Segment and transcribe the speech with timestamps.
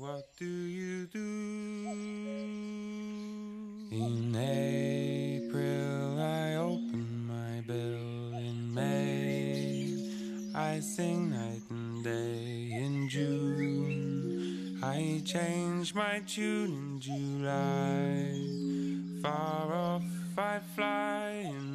[0.00, 1.18] What do you do?
[3.92, 8.32] In April, I open my bill.
[8.32, 9.98] In May,
[10.54, 12.70] I sing night and day.
[12.72, 16.72] In June, I change my tune.
[16.72, 18.32] In July,
[19.22, 20.04] far off,
[20.38, 21.44] I fly.
[21.44, 21.69] In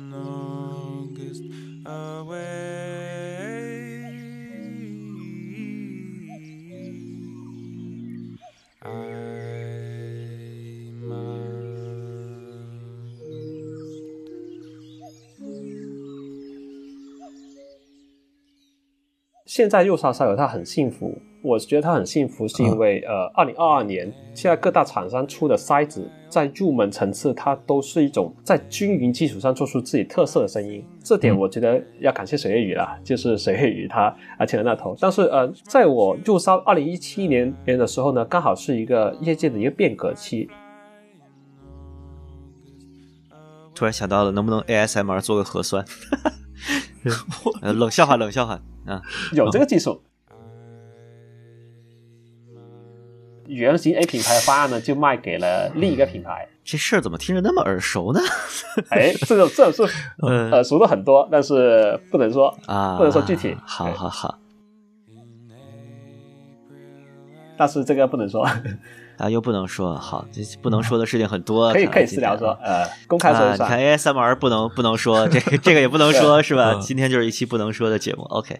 [19.55, 34.93] 现在右上烧友他很幸福，我觉得他很幸福，是因为、呃，二零二二年现在各大厂商出的塞子，在入门层次，它都是一种在均匀基础上做出自己特色的声音，这点我觉得要感谢水月雨啦， 就是水月雨他啊牵了那头。
[34.99, 40.49] 但是呃，在我入烧二零一七年年的时候呢，刚好是一个业界的一个变革期，
[43.73, 45.85] 突然想到了，能不能 ASMR 做个核酸？
[47.61, 49.01] 呃冷笑话，冷笑话啊！
[49.33, 50.01] 有这个技术。
[53.47, 56.47] 原型 A 品牌的方案呢，就卖给了另一个品牌。
[56.63, 58.19] 这事儿怎么听着那么耳熟呢？
[58.89, 64.39] 哎，这种这种是嗯耳熟的很多，但是不能说啊，不能说具体好好好
[67.57, 68.43] 但是这个不能说，
[69.17, 73.63] 啊，又不能说好，这不能说的事情很多，可以可以私聊说，呃，公开说啊，一下。
[73.63, 76.73] 你看 ASMR 不能不能说，这个这个也不能 说，是吧？
[76.75, 78.23] 嗯今天就是一期不能说的节目。
[78.23, 78.59] OK，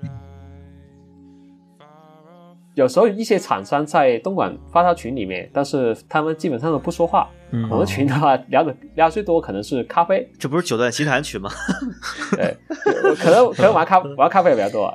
[2.73, 7.29] 有时候一些厂商在东莞发烧群里面，但是他们基本上都不说话。
[7.51, 11.49] 嗯我们群的话聊的聊最多可能是咖啡，这不是九段奇谈群吗？
[12.35, 12.57] 对，
[13.15, 14.93] 可能可能玩咖玩咖啡也比较多。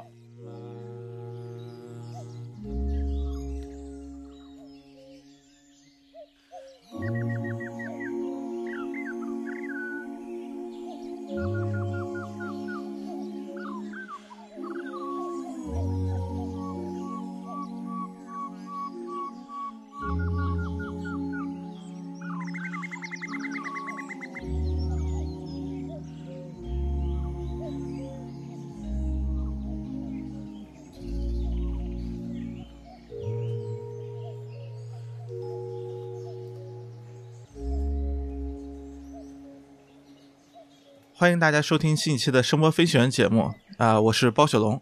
[41.20, 44.80] 欢迎大家收听新一期的声波飞行员节目啊、我是包雪龙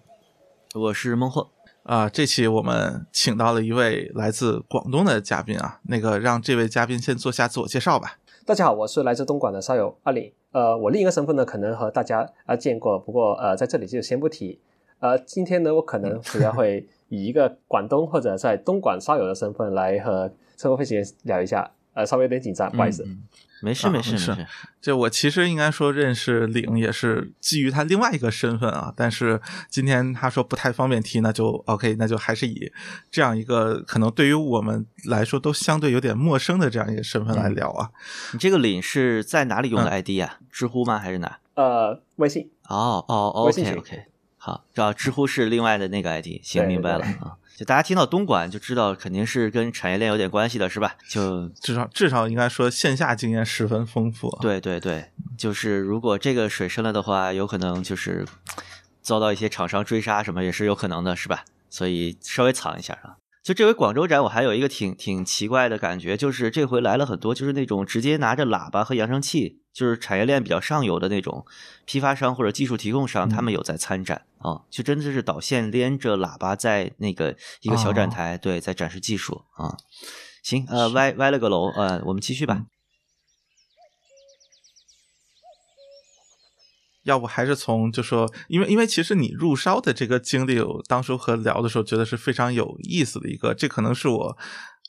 [0.73, 1.49] 我是孟获，
[1.83, 8.21] 啊、这期我们请到了一位来自广东的嘉宾啊，那个让这位嘉宾先做下自我介绍吧。
[8.47, 10.33] 大家好，我是来自东莞的烧友阿里。
[10.53, 14.61] 呃，我另一个身份呢，可能和大家啊见过，不过呃，在这里就先不提。
[15.01, 21.73] 呃，今天呢，我可能主要会以一个广东或者在东莞烧友的身份来和车波飞行员聊一下。
[21.95, 23.03] 呃，稍微有点紧张，不好意思。
[23.05, 23.25] 嗯
[23.61, 24.47] 没事啊没事没事事，
[24.81, 32.73] 这我其实应该说认识领也是基于他另外一个身份啊，但是今天他说不太方便提，那就 OK，那就还是以
[33.11, 37.91] 这样一个可能对于我们来说都相对有点陌生的这样一个身份来聊啊。
[38.33, 40.39] 你这个领是在哪里用的嗯 ID 啊？
[40.51, 40.99] 知乎吗？
[40.99, 41.39] 还是哪？
[41.55, 44.05] 呃，微信，哦哦，OK OK，
[44.37, 47.35] 好，知道知乎是另外的那个 ID，行，明白了对啊。
[47.59, 50.95] 就大家听到东莞就知道肯定是跟产业链有点关系的，是吧？
[51.09, 54.39] 就至少至少应该说线下经验十分丰富啊。
[54.41, 58.25] 对对对，就是如果这个水深了的话，有可能就是
[59.03, 61.43] 遭到一些厂商追杀，什么也是有可能的，是吧？
[61.69, 63.17] 所以稍微藏一下啊。
[63.43, 71.47] 就这回广州展，我还有一个挺挺奇怪的感觉，就是这回来了很多，就是那种直接拿着喇叭和扬声器，就是产业链比较上游的那种
[71.85, 79.77] 批发商或者技术提供商，他们有在参展啊，就真的是导线连着喇叭在那个一个小展台，对，在展示技术啊。
[80.43, 82.67] 行，呃，歪歪了个楼，呃，我们继续吧。
[87.05, 94.37] 要不还是从就说，因为因为其实你入烧的这个经历，我当初和聊的时候觉得是非常有意思的一个，这可能是我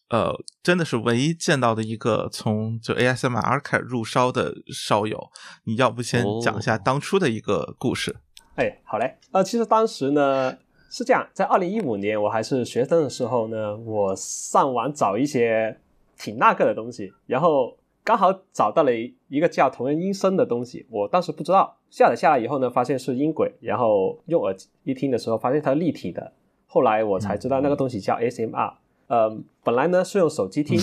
[0.09, 0.33] 呃
[0.63, 5.29] 真的是唯一见到的一个从就 ASMR 开始入烧的烧友。
[5.65, 8.15] 你要不先讲一下哦当初的一个故事？
[8.55, 9.17] 哎，好嘞。
[9.31, 10.57] 呃，其实当时呢
[10.89, 15.77] 是这样，在二零一五年我还是学生的时候呢，我上网找一些
[16.17, 26.33] 挺那个的东西，然后刚好找到了一一个叫同人音声的东西，我当时不知道，下载下来以后呢，发现是音轨，然后用耳机一听的时候，发现它是立体的，
[26.65, 28.73] 后来我才知道那个东西叫 ASMR。
[29.09, 30.79] 呃，本来呢是用手机听。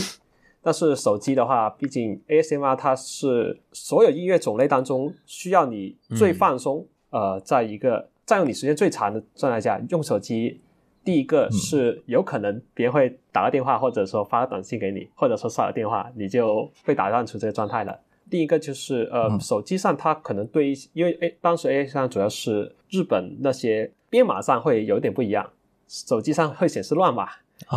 [0.62, 10.60] 但是手机的话，毕竟 ASMR 它是所有音乐种类当中需要你最放松，呃，在一个占用你时间最长的状态下，用手机
[11.04, 18.00] 第一个是有可能别人会打个电话，或者说发个短信给你，或者说骚扰电话，你就被打断出这个状态了。
[18.28, 25.48] 第一个就是呃，嗯手机上它可能对因为 A 当时 A 上主要是日本那些编码上会有点不一样，
[25.86, 27.28] 手机上会显示乱码。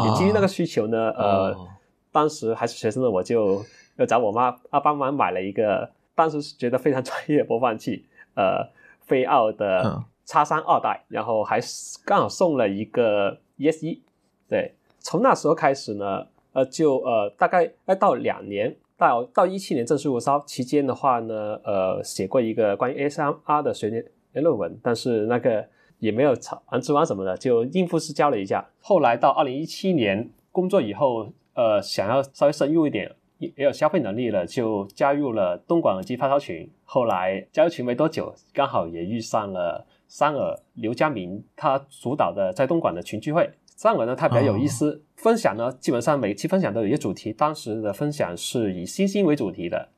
[0.05, 1.67] 也基于那个需求呢，呃，哦。
[2.11, 3.63] 当时还是学生的我就
[3.97, 8.05] 要找我妈啊帮忙买了一个，当时是觉得非常专业的播放器，
[8.35, 8.67] 呃，
[9.01, 10.03] 飞奥的嗯。
[10.25, 11.59] 叉三二代，然后还
[12.05, 14.03] 刚好送了一个 ES 一，
[14.47, 18.75] 对，从那时候开始呢，呃，就呃大概要到两年。
[18.95, 24.05] 到到一七年正式入烧期间的话呢，呃，写过一个关于 ASMR 的学年
[24.43, 25.65] 论文，但是那个
[25.99, 28.67] 也没有吵完吃完什么的，就应付式交了一下。
[28.81, 36.69] 后来到二零一七年工作以后，呃，想要稍微深入一点，也也有消费能力了，就加入了东莞耳机发烧群。
[36.83, 43.49] 后来加入群没多久，刚好也遇上了三耳刘家明他主导的在东莞的群聚会。
[43.65, 49.89] 三耳呢，他比较有意思，分享呢基本上每期分享都有一个主题，当时的分享是以星星为主题的，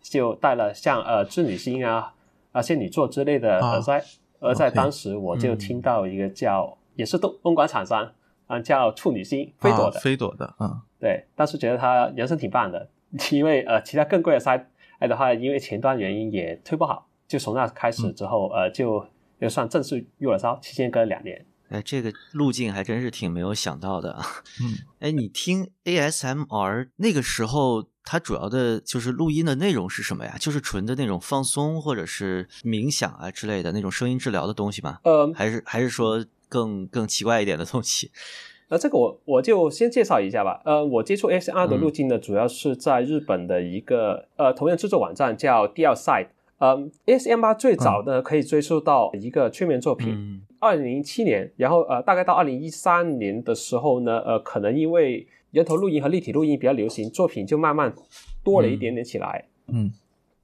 [0.00, 2.14] 就带了像呃织女星啊、
[2.52, 4.02] 啊仙女座之类的耳塞。
[4.40, 5.58] 而在当时，我就嗯。
[5.58, 8.12] 听到一个叫、也是东东莞厂商
[8.46, 10.80] 啊，叫处女星飞朵的，啊飞朵的，嗯。
[11.00, 12.88] 对，当时觉得它人声挺棒的，
[13.30, 14.68] 因为呃其他更贵的塞
[14.98, 19.06] 哎的话，因为前端原因也推不好，就从那开始之后，呃就
[19.40, 21.44] 就算正式入了烧，期间隔了两年。
[21.68, 24.24] 哎，这个路径还真是挺没有想到的啊。
[24.62, 30.34] 嗯，哎，你听 ASMR 那个时候，它主要的就是录音的内容是什么呀？
[30.40, 34.98] 就是纯的那种放松或者是冥想啊之类的那种声音治疗的东西吗？
[35.04, 38.10] 呃，还是还是说更更奇怪一点的东西？
[38.70, 40.62] 那这个我我就先介绍一下吧。
[40.64, 46.28] 呃，我接触 ASMR 的路径呢，主要是在日本的一个呃同样制作网站叫 DL Side。
[46.60, 57.94] 嗯，ASMR 最早的可以追溯到一个催眠作品，嗯二零零七年，然后呃，大概到二零一三年的时候呢，呃，可能因为人头录音和立体录音比较流行，作品就慢慢
[58.44, 59.46] 多了一点点起来。
[59.68, 59.92] 嗯。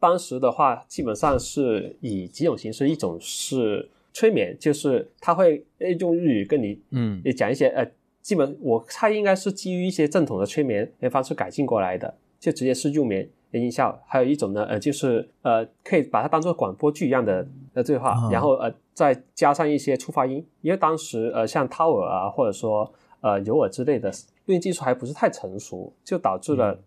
[0.00, 7.22] 当时的话，基本上是以几种形式，一种是催眠，就是他会呃用日语跟你嗯。
[7.24, 7.90] 也讲一些呃，
[8.20, 13.98] 基本我猜应该是基于一些正统的催眠的方式改进过来的，就直接是入眠的音效。
[14.06, 18.28] 还有一种呢，呃，就是呃，可以把它当做广播剧一样的的对话，啊。
[18.30, 22.92] 然后呃再加上一些触发音，因为当时呃像掏耳啊，或者说
[23.22, 24.12] 呃有耳之类的
[24.46, 26.72] 录音技术还不是太成熟，就导致了。
[26.72, 26.80] 嗯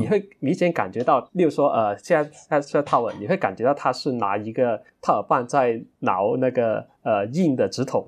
[0.00, 8.02] 你会明显感觉到，例如说，呃，现在在在套耳，你会感觉到他是拿一个套耳棒在挠那个呃硬的直筒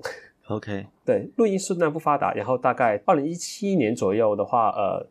[0.47, 5.05] ，，OK， 对，录音室那不发达，然后大概二零一七年左右的话，呃，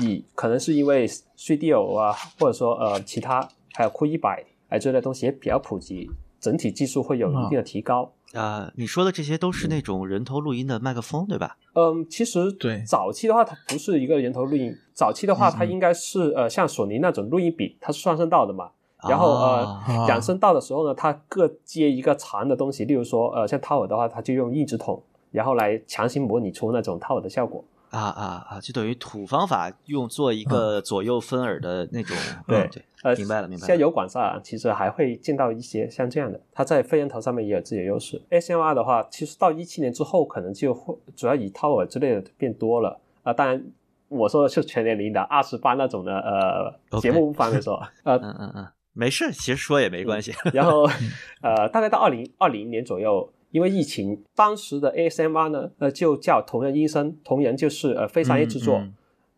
[0.00, 6.10] 以可能是因为 Studio 啊，或者说呃其他还有酷一百哎这类东西也比较普及，
[6.40, 8.10] 整体技术会有一定的提高。
[8.34, 11.56] 啊、你说的这些都是那种人头录音的麦克风，对吧？
[11.74, 18.70] 嗯，其实对早期的话，它不是一个人头录音，早期的话，它应该是呃像索尼那种录音笔，它是双声道的嘛。
[19.08, 27.64] 然后啊呃，两声道的时候呢，它各接一个长的东西，例如说呃像掏耳的话，它就用硬纸筒，然后来强行模拟出那种掏耳的效果。
[27.90, 28.60] 啊啊啊！
[28.60, 38.20] 就等于土方法用做一个左右分耳的那种，对嗯对，呃，明白了明白了现在油管上其实还会见到一些像这样的，它在飞人头上面也有自己的优势。
[38.30, 43.62] ASMR 的话，其实到一七年之后，可能就会主要以掏耳之类的变多了啊、当然，
[44.08, 47.74] 我说的是全年龄的二十八那种的，呃节目不方便说。
[48.04, 50.32] 呃，嗯嗯嗯，没事，其实说也没关系。
[50.52, 50.84] 然后
[51.42, 58.78] 呃，大概到二零二零年左右，因为疫情，当时的 ASMR 呢，呃，就叫同人医生，同人就是呃非商业制作。
[58.78, 58.94] 嗯嗯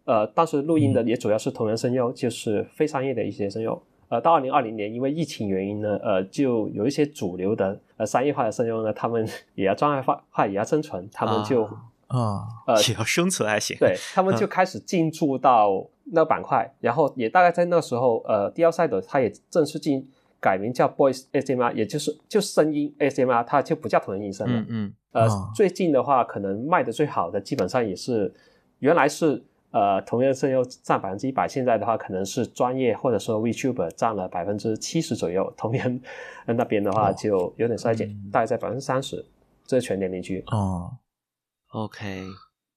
[0.06, 3.80] 呃，当时录音的也主要是同人声优，就是非商业的一些声优。
[4.08, 9.24] 呃，到二零二零年，因为疫情原因呢，呃，就有一些主流的呃商业化的声优呢，他们
[9.54, 11.70] 也要专业化，化也要生存，他们就、啊
[12.08, 13.76] 啊呃也要生存还行。
[13.78, 20.08] 对他们 就开始进驻到那个板块，然后也大概在那时候，呃，D L Side 它也正式进
[20.40, 24.61] 改名叫 Voice ASMR，也就是就声音 ASMR，它就不叫同人音声了。
[24.61, 24.94] 嗯嗯。
[25.12, 28.32] 呃，哦最近的话，可能卖的最好的基本上也是
[28.78, 36.00] 原来是呃同人声优占百分之一百，现在的话可能是专业或者说 VTuber 占了百分之七十左右，同人
[36.47, 37.14] 呃那边的话哦。
[37.18, 38.30] 就有点衰减，嗯。
[38.30, 39.26] 大概在百分之三十，
[39.66, 40.42] 这是全年龄区。
[40.47, 40.92] 哦
[41.73, 42.25] ，，OK，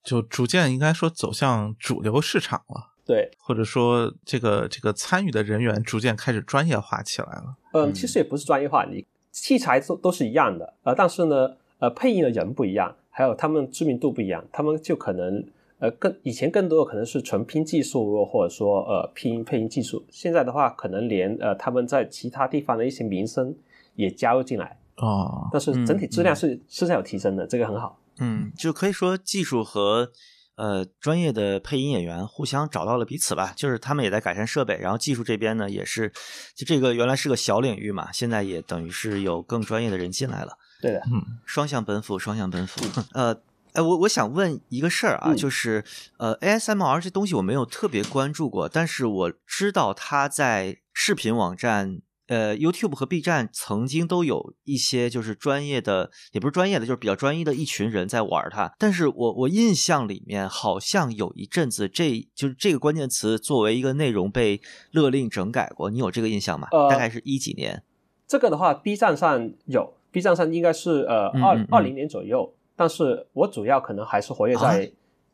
[0.04, 7.56] 就逐渐应该说走向主流市场了，对，或者说这个这个参与的人员逐渐开始专业化起来了。
[7.74, 7.94] 嗯，嗯。
[7.94, 15.44] 其实也不是专业化，你器材都都是一样的，呃，但是呢，呃，配音的人不一样，还有他们知名度不一样，他们就可能
[15.80, 23.54] 呃更以前更多的可能是纯拼技术，或者说呃拼配音技术，现在的话可能连呃他们在其他地方的一些名声
[23.96, 28.00] 也加入进来，哦，但是整体质量是、是在有提升的，这个很好。
[28.20, 30.12] 嗯，就可以说技术和
[30.56, 36.12] 呃专业的配音演员互相找到了彼此吧，就是他们也在改善设备，然后技术这边呢也是，
[36.56, 42.86] 就这个原来是个小领域嘛，现在也等于是有更专业的人进来了，对的，嗯双向奔赴，双向奔赴。
[43.14, 43.36] 呃，
[43.74, 45.84] 哎，我我想问一个事儿啊，嗯就是
[46.18, 52.02] 呃，ASMR 这东西我没有特别关注过，但是我知道它在视频网站。
[52.28, 58.74] 呃，YouTube 和 B 站曾经都有一些就是专业的，也不是专业的，就是比较专一的一群人在玩它。
[58.80, 64.62] 但是我我印象里面好像有一阵子这，就是这个关键词作为一个内容被
[64.92, 66.68] 勒令整改过，你有这个印象吗？
[66.72, 67.84] 呃大概是一几年？
[68.26, 74.92] 这个的话，B 站上有，B 站上应该是呃二二零年左右，但是我主要可能还是活跃啊在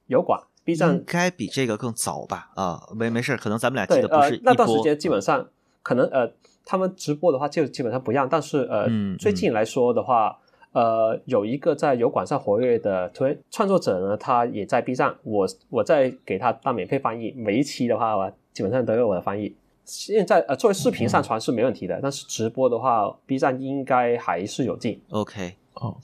[0.07, 2.49] 油管、B 站应该比这个更早吧？
[2.55, 4.81] 啊，没没事，可能咱们俩记得不是一，呃那段时。
[4.81, 5.49] 间基本上
[5.81, 6.33] 可能呃，
[6.69, 10.37] 他们直播的话就基本上不一样，但是呃，嗯最近来说的话，
[10.71, 19.55] 呃，有一个在油管上活跃的推创作者呢，他也在 B 站，我我在给他当免费翻译，每一期的话，我基本上都有我的翻译。
[19.83, 25.01] 现在呃，作为视频上传是没问题的，但是直播的话，B 站应该还是有进。
[25.09, 25.97] OK，哦，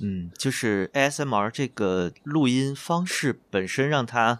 [0.00, 4.38] 嗯，就是 ASMR 这个录音方式本身让它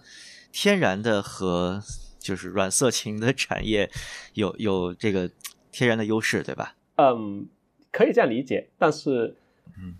[0.52, 1.82] 天然的和
[2.20, 3.90] 就是软色情的产业
[4.34, 5.28] 有有这个
[5.72, 6.76] 天然的优势，对吧？
[6.96, 7.48] 嗯，
[7.90, 9.34] 可以这样理解，但是
[9.78, 9.94] 嗯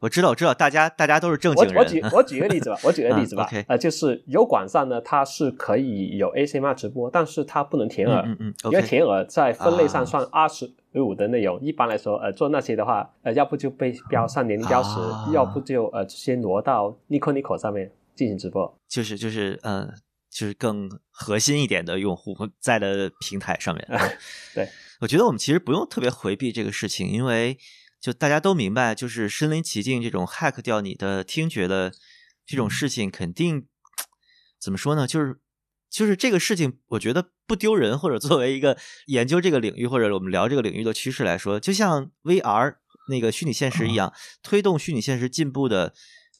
[0.00, 18.78] 我知道，我知道，大家大家都是正经人，我举我举个例子吧，我举个 例子吧，呃，就是油管上呢，它是可以有 ACMR 直播，但是它不能填耳，嗯嗯嗯因为填耳在分类啊上算二十五的内容，一般来说，呃，做那些的话，呃，要不就被标上年龄标识，啊要不就呃直接挪到 Nico Nico 上面进行直播。
[18.86, 19.94] 就是就是嗯、呃
[20.30, 23.86] 就是更核心一点的用户在的平台上面。
[24.52, 24.68] 对，
[25.04, 27.58] 我觉得我们其实不用特别回避这个事情，因为
[28.00, 31.92] 就大家都明白，就是身临其境这种 hack 掉你的听觉的
[32.46, 33.66] 这种事情，肯定
[34.58, 35.06] 怎么说呢？
[35.06, 35.38] 就是
[35.90, 42.76] 就是这个事情，我觉得不丢人，或者作为一个研究这个领域或者我们聊这个领域的趋势来说，就像 VR
[43.10, 44.10] 那个虚拟现实一样，
[44.42, 45.92] 推动虚拟现实进步的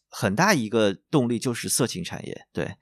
[0.08, 2.76] 很大一个动力就是色情产业，对。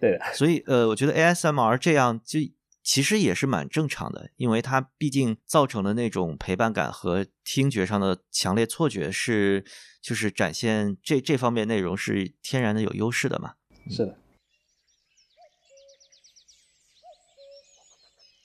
[0.00, 2.38] 对的，所以呃，我觉得 ASMR 这样就
[2.84, 9.64] 其实也是蛮正常的，因为它毕竟造成的那种陪伴感和听觉上的强烈错觉是，
[10.02, 13.54] 就是展现这这方面内容是天然的有优势的嘛。
[13.90, 14.18] 是的，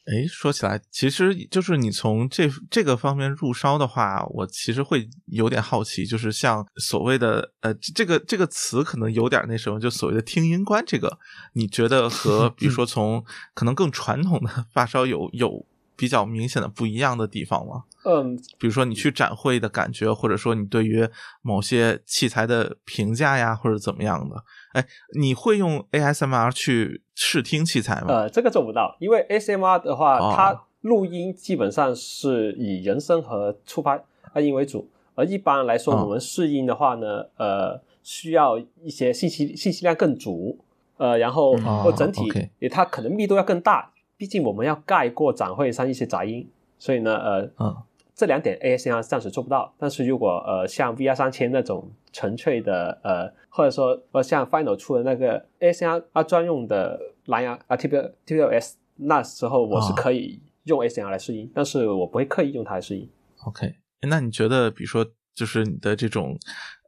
[0.09, 11.19] 哎，说起来，其实就是你从这这个方面入烧的话，我其实会有点好奇，就是像所谓的呃，这个这个词可能有点那什么，就所谓的听音观，这个
[11.53, 13.23] 你觉得和 比如说从
[13.53, 15.63] 可能更传统的 发烧有有
[15.95, 17.83] 比较明显的不一样的地方吗？
[18.05, 21.07] 嗯，比如说你去展会的感觉，或者说你对于
[21.43, 24.43] 某些器材的评价呀，或者怎么样的？
[24.73, 24.85] 哎，
[25.19, 28.07] 你会用 ASMR 去试听器材吗？
[28.07, 30.33] 呃，这个做不到，因为 ASMR 的话，哦。
[30.35, 34.01] 它录音基本上是以人声和触发
[34.39, 40.57] 音为主，而一般来说，哦我们试音的话呢，呃，需要一些信息信息量更足，
[40.97, 42.31] 呃，然后或整体
[42.71, 47.75] 它可能密度要更大，毕竟我们要盖过展会上一些杂音，所以呢，呃，嗯
[48.19, 57.95] 这两点 ASMR 暂时做不到，但是如果呃像 VR 三千那种纯粹的呃，或者说呃像 Final 出的那个 ASMR 专用的蓝牙啊 T P
[58.25, 63.09] T P S，那时候我是哦可以用 ASMR 来试音，但是我不会刻意用它来试音。
[63.45, 66.37] OK，那你觉得，比如说，就是你的这种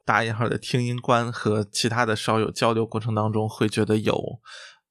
[0.03, 4.41] 打引号的听音观和其他的烧友交流过程当中，会觉得有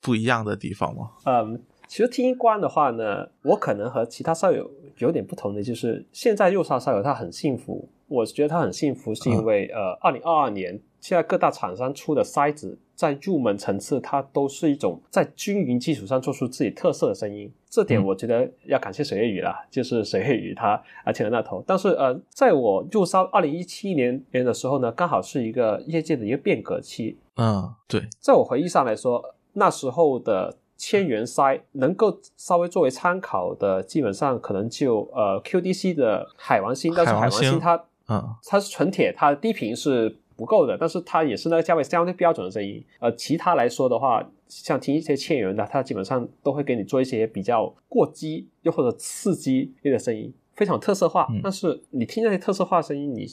[0.01, 1.11] 不一样的地方吗？
[1.27, 18.07] 嗯，其实听音观的话呢，我可能和其他校友有点不同的，就是现在右烧校友他很幸福，我觉得他很幸福是因为、呃，二零二二年现在各大厂商出的筛子，在入门层次它都是一种在均匀基础上做出自己特色的声音，这点嗯。
[18.07, 21.61] 我觉得要感谢水月雨啦，就是水月雨他啊牵了那头。
[21.67, 42.83] 但是呃，在我入烧二零一七年年的时候呢，刚好是一个业界的一个变革期，嗯，对，在我回忆上来说，那时候的千元塞能够稍微作为参考的，基本上可能就呃 QDC 的海王星，但是海海王星它嗯它是纯铁，它的低频是不够的，但是它也是那个价位相对标准的声音。
[42.99, 51.27] 呃，其他来说的话，像听一些千元的，它基本上都会给你做一些比较过激又或者刺激类的声音，非常特色化。
[51.31, 53.27] 嗯但是你听那些特色化声音，你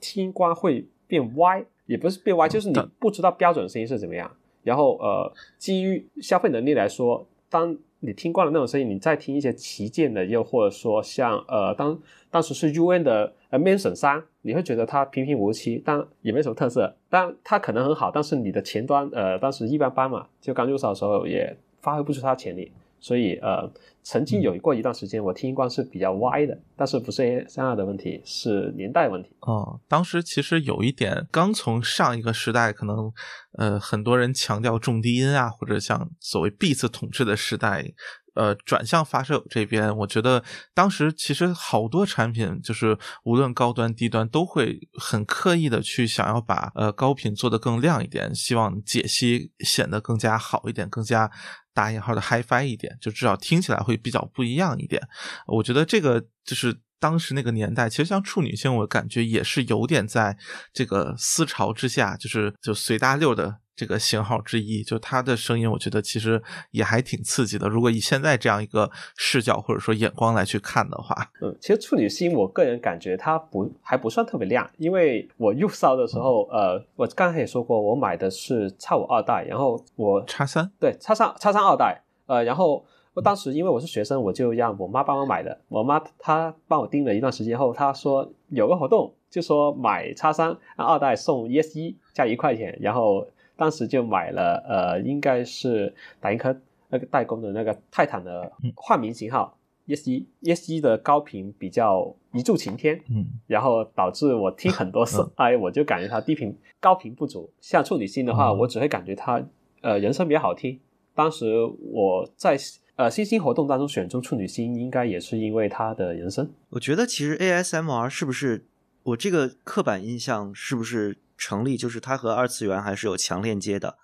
[0.00, 4.30] 听光会变歪，也不是变歪，就是你不知道标准声音是怎么样。
[4.62, 11.98] 然后呃，基于消费能力来说，当你听惯了那种声音，你再听一些旗舰的，又或者说像呃当
[12.30, 16.94] 当时是 UN 的呃 Mansion 三，你会觉得它平平无奇，但也没什么特色。
[17.08, 22.72] 但它可能很好，但是你的前端呃当时一般般嘛，就刚入手的时候也发挥不出它的潜力。
[23.00, 29.30] 所以呃，曾经有过一段时间，我听音光是比较歪的，但是不是 ASMR 的问题，是年代问题。
[29.40, 33.12] 哦，当时其实有一点，刚从上一个时代，可能
[33.58, 37.92] 呃很多人强调重低音啊，或者像所谓 Beats 统治的时代。
[38.34, 40.42] 呃，转向发射这边，我觉得
[40.72, 51.28] 当时其实好多产品，就是无论高端低端，都会很刻意的去想要把呃高频做得更亮一点，希望解析显得更加好一点，更加
[51.72, 55.00] 打引号的 HiFi 一点，就至少听起来会比较不一样一点。
[55.46, 60.36] 我觉得这个就是当时那个年代，其实像处女性，我感觉也是有点在
[60.72, 63.59] 这个思潮之下，就是就随大溜的。
[63.80, 67.66] 这个型号之一，就它的声音，我觉得其实也还挺刺激的。
[67.66, 82.84] 如果以现在这样一个视角或者说眼光来去看的话，嗯，其实处女星，我个人感觉它不还不算特别亮，因为我入烧的时候，呃，我刚才也说过，我买的是叉五二代，然后我叉三，对，叉三叉三二代，呃，然后
[83.14, 93.26] 我当时因为我是学生，我就让我妈帮我买的，我妈她帮我盯了一段时间后，她说有个活动，就说买叉三二代送 ES 一加一块钱，然后。
[93.60, 99.54] 当时就买了，呃，应该是打印科那个代工的那个泰坦的换名型号
[99.86, 107.52] ，ES 一，ES 一的高频比较一柱擎天，嗯，然后导致我听很多次，哎，我就感觉它低频高频不足。
[107.60, 109.44] 像处女星的话，我只会感觉它，
[109.82, 110.80] 呃，人声比较好听。
[111.14, 111.46] 当时
[111.92, 112.56] 我在
[112.96, 116.50] 呃新星活动当中选中处女星，应该也是因为它的人声。
[116.70, 118.64] 我觉得其实 ASMR 是不是
[119.02, 121.18] 我这个刻板印象是不是？
[121.40, 123.96] 成立就是它和二次元还是有强链接的，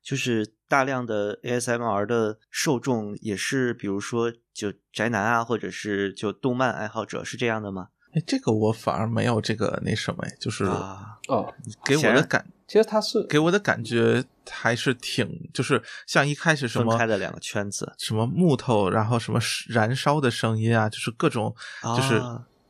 [0.00, 7.88] 就是大量的 ASMR 的受众也是，比如说就宅男啊，或者是就动漫爱好者，是这样的吗？
[8.14, 10.62] 哎，这个我反而没有这个那什么，就是
[11.26, 11.52] 哦，
[11.84, 21.52] 给我的感，其实他是给我的感觉还是挺，就是像一开始什么分开的两个圈子，什么木头，然后什么燃烧的声音啊，就是各种，
[21.96, 22.22] 就是。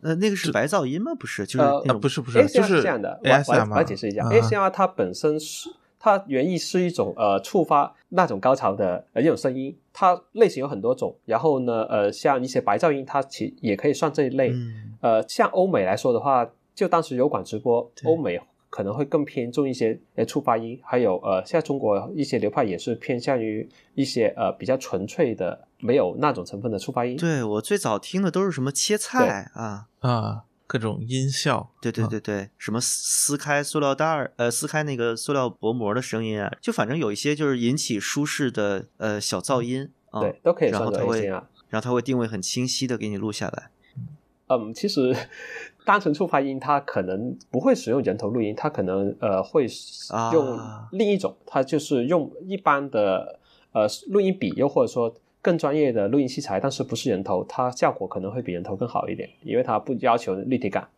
[0.04, 1.12] 呃，那个是白噪音吗？
[1.18, 3.18] 不是，就是呃，不是不是，就是这样的。
[3.24, 11.16] 我我来解释一下，ASMR 它本身是它原意是一种呃触发那种高潮的呃一种声音，它类型有很多种。
[11.24, 14.52] 然后呢，呃，像一些白噪音，它其也可以算这一类。
[15.00, 18.38] 呃，像欧美来说的话，就当时油管直播，欧美。
[18.70, 23.64] 可能会更偏重一些呃触发音，还有呃，现在中国一些流派也是偏向于
[23.94, 27.14] 一些呃比较纯粹的，没有那种成分的触发音。
[27.14, 31.70] 对我最早听的都是什么切菜啊啊，各种音效。
[31.82, 40.70] 对对对对，什么撕开塑料袋儿，呃，撕开那个塑料薄膜的声音啊，就反正有一些就是引起舒适的呃小噪音，对，都可以。
[40.70, 41.42] 然后它会，然
[41.72, 43.70] 后它会定位很清晰的给你录下来。
[44.46, 45.14] 嗯，其实。
[45.86, 49.66] 单纯触发音，它可能不会使用人头录音，它可能呃会
[50.32, 50.58] 用
[50.92, 53.38] 另一种，它就是用一般的
[53.72, 60.88] 呃录音笔，又或者说更专业的录音器材，但是不是人头，它效果可能会比人头更好一点，因为它不要求立体感。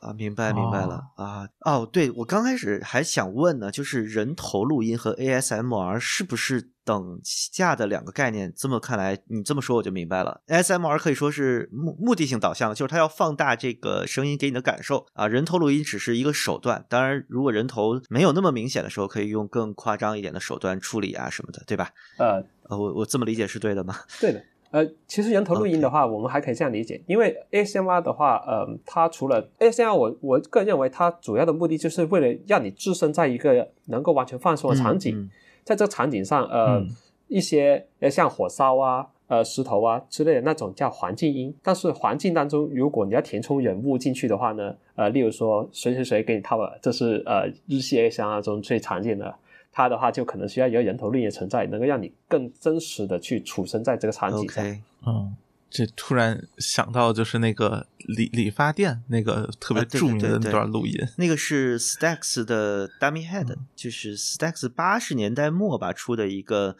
[0.00, 1.48] 啊，明白明白了啊！
[1.60, 7.18] 哦，对我刚开始还想问呢，就是人头录音和 ASMR 是不是等
[7.50, 8.52] 价的两个概念？
[8.54, 10.42] 这么看来，你这么说我就明白了。
[10.48, 15.26] ASMR 可以说是目目的性导向，就是它要放大这个声音给你的感受啊。
[15.26, 21.88] 人头录音只是一个手段，当然如果人头没有那么明显的时候，可以用更夸张一点的手段处理啊什么的，对吧？
[22.18, 23.94] 呃，我我这么理解是对的吗？
[24.20, 24.42] 对的。
[24.70, 35.30] 呃，其实人头录音的话，我们还可以这样理解，因为 ASMR 的话，呃，它除了 ASMR，我我个人认为它主要的目的就是为了让你置身在一个能够完全放松的场景，
[35.62, 36.84] 在这个场景上，呃，
[37.28, 49.32] 一些呃像火烧啊、呃石头啊之类的那种叫环境音，但是环境当中，如果你要填充人物进去的话呢，呃，例如说谁谁谁给你套了，这是呃日系 ASMR 中最常见的。
[49.76, 54.64] 它的话就可能需要一个人头录音的存在，能够让你更真实的去处身在这个场景上。
[55.04, 55.34] 嗯，
[55.68, 66.76] 这突然想到就是那个理理发店那个特别著名的那段录音，那个是 Stax 的 Dummy Head，就是 Stax 八十年代末吧出的一个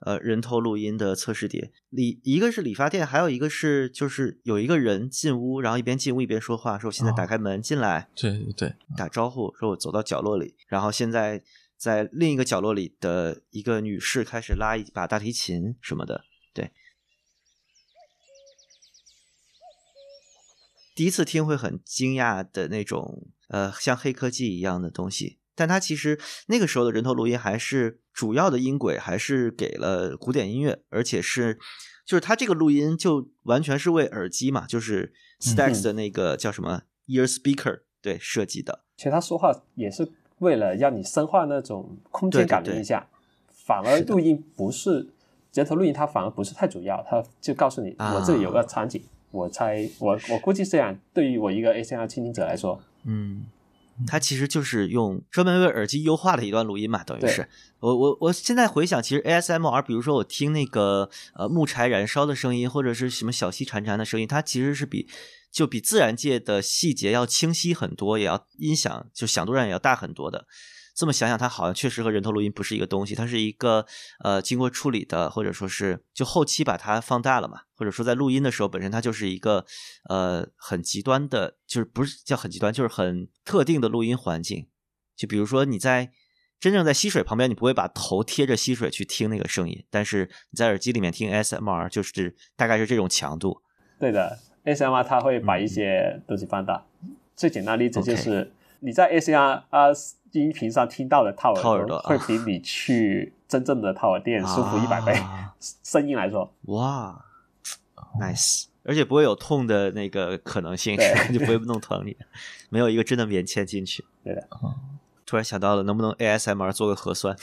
[0.00, 1.70] 呃人头录音的测试碟。
[1.90, 11.42] 理一个是理发店，还有一个是就是有一个人进屋，然后一边进屋一边说话，说我现在打开门进来，对对对，打招呼，说我走到角落里，然后现在。
[11.78, 16.72] 在另一个角落里的一个女士开始拉一把大提琴什么的，对。
[20.94, 25.38] 第一次听会很惊讶的那种，呃，像黑科技一样的东西。
[25.54, 31.58] 但它其实那个时候的人头录音还是主要的音轨还是给了古典音乐，而且是
[32.04, 38.84] 就是它这个录音就完全是为耳机嘛，就是 Stax 的那个叫什么 Ear Speaker 对设计的。
[38.96, 43.06] 其实他说话也是为了让你深化那种空间感的印象，
[43.48, 45.08] 反而录音不是
[45.52, 48.14] 人头录音，它反而不是太主要，它就告诉你啊。
[48.14, 50.96] 我这里有个场景，我猜我我估计这样。
[51.12, 53.46] 对于我一个 ACR 倾听者来说，嗯，
[54.06, 57.48] 它其实就是用专门为耳机优化的一段录音嘛，等于是。
[57.80, 65.08] 我我我现在回想，其实 ASMR，比如说我听那个呃木柴燃烧的声音，或者是什么小溪潺潺的声音，它其实是比
[65.50, 70.46] 就比自然界的细节要清晰很多，也要音响就响度上也要大很多的。
[70.94, 73.86] 这么想想，它好像确实和人头录音不是一个东西，它是一个
[74.24, 79.64] 呃经过处理的，或者说是就后期把它放大了嘛，或者说在录音的时候本身它就是一个
[80.08, 84.66] 呃很极端的，就是不是叫很极端，就是很特定的录音环境。
[85.16, 86.10] 就比如说你在
[86.58, 93.62] 真正在溪水旁边，你不会把头贴着溪水去听那个声音，但是你在耳机里面听 SMR 就是大概是这种强度。
[94.00, 94.36] 对的
[94.74, 96.84] ，ACR 它会把一些东西放大。
[97.36, 99.06] 最简单的例子就是你在
[99.70, 99.88] 啊
[100.32, 102.08] 音频上听到的套套耳朵啊。
[102.08, 105.12] 会比你去真正的套耳店舒服一百倍。
[105.12, 107.24] 啊 声音来说，哇
[108.20, 111.12] ，nice，而且不会有痛的那个可能性，对。
[111.36, 112.16] 就不会弄疼你，
[112.70, 114.04] 没有一个真的棉签进去。
[114.22, 114.46] 对的，
[115.26, 117.36] 突然想到了，能不能 ASMR 做个核酸？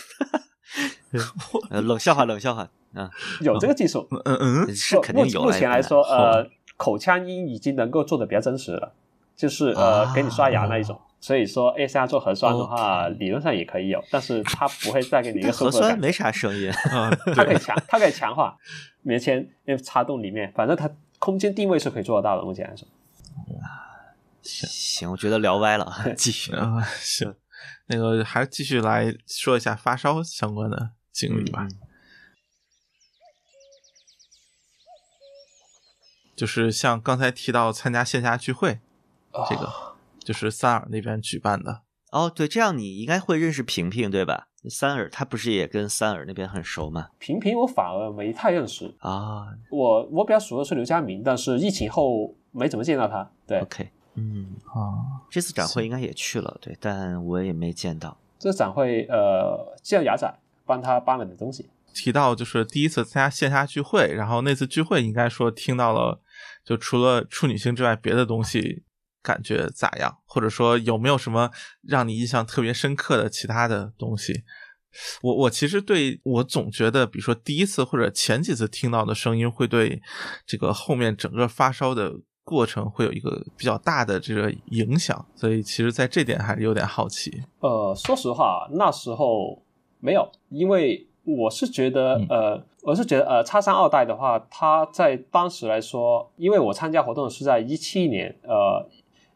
[1.70, 3.10] 呃， 冷笑话，冷笑话，啊，
[3.42, 4.08] 有这个技术。
[4.26, 8.94] 嗯嗯，是肯定有目前来说，呃，口腔音已经能够做的比较真实了，
[9.36, 11.00] 就是呃啊给你刷牙那一种。
[11.22, 15.72] 所以说 ACR 做核酸的话，理论上也可以有，但是它不会带给你一个舒核。
[15.72, 16.72] 酸没啥声音，
[17.36, 18.56] 它可以强，它可以强化
[19.02, 22.44] 棉签那插洞里面，反正它空间定位是可以做得到的。
[22.44, 22.88] 目前来说，
[24.44, 26.54] 行，我觉得聊歪了， 继续。
[26.54, 27.34] 啊，行，
[27.88, 31.64] 那个还是继续来说一下发烧相关的经历吧。
[31.64, 31.78] 嗯
[36.36, 38.80] 就是像刚才提到参加线下聚会，
[39.50, 41.82] 这个啊就是三尔那边举办的。
[42.12, 44.48] 哦，对，这样你应该会认识平平对吧？
[44.70, 47.10] 三耳他不是也跟三耳那边很熟吗？
[47.20, 53.30] 平平我反而没太认识，啊我我比较熟的是刘佳明，但是疫情后没怎么见到他。
[53.46, 58.18] 对，，OK，嗯，啊，这次展会应该也去了，对，但我也没见到。
[58.40, 60.28] 这展会呃，叫雅仔
[60.66, 61.70] 帮他搬了点东西。
[61.94, 66.20] 提到就是第一次参加线下聚会，然后那次聚会应该说听到了，
[66.66, 68.84] 就除了处女星之外，别的东西
[69.22, 70.18] 感觉咋样？
[70.26, 71.52] 或者说有没有什么
[71.84, 74.44] 让你印象特别深刻的其他的东西？
[75.22, 80.02] 我我其实对我总觉得，比如说第一次或者前几次听到的声音，会对
[80.46, 82.14] 这个后面整个发烧的
[82.46, 87.44] 过程会有一个比较大的这个影响，所以其实在这点还是有点好奇。
[87.60, 89.62] 呃，说实话，那时候
[90.00, 98.88] 没有，因为我是觉得，嗯呃，我是觉得，呃，叉三二代的话，它在当时来说，因为我参加活动是在一七年，呃，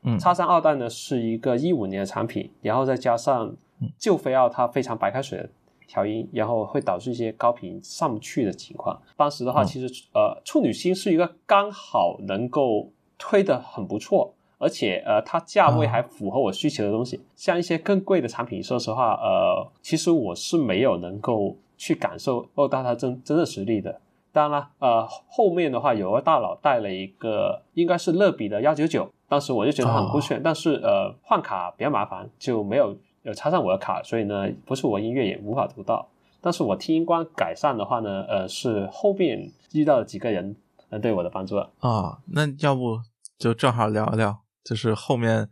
[0.03, 3.47] 嗯叉三二代呢是一个一五年的产品，然后再加上
[3.81, 5.49] 嗯旧飞奥它非常白开水的
[5.87, 9.01] 调音，然后会导致一些高频上不去的情况。
[9.17, 14.35] 当时的话，嗯其实呃，处女星是一个刚好能够推的很不错。
[14.61, 23.99] 而且呃，它价位哦还符合我需求的东西，像一些更贵的产品，说实话，呃，其实我是没有能够去感受到他真真的实力的。
[24.31, 36.07] 当然了，呃，后面的话有个大佬带了一个应该是乐比的幺九九，当时我就觉得很酷炫，但是呃换卡比较麻烦，就没有有插上我的卡，所以呢不是我音乐也无法读到。
[36.41, 40.55] 但是我听音观改善的话呢，呃是后面遇到了几个人
[40.89, 41.71] 呃对我的帮助了。
[41.79, 42.99] 啊，那要不
[43.39, 45.49] 就正好聊一聊，就是后面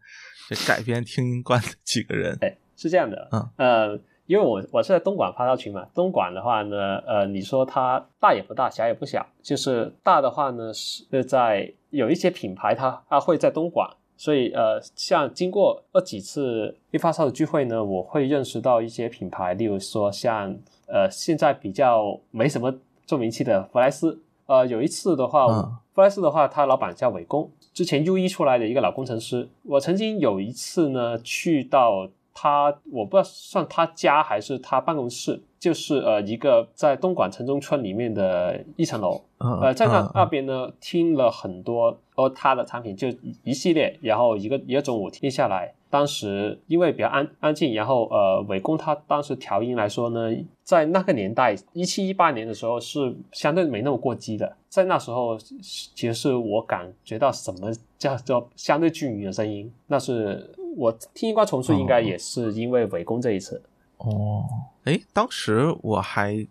[0.47, 2.37] 这改编听音观的几个人。
[2.41, 20.55] 哎，是这样的，嗯，呃，因为我我是在东莞发烧群嘛，东莞的话呢，呃，你说它大也不大，小也不小，就是大的话呢是在有一些品牌它它会在东莞，所以呃，像经过那几次一发烧的聚会呢，我会认识到一些品牌，例如说像
[20.87, 22.73] 呃现在比较没什么
[23.05, 29.49] 做名气的弗莱斯，呃，有一次的话，嗯弗莱斯的话，他老板叫伟工，之前 U 一出来的一个老工程师。
[29.63, 32.07] 我曾经有一次呢，去到
[32.39, 39.19] 他，我不知道算他家还是他办公室，就是呃一个在东莞城中村里面的一层楼。
[39.39, 40.11] 嗯，呃，在那嗯。
[40.13, 63.61] 那边呢，听了很多哦他的产品，就一一系列，然后一个一个中午听下来，当时因为比较安安静，然后呃，伟工他当时调音来说呢，在那个年代一七一八年的时候是相对没那么过激的，在那时候其实是我感觉到什么叫做相对均匀的声音，那是我听一挂重塑应该也是因为围攻这一次。
[63.97, 64.45] 哦，
[64.83, 66.47] 哎，当时我还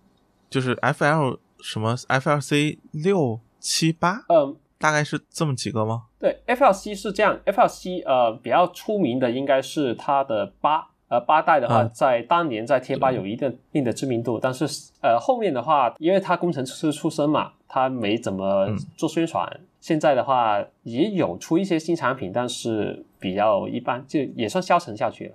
[0.50, 6.04] 就是 FL 什么 FLC 六七八，嗯，大概是这么几个吗？
[6.18, 10.88] 对，FLC 是这样，FLC 呃比较出名的应该是它的八。
[11.08, 14.64] 呃，八代的话，嗯在当年在贴吧有一定一定的知名度，但是
[15.00, 19.61] 呃后面的话，因为他工程师出身嘛，他没怎么嗯做宣传。
[19.81, 25.35] 现在的话也有出一些新产品，但是比较一般，就也算消沉下去了。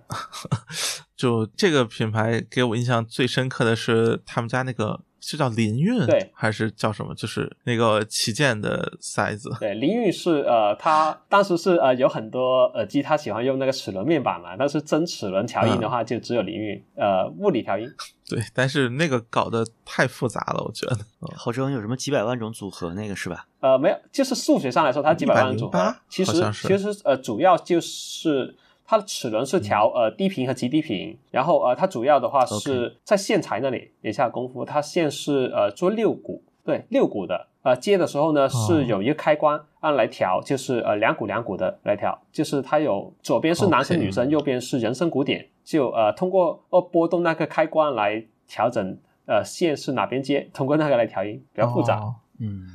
[1.15, 7.16] 就这个品牌给我印象最深刻的是他们家那个是叫林运，对还是叫什么？
[7.16, 9.50] 就是那个旗舰的塞子。
[9.60, 17.88] 对，林韵是呃，他当时是呃有很多耳机，他喜欢用那个齿轮面板嘛，但是真齿轮调音的话，就只有林韵，呃，物理调音。
[18.28, 20.98] 对，但是那个搞得太复杂了，我觉得。
[21.36, 23.46] 号称有什么几百万种组合，那个是吧？
[23.60, 28.56] 呃，没有，就是数学上来说，它几百万组合其实其实呃，主要就是
[28.91, 51.95] 它的齿轮是调呃低频和极低频，然后呃，它主要的话是在线材那里也下功夫，它线是呃做六股，对六股的，呃接的时候呢是有一个开关按来调，就是呃两股两股的来调，就是它有左边是男生女生，右边是人声鼓点，就呃通过呃拨动那个开关来调整呃线是哪边接，通过那个来调音，比较复杂。
[51.95, 52.67] 哦嗯，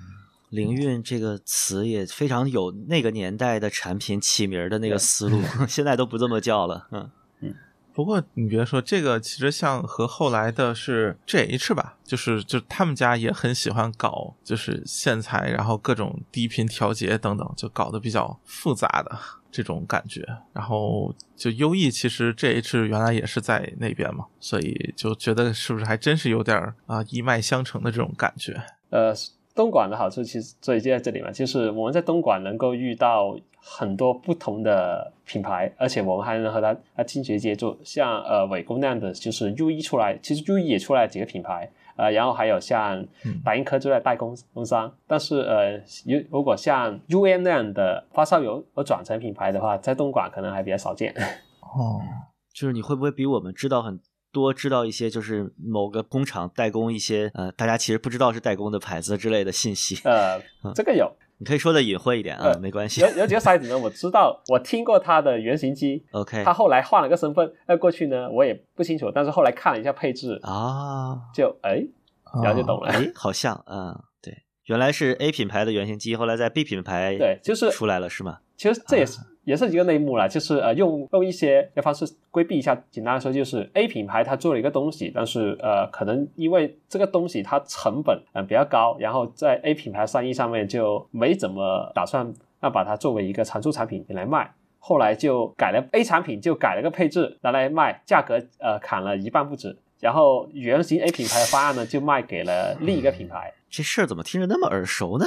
[0.51, 6.87] 灵韵这个词也非常有那个年代的产品起名儿的那个思路， 现在都不这么叫了。
[6.93, 7.55] 嗯嗯，
[7.93, 19.19] 不过你别说，这个其实像和后来的是 GH 吧，就是就他们家也很喜欢搞，就是线材，然后各种低频调节等等，就搞得比较复杂的
[19.51, 20.25] 这种感觉。
[20.53, 28.63] 然后就优异，其实 GH 原来也是在那边嘛，所以就觉得是不是还真是有点儿啊一脉相承的这种感觉。
[28.91, 29.13] 呃，
[29.57, 41.69] 东莞的好处其实所以就在这里嘛，就是我们在东莞能够遇到很多不同的品牌，而且我们还能和它啊近距离接触，像呃伟工那样的，就是 U 一出来，其实 U 一也出来几个品牌。
[41.97, 51.15] 呃，然后还有像嗯打印科之类的代工工商，但是呃，如如果像 U N 那样的发烧友和转成品牌的话，在东莞可能还比较少见。
[51.75, 52.03] 哦，
[52.53, 53.99] 就是你会不会比我们知道很
[54.37, 59.97] 多，知道一些就是某个工厂代工一些呃大家其实不知道是代工的牌子之类的信息？
[60.05, 60.39] 呃，
[60.75, 63.07] 这个有你可以说的隐晦一点啊，呃没关系有。
[63.17, 71.83] 有几个 骰子呢，我知道，我听过他的原型机，OK 他后来换了个身份，那过去呢我也不清楚，但是后来看了一下配置，啊，就哎，
[72.43, 72.91] 然后就懂了。
[72.91, 78.41] 哎，好像嗯，对，原来是 A 品牌的原型机，后来在 B 品牌对就是出来了是吗？
[78.57, 82.75] 其实这也是、也是一个内幕啦，就是呃用用一些方式规避一下。
[82.91, 94.51] 简单来说，就是 A 品牌它做了一个东西，但是呃可能因为这个东西它成本嗯、比较高，然后在 A 品牌生意上面就没怎么打算要把它作为一个常驻产品来卖。
[94.81, 99.79] 后来就改了 A 产品，就改了个配置拿来卖，价格呃砍了一半不止。
[100.07, 103.53] 然后原型 A 品牌的方案呢，就卖给了另一个品牌。
[103.69, 105.27] 这事儿怎么听着那么耳熟呢？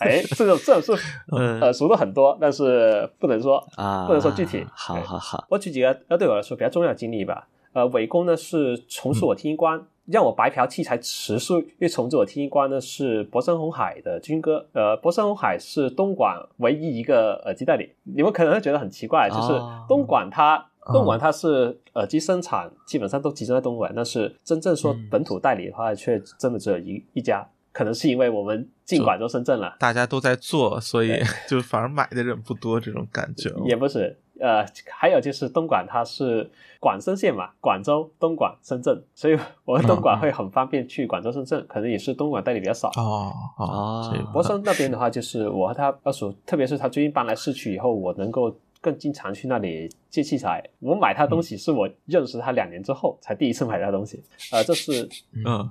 [0.00, 3.64] 哎， 这种这种是嗯耳熟的很多，但是不能说。
[3.76, 7.46] 啊，不能说具体好好好，我举几个呃对我来说比较重要的经历吧。
[7.72, 14.66] 呃，伟工呢是重塑我听音观，让我白嫖器材持续又重置我听音观呢是博森红海的军歌。
[14.72, 17.94] 呃，博森红海是东莞唯一一个耳机代理。
[18.02, 20.56] 你们可能会觉得很奇怪，就是哦东莞它。
[20.56, 27.46] 哦东莞它是耳机生产基本上都集中在东莞，但是真正说嗯本土代理的话，却真的只有一一家。
[27.72, 33.48] 可能是因为我们进广州、深圳了，大家都在做，所以 就反而买的人不多，这种感觉。
[33.64, 42.88] 也不是，呃，还有就是东莞它是广深线嘛，广州、东莞、深圳，所以我们东莞会很方便去广州、深圳，可能也是东莞代理比较少。
[42.96, 50.62] 哦哦哦，这博森那边的话，就是我和他二叔，特别是他最近搬来市区以后，我能够更经常去那里借器材。
[50.80, 55.08] 我买他东西是我认识他两年之后才第一次买他东西， 呃，这是
[55.46, 55.70] 嗯。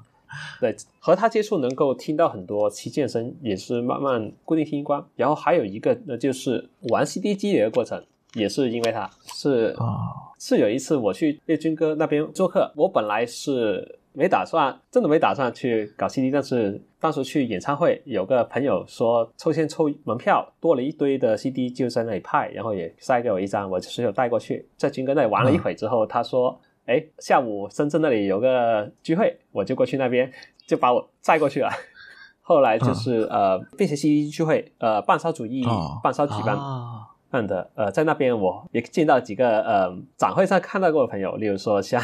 [0.62, 5.04] 对，和他接触能够听到很多旗舰声，也是慢慢固定听音观。
[5.16, 8.00] 然后还有一个那，就是玩 CD 机的一个过程，
[8.36, 9.10] 也是因为他。
[9.34, 26.60] 是啊是有一次我去叶军哥那边做客，我本来是没打算，真的没打算去搞 CD，但是当时去演唱会，有个朋友说抽签抽门票，多了一堆的 CD 就在那里派，然后也塞给我一张，我就随手带过去，在军哥那里玩了一会之后，他说。
[26.86, 30.32] 哎，下午深圳那里有个聚会，我就过去那边，
[30.66, 31.70] 就把我载过去了。
[32.42, 42.02] 后来就是、呃，便携 CD 聚会，呃，半烧主义哦半烧举办啊，办的，呃，在那边我也见到几个呃展会上看到过的朋友，例如说像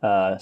[0.00, 0.34] 呃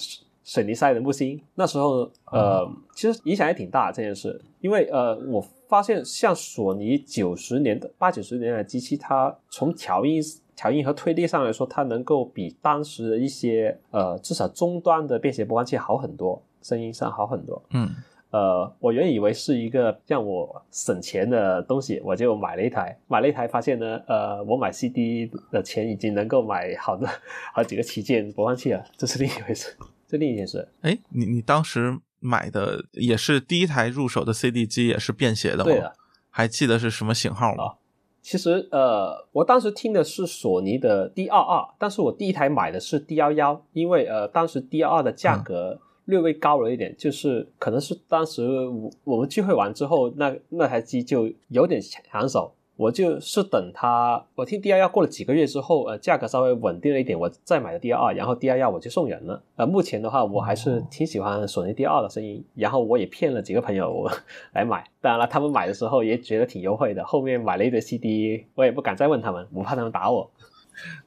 [0.47, 10.23] 水水泥塞的木星，那时候呃、其实影响也挺大这件事，因为呃我发现像索尼九十年的八九十年代的机器，它从调音
[10.55, 17.63] 调音和推力上来说，它能够比当时的一些呃至少终端的便携播放器好很多，声音上好很多。
[17.71, 17.91] 嗯。
[18.31, 27.09] 呃，我原以为是一个让我省钱的东西，我就买了一台，买了一台，发现呢，呃，我买 CD 的钱已经能够买好的
[27.55, 29.75] 好几个旗舰播放器了，这是另一回事，
[30.07, 30.69] 这另一件事。
[30.83, 35.65] 哎，你你当时买的也是第一台入手的 CD 机，也是便携的吗？
[35.65, 35.93] 对的，
[36.31, 37.75] 还记得是什么型号吗？
[38.23, 52.53] 其实呃，我当时听的是索尼的 D 二二，但是我第一台买的是 D 幺幺，因为呃，当时 D 二二的价格略微高了一点，就是可能是当时我我们聚会完之后，那那台机就有点抢手。
[52.77, 59.43] 我就是等它，我听 D 二幺过了几个月之后，呃，价格稍微稳定了一点，我再买的 D 二二，然后 D 二幺我就送人了。
[59.57, 64.07] 呃，目前的话，我还是挺喜欢索尼 D 二的声音，然后我也骗了几个朋友
[64.53, 67.03] 来买，当然了，他们买的时候也觉得挺优惠的。
[67.05, 70.31] 后面买了一堆 CD，我也不敢再问他们，我怕他们打我。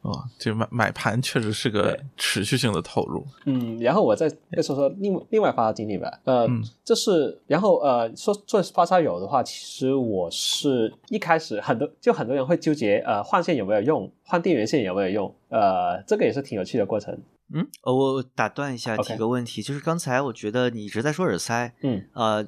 [0.02, 3.26] 哦，这买买盘确实是个持续性的投入。
[3.46, 6.20] 嗯，然后我再再说说另另外发烧经历吧。
[6.24, 17.18] 呃，嗯这是然后呃说做发烧友的话，其实我是一开始很多就很多人会纠结呃换线有没有用，换电源线有没有用，呃，这个也是挺有趣的过程。
[17.52, 22.48] 嗯，呃我打断一下提个问题，就是刚才我觉得你一直在说耳塞，嗯，呃，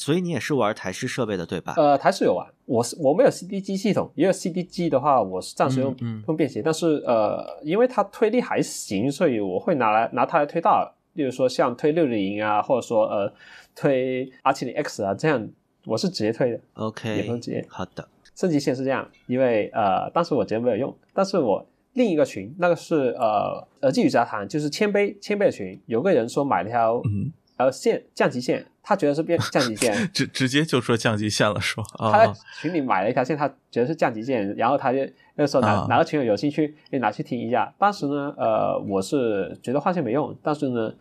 [0.00, 1.74] 所以你也是玩台式设备的对吧？
[1.76, 13.30] 呃，台式有玩，我是我没有 CD 机系统，因为 CD 机的话，我是暂时用、嗯嗯用便携，但是呃，因为它推力还行，所以我会拿来拿它来推大，例如说像推六零啊，或者说呃
[13.76, 15.46] 推 R 七零 X 啊，这样
[15.84, 16.60] 我是直接推的。
[16.74, 27.02] OK，也不用直接好的，升级线是这样，因为呃，当时我觉得没有用，但是我另一个群，那个是呃耳机与杂谈，就是谦卑谦卑的群，有个人说买了条
[27.60, 34.98] 嗯，呃线降级线，他觉得是变降级线，直直接就说降级线了，说 他在啊，群里买了一条线，他觉得是降级线，然后他就
[35.36, 37.72] 那时候哪、啊哪个群友有兴趣，可以拿去听一下。
[37.78, 40.92] 当时呢，呃，我是觉得换线没用，但是呢，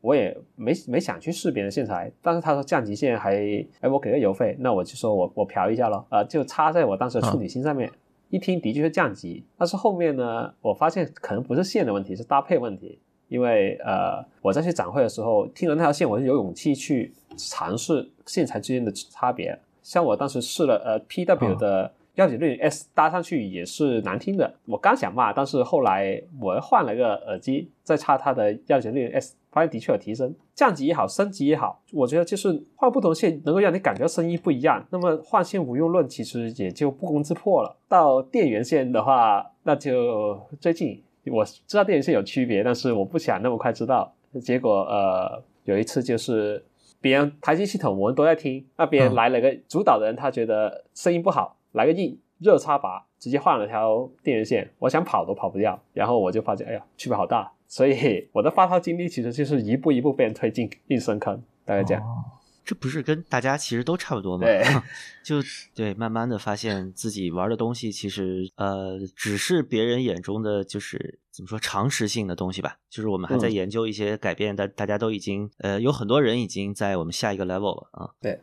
[0.00, 2.10] 我也没没想去试别的线材。
[2.22, 3.36] 但是他说降级线还，
[3.80, 7.90] 哎，我给个邮费，那我就说我我嫖一下咯，呃，就插在我当时的处女心上面。
[8.28, 12.98] 一听的确是降级，但是后面呢，我发现可能不是线的问题，是搭配问题。
[13.28, 19.58] 因为呃，我在去展会的时候听了那条线，我就有勇气去尝试线材之间的差别。
[19.82, 34.84] 像我当时试了呃 PW 的幺九六零 S 搭上去也是难听的，我刚想骂，但是后来我换了个耳机，再插它的幺九六零 S，发现的确有提升，降级也好，升级也好，我觉得就是换不同线能够让你感觉声音不一样。
[34.90, 37.76] 那么换线无用论其实也就不攻自破了。
[37.86, 44.12] 到电源线的话，那就最近我知道电源线有区别，但是我不想那么快知道。
[44.42, 46.64] 结果呃有一次就是
[47.00, 55.78] 别人台机系统我们都在听，那别人嗯来了个主导的人，他觉得声音不好，来个硬热插拔，直接换了条电源线，我想跑都跑不掉。
[55.92, 57.50] 然后我就发现，哎呀，区别好大。
[57.68, 62.02] 所以我的发烧经历其实就是一步一步被人推进硬深坑，大概这样。
[62.02, 62.22] 哦
[62.66, 64.44] 这不是跟大家其实都差不多吗？
[64.44, 64.62] 对，
[65.24, 65.36] 就
[65.72, 72.76] 对，慢慢的发现自己玩的东西其实呃，只是别人眼中的就是怎么说常识性的东西吧。
[72.90, 78.10] 就是我们还在嗯研究一些改变，但、大家都已经呃，有很多人已经在我们下一个 level 了啊。
[78.20, 78.40] 对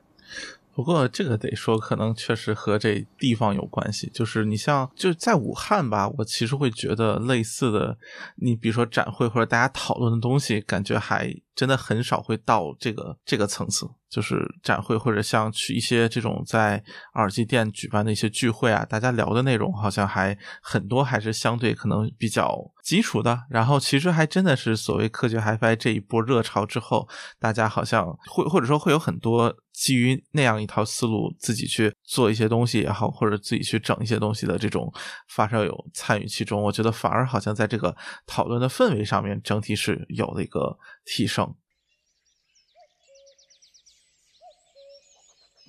[0.76, 4.10] 不过这个得说，可能确实和这地方有关系。
[4.12, 7.96] 就是你像就是在武汉吧，我其实会觉得类似的，
[8.38, 13.88] 你比如说展会或者大家讨论的东西，感觉还真的很少会到这个这个层次。
[14.14, 16.82] 就是展会或者像去一些这种在
[17.16, 23.36] 耳机店举办的一些聚会啊，大家聊的内容好像还很多，还是相对可能比较基础的。
[23.50, 34.94] 然后其实还真的是所谓科学 HiFi 这一波热潮之后，大家好像会或者说会有很多基于那样一套思路自己去做一些东西也好，或者自己去整一些东西的这种
[35.30, 37.96] 发烧友参与其中，我觉得反而好像在这个
[38.28, 41.52] 讨论的氛围上面整体是有了一个提升。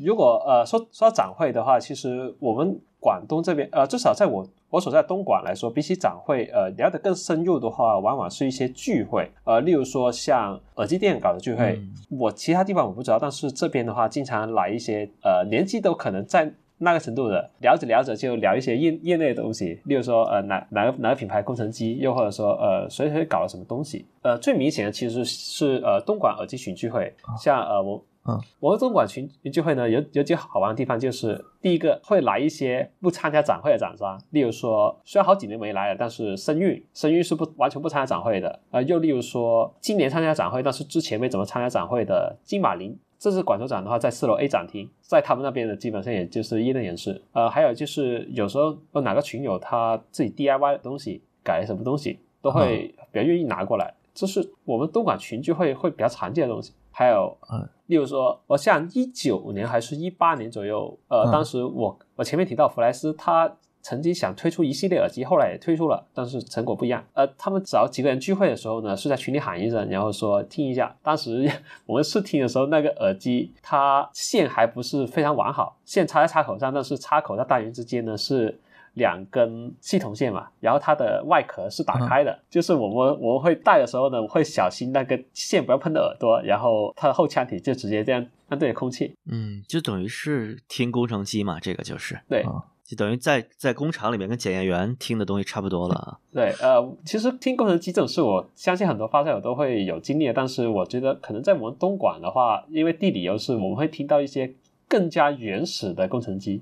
[0.02, 11.80] 如果呃说说到展会的话，其实我们广东这边呃，至少在我我所在东莞来说，比起展会，呃，聊得更深入的话，往往是一些聚会，呃，例如说像耳机店搞的聚会，
[12.10, 47.22] 我其他地方我不知道，但是这边的话，经常来一些呃年纪都可能在那个程度的，聊着聊着就聊一些业业内的东西，例如说呃哪哪个哪个品牌工程机，又或者说呃谁谁搞了什么东西，呃最明显的其实是呃东莞耳机群聚会，像呃我嗯，我们东莞群聚会呢，有有几个好玩的地方，就是第一个会来一些不参加展会的展商，例如说虽然好几年没来了，但是声韵声韵是不完全不参加展会的，呃，又例如说今年参加展会，但是之前没怎么参加展会的金马林这次广州展的话，在四楼 A 展厅，在他们那边的基本上也就是业内人士。
[47.32, 53.94] 呃，还有就是有时候有哪个群友他自己 DIY 的东西，改了什么东西，都会比较愿意拿过来。
[54.14, 56.72] 这是我们东莞群聚会会比较常见的东西。
[56.96, 67.04] 还有，嗯，例如说，我像一九年还是一八年左右，呃，嗯当时我我前面提到弗莱斯，他曾经想推出一系列耳机，后来也推出了，但是成果不一样。
[67.12, 70.96] 呃，他们找几个人聚会的时候呢，是在群里喊一声，然后说听一下。
[71.02, 71.50] 当时
[71.84, 78.60] 我们试听的时候，那个耳机它线还不是非常完好，线插在插口上，但是插口到单元之间呢是。
[78.94, 89.14] 两根系统线嘛，然后它的外壳是打开的，就是我们我们会戴的时候呢，会小心那个线不要碰到耳朵，然后它的后腔体就直接这样按对着空气。
[89.30, 96.18] 嗯，就等于是听工程机嘛，这个就是，对，啊就等于在在工厂里面跟检验员听的东西差不多了啊。
[96.30, 100.34] 对，呃，其实听工程机这种事，我相信很多发烧友都会有经历的。
[100.34, 104.54] 但是我觉得，可能在我们东莞的话，因为地理优势，我们会听到一些
[104.86, 106.60] 更加原始的工程机。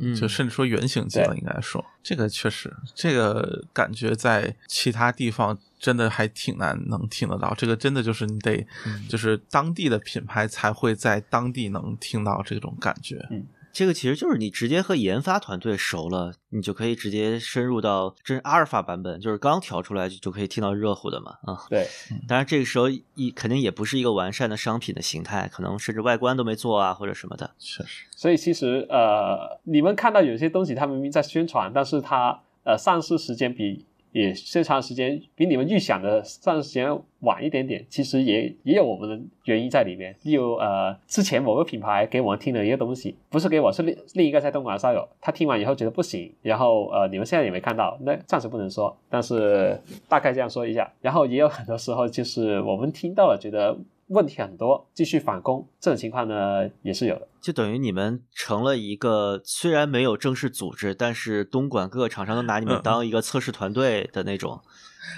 [0.00, 1.84] 嗯，就甚至说原型机了，应该说。
[2.02, 7.54] 这个确实，这个感觉在其他地方真的还挺难能听得到。
[7.54, 9.06] 这个真的就是你得，嗯。
[9.08, 13.26] 就是当地的品牌才会在当地能听到这种感觉。
[13.72, 21.58] 这个其实就是你直接和研发团队熟了，你就可以直接深入到这是阿尔法版本，就是刚调出来就就可以听到热乎的嘛啊。
[21.68, 21.86] 对，
[22.26, 27.54] 当然这个时候一肯定也不是一个完善的商品的形态，可能甚至外观都没做啊或者什么的。
[27.58, 36.90] 确实，所以其实呃，你们看到有些东西，它明明在宣传，但是它呃上市时间比也宣传时间比你们预想的上市时间
[37.20, 40.14] 晚一点点，其实也也有我们的原因在里面。
[40.22, 50.90] 例如呃，之前某个品牌给我们听了一个东西，不是给我，是另另一个在东莞的烧友，他听完以后觉得不行，然后呃，你们现在也没看到，那暂时不能说，但是大概这样说一下。
[51.00, 53.76] 然后也有很多时候就是我们听到了，觉得
[54.10, 57.26] 问题很多，继续返工，这种情况呢也是有的。
[57.40, 64.60] 就等于你们成了一个虽然没有正式组织，但是东莞各个厂商都拿你们嗯当一个测试团队的那种，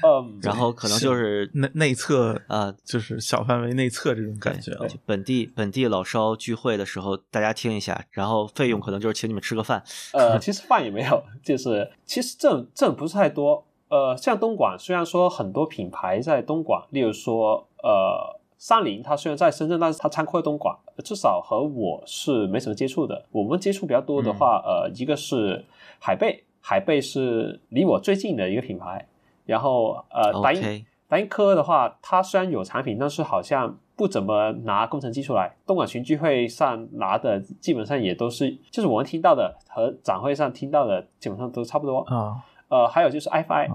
[0.04, 4.86] 嗯，然后可能就是内内测啊，就是小范围内测这种感觉啊。
[5.04, 9.82] 本地本地老烧聚会的时候，大家听一下，然后费用可能就是请你们吃个饭。
[10.12, 13.64] 呃，其实饭也没有，就是其实这种这种不是太多。
[13.88, 23.26] 呃，像东莞，虽然说很多品牌在东莞，例如说呃三菱，它虽然在深圳，但是它仓库在东莞，至少和我是没什么接触的。
[23.32, 25.64] 我们接触比较多的话，呃，一个是
[25.98, 29.04] 海贝，海贝是离我最近的一个品牌，
[29.46, 35.56] 然后呃，达英 OK，达英科的话，它虽然有产品，但是好像不怎么拿工程机出来。
[35.66, 41.98] 东莞群聚会上拿的基本上也都是，就是我们听到的和展会上听到的基本上都差不多。
[42.02, 42.36] 啊，
[42.68, 43.68] 呃，还有就是 FI。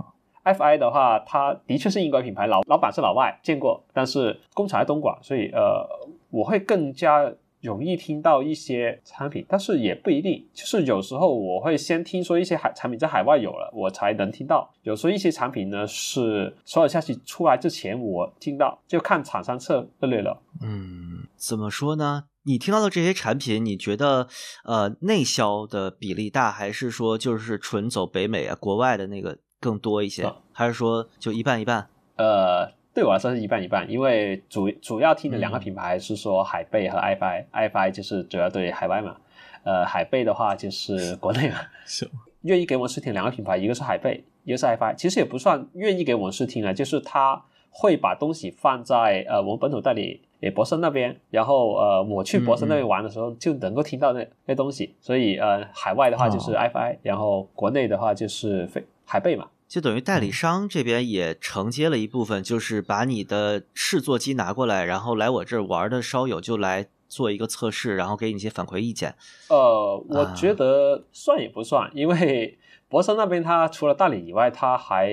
[0.54, 5.88] FI 的话，它的确是英国品牌，老老板是老外，见过，但是工厂在东莞，所以呃，
[6.30, 7.32] 我会更加
[7.62, 14.72] 容易听到一些产品，但是也不一定，就是有时候我会先听说一些海产品在海外有了，我才能听到。
[14.84, 20.41] 有时候一些产品呢是所有消息出来之前我听到，就看厂商策略了。
[20.62, 22.26] 嗯，怎么说呢？
[22.43, 24.28] 你听到的这些产品，你觉得
[24.64, 31.88] 呃内销的比例大，还是说就是纯走北美啊国外的那个更多一些，啊还是说就一半一半？
[32.16, 39.18] 呃，对我来说是一半一半，因为主主要听的两个品牌是说海贝和 iFi，iFi 就是主要对海外嘛，
[39.64, 41.58] 呃，海贝的话就是国内嘛。
[41.86, 42.10] 是，
[42.41, 59.47] 愿意给我们试听两个品牌，一个是海贝，一个是 iFi，其实也不算愿意给我们试听了，就是他会把东西放在呃我们本土代理也博森那边，然后呃我去博森那边玩的时候就能够听到那那东西，所以呃海外的话就是 iFi，、然后国内的话就是飞海贝嘛。
[59.68, 69.14] 就等于代理商这边也承接了一部分，就是把你的试做机拿过来，然后来我这儿玩的烧友就来做一个测试，然后给你一些反馈意见。
[69.49, 75.12] 呃，我啊觉得算也不算，因为博森那边他除了代理以外，他还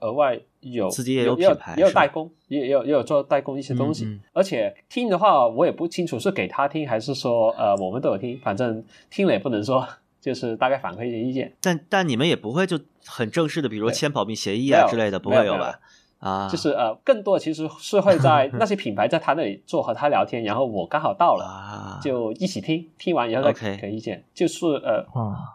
[0.00, 4.04] 额外有自己也有有也有品牌也有代工，也也有也有做代工一些东西。
[4.04, 9.88] 嗯嗯而且听的话，我也不清楚是给他听还是说呃我们都有听，反正听了也不能说，
[10.26, 11.56] 就是大概反馈一些意见。
[11.62, 15.78] 但但你们也不会就很正式的，比如说签保密协议啊之类的，不会有吧？
[16.18, 25.06] 啊，就是呃，更多其实是会在那些品牌在他那里做和他聊天，然后我刚好到了，啊，就一起听，听完以后再 OK 给意见，就是呃，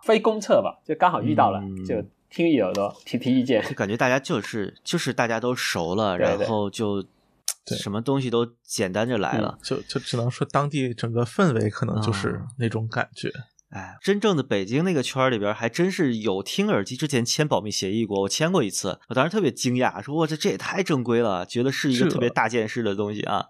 [0.03, 3.61] 非公测吧，就刚好遇到了，嗯就听一耳朵提提意见。
[3.63, 7.01] 就感觉大家就是就是大家都熟了，然后就
[7.65, 9.57] 对什么东西都简单就来了。
[9.63, 13.32] 就就只能说当地整个氛围可能就是啊那种感觉。
[13.72, 18.22] 哎，真正的北京那个圈儿里边，还真是有听耳机之前签保密协议过。
[18.22, 23.45] 我签过一次，我当时特别惊讶，说：“我这这也太正规了，觉得是一个特别大件事的东西啊。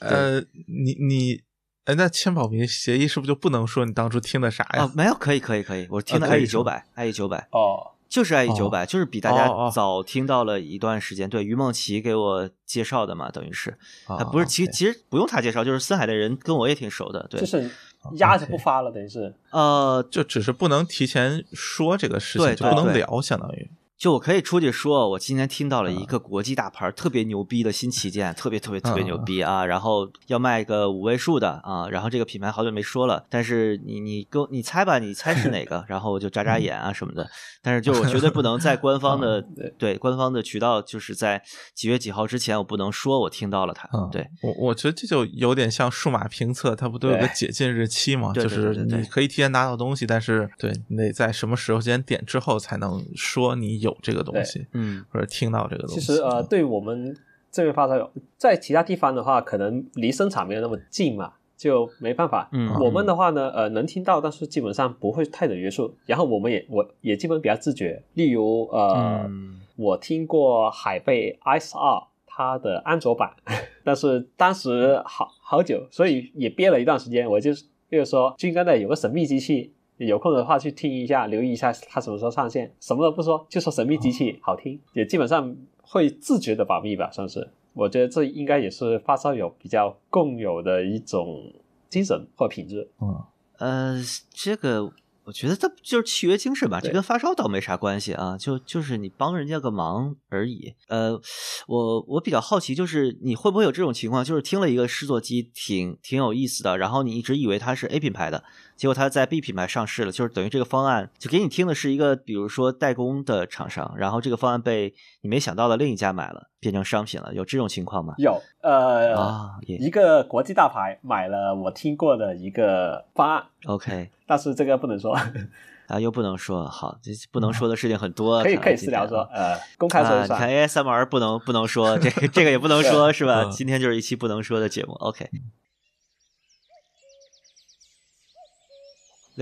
[0.00, 1.40] 呃，你你，
[1.86, 4.82] 哎，那签保密协议是不是就不能说你当初听的啥”呀？
[4.82, 11.30] 啊，没有，可以，可以，可以，我听的 IE 九百，IE 九百哦，就是 IE 哦九百，就是比大家早听到了一段时间。
[11.30, 13.70] 对，于梦琪给我介绍的嘛，等于是，
[14.04, 17.70] 啊啊，不是，其实其实不用他介绍，就是森海的人跟我也挺熟的，对就，是
[18.14, 19.34] 压着不发了，等于是。
[19.50, 23.70] 呃，就只是不能提前说这个事情，对就不能聊，相当于。
[24.02, 26.00] 就我可以出去说，我今天听到了嗯。
[26.00, 35.84] 一个国际大牌儿特别牛逼的新旗舰，特别特别特别嗯牛逼啊，然后要卖个五位数的啊，然后这个品牌好久没说了，但是你你跟你猜吧，你猜是哪个？
[35.86, 37.30] 然后我就眨眨眼啊什么的，
[37.62, 39.72] 但是就我绝对不能在官方的 对。
[39.78, 41.40] 对官方的渠道，就是在
[41.72, 48.32] 几月几号之前，我不能说我听到了它，嗯，对，我我觉得这就有点像数码评测，它不都有个解禁日期吗？
[48.34, 56.00] 就是你可以提前拿到东西，但是对你得在什么时间点之后才能说你有这个东西，嗯或者听到这个东西。
[56.00, 57.16] 其实呃，对我们
[57.50, 62.48] 这边发烧友，在其他地方的话，可能离生产没有那么近嘛，就没办法。
[62.52, 65.94] 嗯我们的话呢，呃，能听到，但是基本上不会太的约束。
[66.06, 73.34] 然后我们也我也基本比较自觉，例如呃，嗯我听过海贝 Ice 二它的安卓版，
[73.84, 77.28] 但是当时好好久，所以也憋了一段时间。
[77.30, 79.74] 我就是就是说，军哥的有个神秘机器，
[80.06, 82.74] 有空的话去听一下，留意一下它什么时候上线。
[82.80, 87.48] 什么都不说，就说神秘机器好听，也基本上会自觉的保密吧，算是。
[87.74, 91.52] 我觉得这应该也是发烧友比较共有的一种
[91.88, 92.90] 精神或品质。
[93.00, 93.24] 嗯，
[93.58, 94.92] 呃，这个
[95.24, 100.74] 我觉得它就是契约精神吧，这跟发烧倒没啥关系啊，就就是你帮人家个忙而已。
[100.88, 101.18] 呃，
[101.66, 108.44] 我我比较好奇，就是你会不会有这种情况，就是听了一个试作机挺挺有意思的，然后你一直以为它是 A 品牌的，
[108.82, 118.14] 结果它在 B 品牌上市了，就是等于这个方案就给你听的是一个比如说代工的厂商，然后这个方案被你没想到的另一家买了，变成商品了，有这种情况吗？
[118.18, 124.10] 有呃、啊，也一个国际大牌买了我听过的一个方案，OK。
[124.26, 125.16] 但是这个不能说，
[125.86, 130.22] 啊，又不能说好，这不能说的事情很多，可以可以私聊说，啊呃，公开说。
[130.22, 133.44] 你看 ASMR 不能不能说，这个这个也不能说，是吧？
[133.44, 134.94] 嗯今天就是一期不能说的节目。
[134.94, 135.30] OK，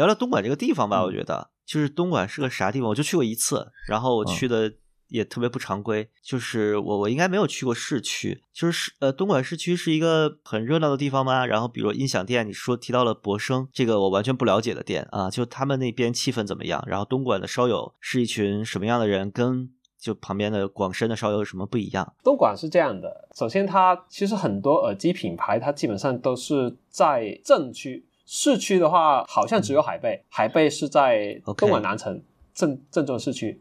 [0.01, 4.72] 聊聊东莞这个地方吧，我觉得就是东莞是个啥地方，我就去过一次，然后我去的
[5.09, 11.44] 也特别不常规，就是我我应该没有去过市区，就是市呃东莞市区是一个很热闹的地方吗？
[11.44, 16.82] 然后比如音响店，你说提到了博生，这个我完全不了解的店啊，就他们那边气氛怎么样？
[16.86, 19.30] 然后东莞的烧友是一群什么样的人？
[19.30, 19.68] 跟
[20.01, 22.14] 就旁边的广深的烧友有什么不一样？
[22.24, 32.22] 东莞是这样的，首先它其实很多耳机品牌，它基本上都是在镇区，市区的话好像只有海贝，海贝是在东莞南城
[32.55, 33.61] 正正宗市区，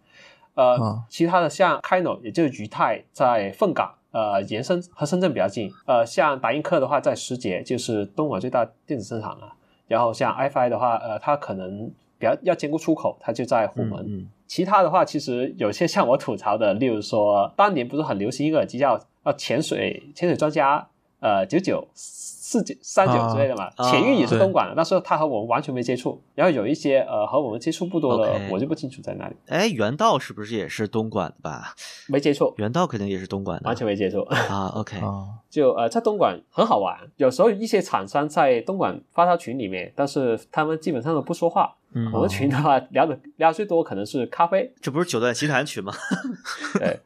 [0.54, 9.54] 呃，嗯其他的像 Kino 也就是裕泰在凤岗，呃，延伸和深圳比较近，呃，像达音科的话在石碣，就是东莞最大电子生产了，
[9.88, 11.88] 然后像 iFi 的话，呃，它可能
[12.20, 14.06] 比较要兼顾出口，它就在虎门。
[14.08, 20.88] 嗯其他的话，其实有些像我吐槽的，例如说当年不是很流行一个耳机叫呃潜水潜水专家
[21.20, 26.22] 呃九九四九三九之类的嘛，啊潜运也是东莞的，但是他和我们完全没接触。
[26.36, 31.76] 然后有一些呃和我们接触不多的我就不清楚在哪里，哎，原道是不是也是东莞的吧？
[32.08, 34.22] 没接触，原道肯定也是东莞的，完全没接触。
[34.22, 34.72] 啊。
[34.76, 41.76] OK，啊，就呃，在东莞很好玩，有时候一些厂商在东莞发到群里面，但是他们基本上都不说话。
[41.92, 45.92] 嗯我们群的话聊的聊最多可能是咖啡，这不是九段奇谈群吗
[46.78, 47.00] 对，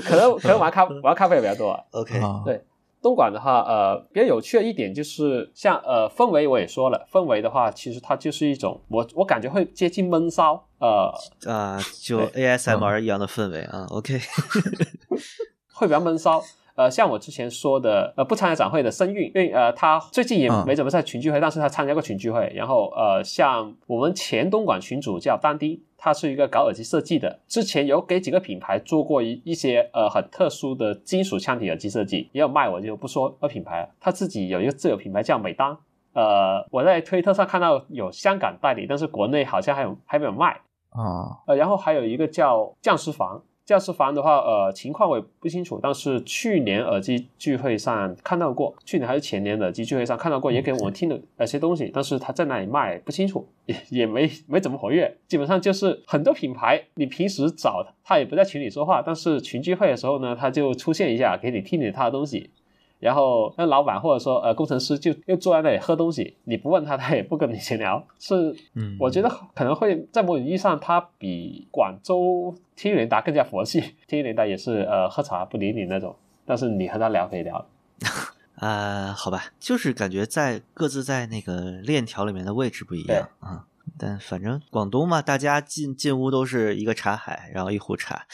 [0.00, 1.78] 可能可能玩咖玩咖啡也比较多。
[1.90, 2.64] ？OK，啊对
[3.02, 11.12] 东莞的话，呃，比较有趣的一点就是，像呃氛围我也说了，氛围的话，其实它就是一种我我感觉会接近闷骚，呃，
[11.46, 13.86] 啊，就 ASMR 一样的氛围啊。
[13.90, 14.18] OK，
[15.74, 16.42] 会比较闷骚。
[16.74, 22.50] 呃，像我之前说的，呃，不参加展会的声韵，因为呃，他最近也嗯没怎么在群聚会，但是他参加过群聚会。
[22.54, 33.88] 然后呃，像我们前东莞群主叫丹丁，他是一个搞耳机设计的，之前有给几个品牌做过一一些呃很特殊的金属腔体耳机设计，也有卖，我就不说呃品牌了。
[34.00, 35.78] 他自己有一个自有品牌叫美当，
[36.14, 40.60] 呃，我在推特上看到有香港代理，但是国内好像还有还没有卖。
[40.90, 62.50] 啊，呃，然后还有一个叫匠师房，匠师房的话，呃，情况我也不清楚，但是去年耳机聚会上看到过，去年还是前年的耳机聚会上看到过，也给我们听了呃些东西，但是他在哪里卖不清楚，也 也没没怎么活跃，基本上就是很多品牌，你平时找他也不在群里说话，但是群聚会的时候呢，他就出现一下，给你听听他的东西。
[63.02, 68.06] 然后那老板或者说呃工程师就又坐在那里喝东西，你不问他，他也不跟你闲聊。
[68.20, 73.96] 是，嗯我觉得可能会在某种意义上，他比广州天宇联达更加佛系。
[74.06, 76.14] 天宇联达也是呃喝茶不理你那种，
[76.46, 77.66] 但是你和他聊可以聊。
[78.54, 83.66] 啊、 好吧，就是感觉在各自在那个链条里面的位置不一样啊。
[83.98, 88.26] 但反正广东嘛，大家进进屋都是一个茶海，然后一壶茶。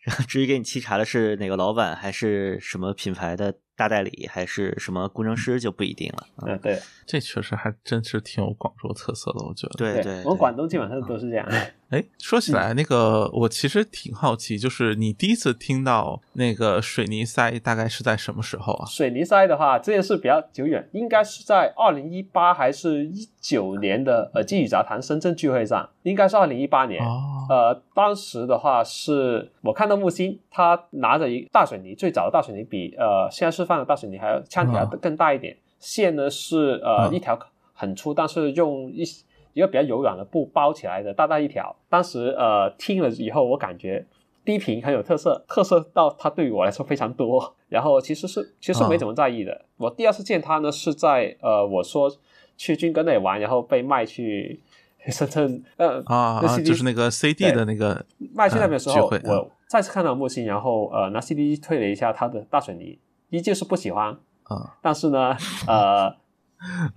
[0.00, 6.26] 然后至于给你沏茶的是哪个老板，还是什么品牌的大代理，还是什么工程师，就不一定了。
[6.36, 9.74] 啊嗯，对这确实还真是挺有广州特色的，我觉得。
[9.76, 11.46] 对对，我们广东基本上都是这样。
[11.90, 18.86] 哎，说起来，那个我其实挺好奇，就是你第一次听到那个水泥塞，大概是在什么时候啊？
[18.86, 27.04] 水泥塞的话，这件事比较久远，应该是在二零一八还是一九年的呃金宇杂谈深圳聚会上，应该是二零一八年。
[27.04, 37.36] 哦，呃，当时的话是我看到木星，他拿着一大水泥，最早的大水泥比呃现在示范的大水泥还要腔体要更大一点，线呢是呃、嗯一条
[37.72, 39.02] 很粗，但是用一
[39.52, 41.74] 一个比较柔软的布包起来的，大大一条。
[41.88, 44.06] 当时呃听了以后，我感觉
[44.44, 47.52] 低频很有特色，特色到它对于我来说非常多。
[47.68, 49.64] 然后其实是其实没怎么在意的。
[49.76, 52.08] 我第二次见他呢是在呃我说
[52.56, 54.60] 去军哥那里玩，然后被卖去
[55.08, 62.98] 深圳呃啊就是那个 CD 的那个卖去那边的时候，我再次看到木星，然后呃拿 CD 推了一下他的大水泥，
[63.28, 64.08] 依旧是不喜欢，
[64.42, 65.36] 啊，但是呢，
[65.68, 66.08] 呃，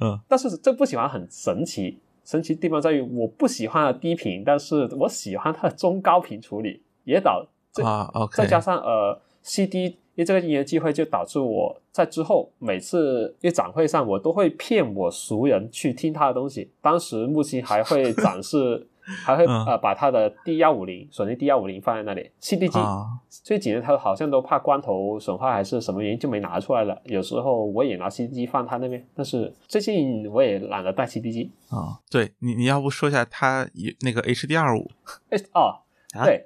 [0.01, 16.71] 嗯，但是这不喜欢很神奇，神奇地方在于我不喜欢低频，但是我喜欢它的中高频处理，也导这啊，OK，再加上呃 CD，因为这个因缘机会就导致我在之后每次一展会上，我都会骗我熟人去听他的东西。
[16.81, 18.87] 当时木星还会展示，
[19.25, 22.79] 还会嗯呃把他的 D 幺五零索尼 D 幺五零放在那里，CD 机。
[22.79, 23.07] 啊，
[23.43, 26.99] 这几年他好像都怕光头损坏还是什么原因就没拿出来了。
[27.05, 31.51] 有时候我也拿 CD 机放他那边，但是最近我也懒得带 CD 机。
[31.69, 34.89] 啊，对你，你要不说一下他有那个 HDR 五，
[35.29, 35.81] 哎哦，
[36.15, 36.45] 啊对，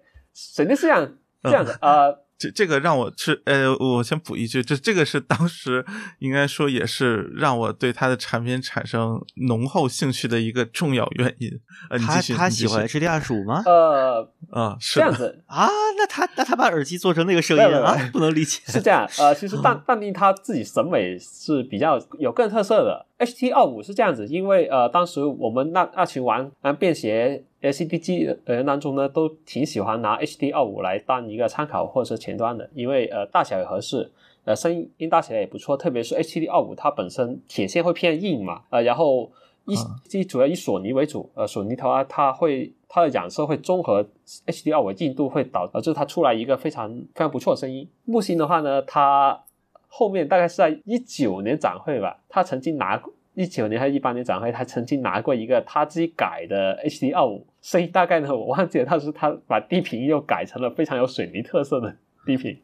[0.55, 5.83] 肯定是这样这样的，呃，这这个让我是呃，我先补一句，这这个是当时
[6.19, 11.49] 应该说也是让我对他的产品产生浓厚兴趣的一个重要原因。
[11.89, 13.63] 呃，他他喜欢 HD 二十五吗？
[13.65, 15.67] 呃，啊，是，这样子 啊，
[15.97, 18.61] 那他那他把耳机做成那个声音啊，不能理解。
[18.67, 23.05] 是这样，呃，其实淡淡定他自己审美是比较有个人特色的。
[23.17, 34.11] HT 二五是这样子，因为呃，当时我们那那群玩玩便携的人当中呢，都挺喜欢拿 HD 二五来当一个参考或者是前端的，因为呃大小也合适，
[34.45, 39.31] 呃声音大起来也不错，特别是 HD 二五它本身铁线会偏硬嘛，呃，然后
[39.65, 39.75] 以
[40.11, 44.05] 以主要以索尼为主，呃，索尼的话它会它的染色会综合
[44.45, 47.87] HD 二五硬度，会导导致它出来一个非常非常不错的声音。
[48.05, 49.43] 木星的话呢，它
[49.87, 62.59] 后面大概是在一九年展会吧，它曾经拿过一九年还是一八年展会，他曾经拿过一个他自己改的 HD 二五，所以大概呢我忘记了，但是他把低频又改成了非常有水泥特色的低频，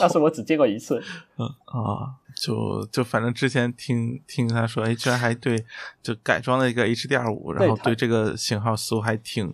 [0.00, 1.02] 但是我只见过一次。
[1.36, 5.62] 嗯啊，就就反正之前听听他说，哎，居然还对
[6.02, 9.52] 就改装了一个 HD 二五，然后对这个型号似乎还挺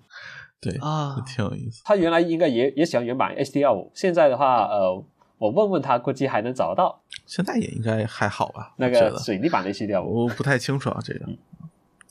[0.60, 1.82] 对啊挺有意思。
[1.84, 5.04] 他原来应该也也喜欢原版 HD 二五，现在的话，呃，
[5.40, 8.74] 我问问他，估计还能找得到现在也应该还好吧？
[8.76, 10.26] 那个水泥版的 HD 二五。
[10.26, 11.26] 我不太清楚啊，这个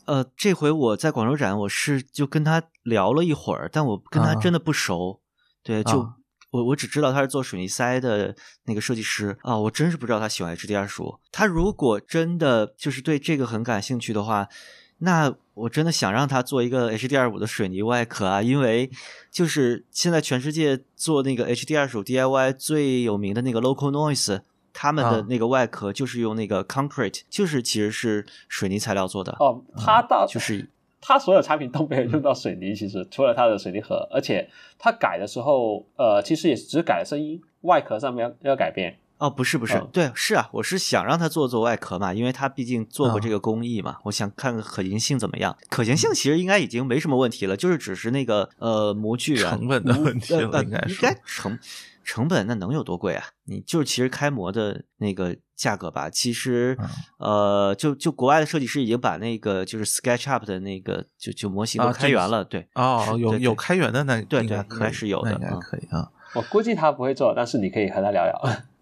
[0.06, 5.20] 呃，这回我在广州展，我是就跟他聊了一会儿，但我跟他啊真的不熟。
[5.62, 6.16] 对，就、啊
[6.52, 11.20] 我我只知道他是做水泥塞的那个设计师啊，我真是不知道他喜欢 HDR 二十五。
[11.32, 14.50] 他如果真的就是对这个很感兴趣的话，
[14.98, 18.90] 那我真的想让他做一个 HDR 二五的水泥外壳啊，因为
[19.32, 24.42] 就是现在全世界做那个 HDR 二十五 DIY 最有名的那个 Local Noise。
[24.72, 29.36] 他们的啊那个外壳就是用那个 concrete，就是其实是水泥材料做的。
[29.40, 30.70] 哦，他到就是
[31.02, 34.48] 它所有产品都没有用到水泥，其实除了它的水泥盒，而且
[34.78, 38.96] 它改的时候，呃，其实也只改了声音，外壳上面要要改变。
[39.20, 45.56] 哦，不是不是，嗯对，是啊，我是想让他做做外壳嘛，因为他毕竟做过嗯这个工艺嘛，我想看看可行性怎么样。
[45.70, 51.60] 可行性其实应该已经没什么问题了，就是只是那个呃模具啊成本的问题了应该是应该成
[52.04, 53.26] 成本那能有多贵啊？
[53.44, 62.66] 你就是其实开模的那个价格吧，其实、嗯呃就就国外的设计师已经把那个就是 SketchUp 的那个就就模型都开源了，对。
[62.76, 66.10] 哦，有有开源的那对对应该应该是有的那应该嗯可以啊。
[66.36, 68.40] 我估计他不会做，但是你可以和他聊聊。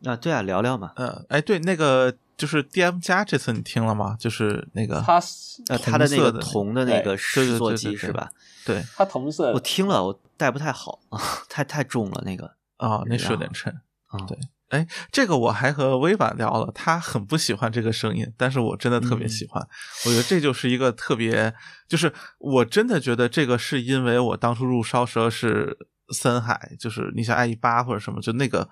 [0.08, 0.94] 啊，对啊，聊聊嘛。
[0.96, 4.16] 嗯，哎，对，那个就是 DM 加这次你听了吗？
[4.20, 5.22] 就是那个他
[5.70, 8.32] 呃，他的那个铜的那个对制作对对对机是吧？
[8.66, 13.74] 对他同色我听了，我带不太好啊， 太太重了那个啊，那是有点沉。
[14.08, 14.20] 啊。
[14.28, 14.38] 对
[14.70, 19.66] 哎，这个我还和微婉聊了，他很不喜欢这个声音，但是我真的特别喜欢。
[20.06, 21.54] 我觉得这就是一个特别，
[21.88, 25.78] 就是我真的觉得这个是因为我当初入烧蛇是
[26.14, 28.68] 森海，就是你像 i 一八或者什么，就那个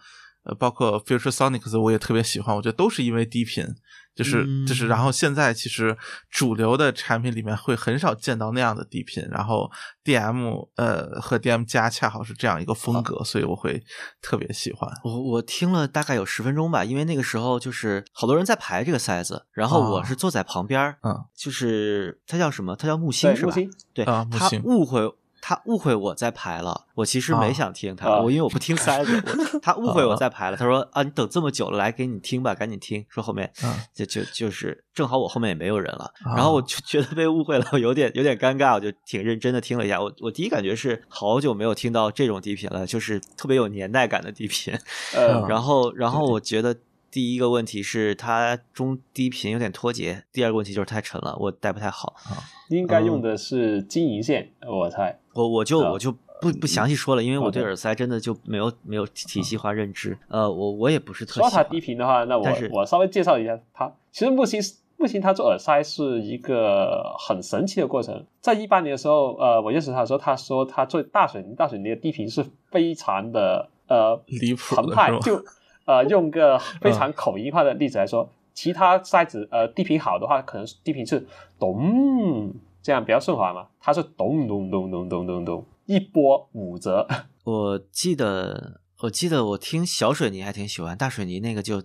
[0.46, 2.56] 呃，包括 Future Sonics，我也特别喜欢。
[2.56, 3.66] 我觉得都是因为低频。
[4.16, 5.98] 就是就是，然后现在其实
[6.32, 9.70] 主流的产品里面会很少见到那样的低频，然后
[10.06, 13.84] DM 呃和 DM 加恰好是这样一个风格，所以我会
[14.22, 14.90] 特别喜欢。
[15.04, 22.74] 我我听了大概有十分钟吧，因为那个时候就是好多人在排这个塞子，然后我是坐在旁边，嗯，就是他叫什么？
[22.78, 23.54] 他叫木星是吧？
[23.94, 25.14] 对，他误会。
[25.48, 29.22] 他误会我在排了，我其实没想听他，我因为我不听塞子，
[29.62, 30.58] 他误会我在排了。
[30.58, 33.06] 他说啊，你等这么久了，来给你听吧，赶紧听。
[33.08, 33.52] 说后面
[33.94, 40.02] 就就就是正好我后面也没有人了，然后我就觉得被误会了，我有点有点尴尬，我就挺认真的听了一下。
[40.02, 44.74] 我我第一感觉是好久没有听到这种低频了，就是特别有年代感的低频。
[45.48, 46.76] 然后然后我觉得
[47.16, 52.14] 第一个问题是它中低频有点脱节，第二个问题就是太沉了，我带不太好。
[52.68, 55.18] 应该用的是金银线，我猜。
[55.34, 60.18] 我我就我就不不详细说了，因为我对耳塞真的就没有没有体系化认知。
[60.28, 63.90] 呃，我我也不是特说它低频的话，那我我稍微介绍一下它。
[64.12, 64.62] 其实木星
[64.98, 68.26] 木星它做耳塞是一个很神奇的过程。
[68.42, 75.18] 在一八年的时候，呃，我认识他的时候，他说他做大水泥大水泥的低频是非常的呃离谱澎湃。
[75.22, 75.42] 就
[75.86, 81.26] 呃用个非常口音化的例子来说，其他塞子呃低频好的话，可能低频是
[81.60, 82.54] 咚。
[82.82, 83.66] 这样比较顺滑嘛？
[83.82, 87.08] 它是咚咚咚咚咚咚咚，一波五折。
[87.44, 91.82] 我记得，我记得我听小水泥还挺喜欢，大水泥那个就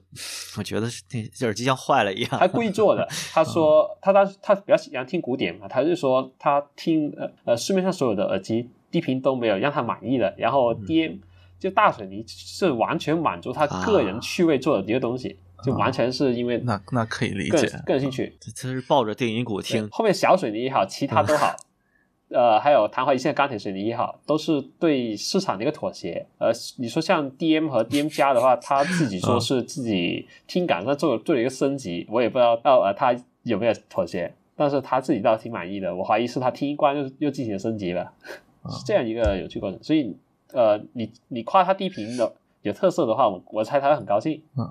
[0.59, 2.31] 我觉得是那耳机像坏了一样。
[2.33, 3.09] 他故意做的。
[3.33, 11.19] 他说他当时他比较喜欢听古典嘛，他就说他听呃呃市面上所有的耳机低频都没有让他满意的，然后 DM
[11.61, 15.37] 就大水泥是完全满足他个人趣味做的一个东西。
[15.63, 18.35] 就完全是因为那那可以理解，个人兴趣。
[18.55, 19.87] 这是抱着电影鼓听。
[19.91, 21.55] 后面小水泥也好，其他都好，
[22.33, 26.27] 呃，还有昙花一现钢铁水泥也好，都是对市场的一个妥协。
[26.39, 35.95] 呃，你说像 DM 和 DM 加的话，他自己说是自己听感上做做了一个升级，我也不知道到呃他有没有妥协，但是他自己倒挺满意的。
[35.95, 38.11] 我怀疑是他听一关又又进行升级了，
[38.71, 39.79] 是这样一个有趣过程。
[39.83, 40.17] 所以
[40.53, 44.43] 呃，你你夸他低频的有特色的话，我我猜他会很高兴。
[44.57, 44.67] 嗯。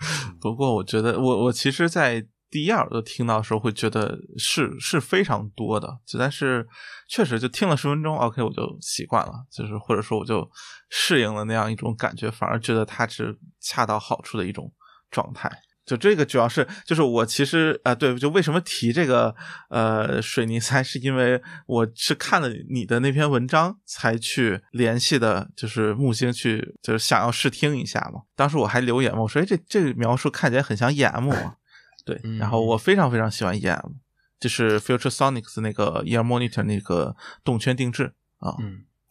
[0.40, 6.66] 不过，我觉得我我其实，在第一耳朵听到的时候，会觉得是是非常多的，就但是
[7.06, 10.50] 确实就听了十分钟，OK，我就习惯了，就是或者说我就
[10.88, 14.72] 适应了那样一种感觉，反而觉得它是恰到好处的一种
[15.10, 15.50] 状态。
[15.96, 19.34] 就这个主要是，就是我其实啊，对，就为什么提这个
[19.68, 28.22] 呃水泥塞，是因为我是看了你的那篇文章才去联系的，就是木星去，就是想要试听一下嘛。
[28.36, 31.56] 当时我还留言嘛，我说哎，这这个描述看起来很像 EM 嘛，
[32.04, 33.94] 对，然后我非常非常喜欢 EM，
[34.38, 38.54] 就是 Future Sonics 那个 Ear Monitor 那个动圈定制啊。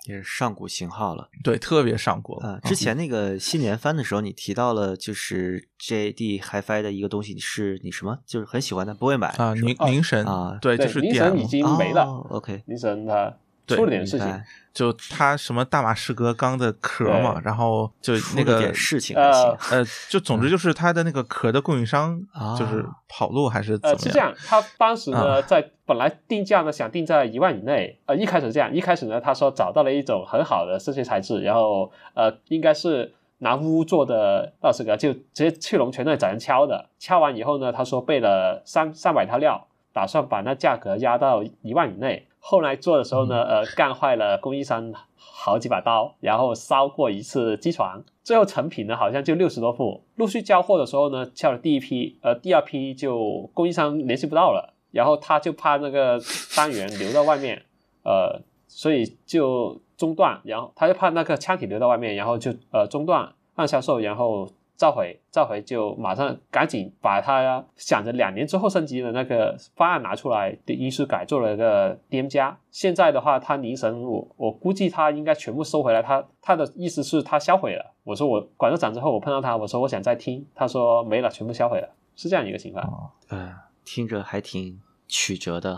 [0.10, 2.60] 也是上古型号了，对，特别上古啊！
[2.64, 8.18] 之前那个新年番的时候，你提到了就是 JD HiFi 的一个东西，你是你什么？
[8.26, 9.54] 就是很喜欢的，不会买啊？
[9.54, 12.06] 凝凝神啊，对，就是凝神已经没了。
[12.30, 13.32] OK，凝神它。
[13.76, 14.42] 出了点事情，
[14.74, 22.20] 就他什么大马士革钢的壳嘛，然后就那个事情，呃，就总之就是他的那个壳的供应商
[22.58, 24.00] 就是跑路还是怎么样？
[24.00, 42.28] 是这样，他当时呢在本来定价呢想定在一万以内，呃，一开始这样，一开始呢他说找到了一种很好的设计材质，然后呃应该是拿钨做的大马士革，就直接去龙泉那里找人敲的，敲完以后呢他说备了三三百套料，打算把那价格压到一万以内。
[42.40, 50.04] 后来做的时候呢，呃，干坏了供应商好几把刀，然后烧过一次机床，最后成品呢好像就六十多副。
[50.16, 56.20] 陆续交货的时候呢，交了第一批，呃，第二批就供应商联系不到了，然后他就怕那个
[56.56, 57.64] 单元留在外面，
[58.04, 64.50] 呃，所以就中断，然后他就怕那个腔体留在外面，然后就呃中断按销售，然后。
[64.80, 72.58] 召回，召回就马上赶紧把它想着两年之后升级的那个方案拿出来，的因素改做了一个 DM 加。
[72.72, 76.02] 现在的话，他凝神，我我估计他应该全部收回来。
[76.02, 77.94] 他他的意思是他销毁了。
[78.06, 83.12] 我说我管着展之后，我碰到他，我说我想再听，他说没了，全部销毁了，是这样一个情况。
[83.32, 83.54] 嗯，
[83.84, 85.78] 听着还挺曲折的。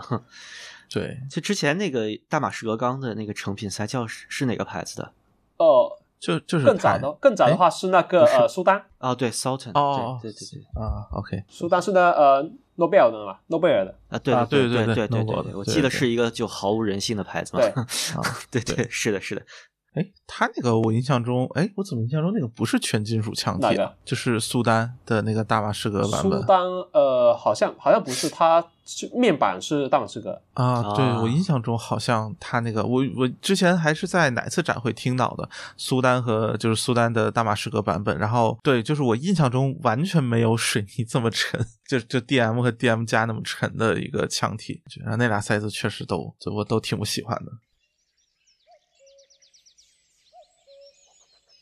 [0.88, 5.12] 对，就之前那个大马士革钢的那个成品赛叫是哪个牌子的？
[5.56, 5.98] 哦。
[6.22, 8.80] 就就是更早的，更早的话是那个呃苏丹。
[8.98, 17.62] 哦，对，Sultan，哦，对对对啊，OK，苏丹是那呃诺贝尔的嘛，诺贝尔的啊，对对对对对对对，我记得是一个就毫无人性的牌子嘛，
[18.52, 19.42] 对 对对，是的是的，
[19.94, 23.92] 哎，他那个我印象中，哎，我怎么印象中那个不是全金属腔体、啊？
[24.06, 26.60] 就是苏丹的那个大马士革版本苏丹
[26.92, 30.40] 呃，好像好像不是，它是面板是大马士革。
[30.54, 30.94] 啊。
[30.94, 47.52] 对啊我印象中好像他那个，我我之前还是在哪次展会听到的苏丹和就是苏丹的大马士革版本，然后对，就是我印象中完全没有水泥这么沉，就就 DM 和 DM 加那么沉的一个腔体，然后那俩塞子确实都就我都挺不喜欢的。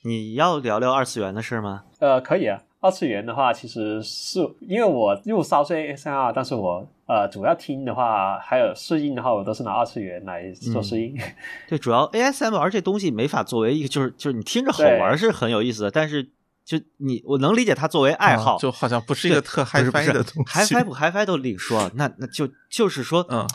[0.02, 1.84] 你要聊聊二次元的事儿吗？
[1.98, 2.60] 呃，可以啊。
[2.82, 11.14] 二次元的话，其实是因为我入烧是 ASMR，但是我呃主要听的话，还有试音的话，我都是拿二次元来做试音。
[11.68, 16.30] 对，主要 ASMR 这东西没法作为一个，就是就是你听着好玩是很有意思的，但是
[16.64, 20.74] 就你我能理解它作为爱好，啊就好像不是一个特不是不是的东西。
[20.74, 23.46] HiFi 不 HiFi 都另说，那那就就是说，嗯，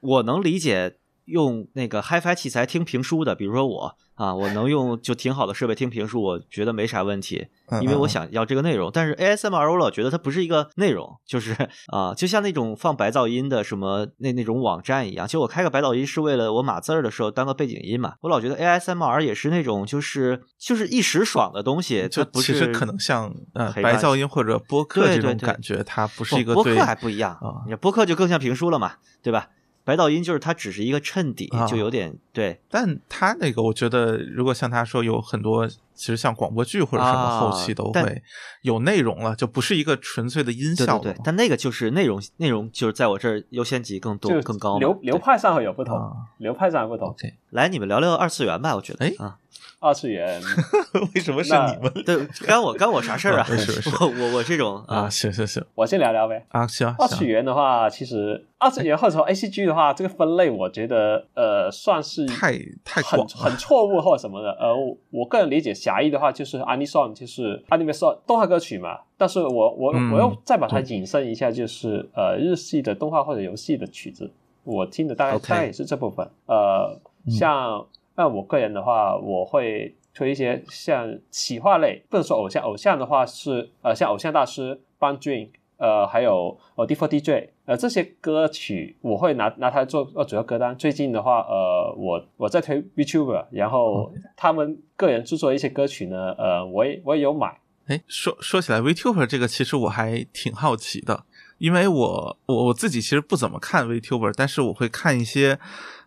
[0.00, 8.90] 我能理解用那个 HiFi 器材听评书的，比如说我啊，我能用就挺好的设备听评书，我觉得没啥问题，嗯因为我嗯想要这个内容。
[8.92, 11.52] 但是 ASMR 我老觉得它不是一个内容，就是
[11.88, 18.14] 啊，就像那种放白噪音的什么那那种网站一样，就我开个白噪音是为了我码字儿的时候当个背景音嘛。
[18.20, 29.48] 我老觉得 ASMR 也是那种就是就是一时爽的东西，就它不是其实可能像呃白噪音或者播客这对对对种感觉，它不是一个对播客还不一样啊你看播客就更像评书了嘛，对吧？
[29.84, 38.22] 白噪音就是它只是一个衬底，啊就有点对但他那个，我觉得如果像他说有很多，其实像广播剧或者什么啊后期都会
[38.62, 44.78] 有内容了，就不是一个纯粹的音对对对效了嘛。，但那个就是内容内容就是在我这儿优先级更多就更高。
[44.78, 47.14] 流流派上会有不同，啊流派上有不同。
[47.50, 49.38] 来，你们聊聊二次元吧，我觉得哎啊，
[49.84, 50.40] 二次元
[51.14, 52.16] 为什么是你们对，
[52.46, 53.46] 干我干我啥事儿啊？
[54.00, 55.08] 我我我这种啊？
[55.10, 56.44] 行行行我先聊聊呗。
[56.48, 64.52] 啊，行二次，元的话，其实二次元或者说 A C G 的话，这个分类我觉得呃算是太太很很错误或者什么的。
[64.52, 69.00] 呃，我我个人理解狭义的话就是 Anisong，就是 Anime Song 动画歌曲嘛。
[69.18, 74.30] 但是我我、嗯我又再把它引申一下，就是呃日系的动画或者游戏的曲子，
[74.64, 76.26] 我听的大概大概也是这部分。
[76.46, 85.48] 呃，嗯像那我个人的话，我会推一些像企划类，不能说偶像，偶像的话是呃像偶像大师 Bang Dream。
[85.76, 90.74] 呃，还有呃 D4 DJ，呃，这些歌曲我会拿拿它做呃主要歌单。
[90.76, 97.58] 最近的话，呃，我我在推 VTuber，然后他们个人制作一些歌曲呢，呃，我也我也有买。
[97.88, 101.24] 哎，说说起来，VTuber 这个其实我还挺好奇的，
[101.58, 105.58] 因为我我我自己其实不怎么看 VTuber，但是我会看一些，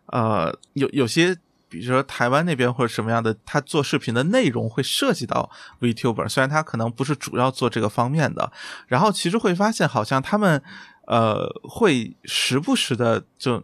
[0.08, 1.36] 呃，有有些，
[1.70, 5.49] 比如说台湾那边或者什么样的，他做视频的内容会涉及到
[5.80, 8.51] VTuber，虽然他可能不是主要做这个方面的，
[8.88, 10.61] 然后其实会发现好像他们
[11.05, 13.63] 呃会时不时的就。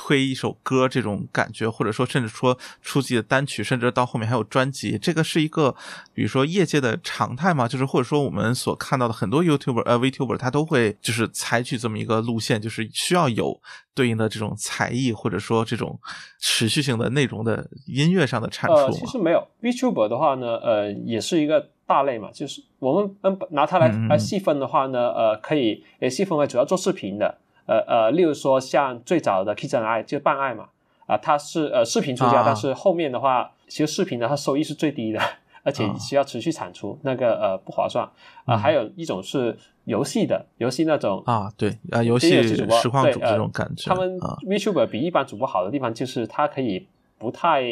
[0.00, 5.74] 推一首歌这种感觉，或者说甚至说出自己的单曲，甚至到后面还有专辑，这个是一个
[6.14, 7.66] 比如说业界的常态嘛？
[7.66, 13.60] 就是或者说我们所看到的很多 YouTuber 呃 VTuber，他都会就是采取这么一个路线，就是需要有
[13.92, 15.98] 对应的这种才艺，或者说这种
[16.38, 19.44] 持续性的内容的音乐上的阐呃，其实没有。
[19.60, 27.38] VTuber 的话呢，呃，也是一个大类嘛，就是我们嗯拿它来来细分的话呢，呃，可以也细分为主要做视频的，
[27.68, 30.70] 呃呃，例如说像最早的 Kiss and I 就半爱嘛，
[31.06, 32.42] 啊、它是呃视频出家，啊。
[32.46, 35.20] 但是后面的话，其实视频的它收益是最低的，
[35.62, 35.94] 而且啊。
[35.98, 38.04] 需要持续产出，那个呃不划算。
[38.46, 38.58] 啊、嗯。
[38.58, 44.36] 还有一种是游戏的，游戏那种啊，对啊，游戏实况主对呃这种感觉，他们啊。
[44.46, 46.86] VTuber 比一般主播好的地方就是它可以
[47.18, 47.62] 不太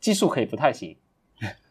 [0.00, 0.96] 技术可以不太行，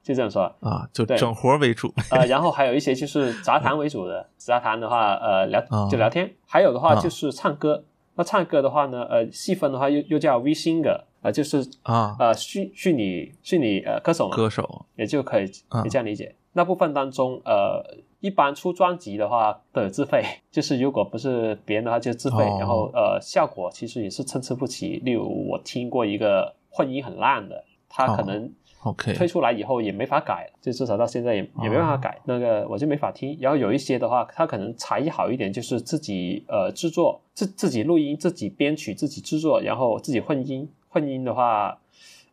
[0.03, 0.43] 就这样说。
[0.59, 1.17] 啊，就对。
[1.17, 5.87] 整活为主，呃，然后还有一些就是杂谈为主的，杂谈的话，呃，聊啊。
[5.89, 6.99] 就聊天，还有的话啊。
[7.01, 7.85] 就是唱歌。
[8.15, 12.15] 那唱歌的话呢，呃，细分的话又又叫 V singer，呃，就是啊。
[12.19, 14.85] 呃虚虚拟虚拟呃歌手嘛，歌手。
[14.95, 15.47] 也就可以
[15.89, 16.35] 这样理解。
[16.51, 17.81] 那部分当中，呃，
[18.19, 22.57] 一般出专辑的话都有自费， 就是如果不是别人的话就自费，哦。
[22.59, 24.97] 然后呃效果其实也是参差不齐。
[25.03, 28.25] 例如我听过一个混音很烂的，他可哦。
[28.27, 28.53] 能
[28.83, 33.37] OK 推出来以后也没法改，就至少到现在也也没办法改，那个我就没法听。
[33.39, 40.69] 然后有一些的话，他可能才艺好一点，就是自己呃制作，自自己录音、自己编曲、自己制作，然后自己混音。
[40.89, 41.77] 混音的话，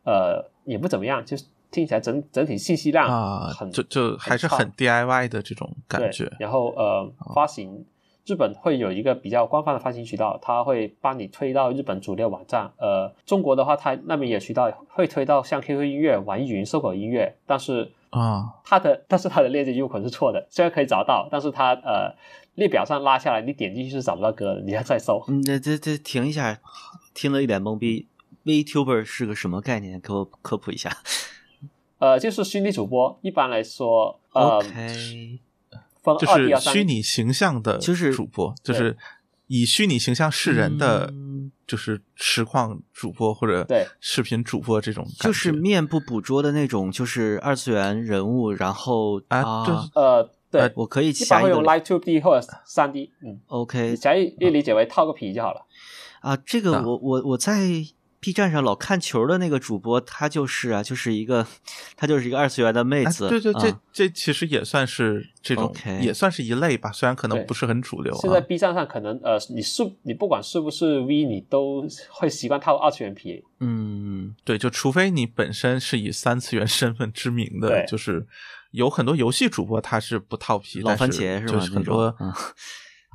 [0.05, 7.85] 呃也不怎么样，就是听起来整整体信息量啊很，就就还是很 DIY 的这种感觉，哦然后呃，发行
[8.27, 12.73] 日本会有一个比较官方的发行渠道，它会帮你推到日本主流网站。
[12.79, 22.15] 呃，中国的话，它那边有渠道会推到像 QQ 音乐、网易云、搜狗音乐，但是啊它的但是它的链接入口是错的，虽然可以找到，但是它呃
[22.55, 25.25] 列表上拉下来，你点进去是找不到歌的，你要再搜。
[25.29, 26.61] 嗯，这这这停一下，
[27.15, 28.07] 听了一脸懵逼。
[28.45, 30.01] VTuber 是个什么概念？
[30.01, 30.91] 给我科普一下。
[31.99, 35.39] 呃，就是虚拟主播，一般来说，呃，OK，
[36.03, 38.97] 分就是虚拟形象的就是主播，就是
[39.47, 43.87] 以虚拟形象示人的嗯，就是实况主播或者对。
[44.01, 49.75] 视频主播这种，就是面部捕捉的那种，就是二次元人物，然后啊对。
[49.95, 53.95] 呃，对，我可以一般会用狭义的 Live 2 D 或者三 D，嗯，OK。
[53.95, 55.67] 狭义理解为套个皮就好了。
[56.21, 56.83] 啊，这个啊。
[56.85, 57.69] 我我我在
[58.21, 61.47] B 站上老看球的那个主播，他就是啊，就是一个
[61.97, 68.41] 他就是一个二次元的妹哎子，对对，这啊这其实也算是这种也算是一类吧，虽然可能不是很主流现在啊。
[68.43, 73.43] B 站上可能呃，你是你不管是不是 V，你都会习惯套二次元皮。
[73.61, 78.27] 嗯对，就除非你本身是以三次元身份知名的，就是
[78.73, 82.33] 有很多游戏主播他是不套皮，老番茄是就吗那种是很多嗯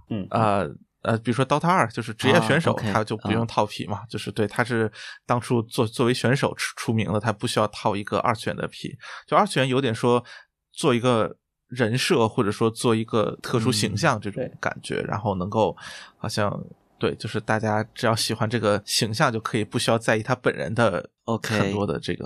[0.09, 0.69] 嗯呃
[1.05, 3.33] 呃，比如说 DOTA 二，就是职业啊选手他就不啊。
[3.33, 4.91] 用套皮嘛，就是对，他是
[5.25, 10.23] 当初作作为选手出出名的，他不需要套一个二次元的皮，就二次元有点说
[10.71, 11.37] 做一个
[11.67, 15.75] 人设，或者说做一个特殊形象这种感觉，然后能够
[16.17, 16.61] 好像。
[16.97, 22.25] 对，就是大家只要喜欢这个形象，就可以不需要在意他本人的 OK 很多的这个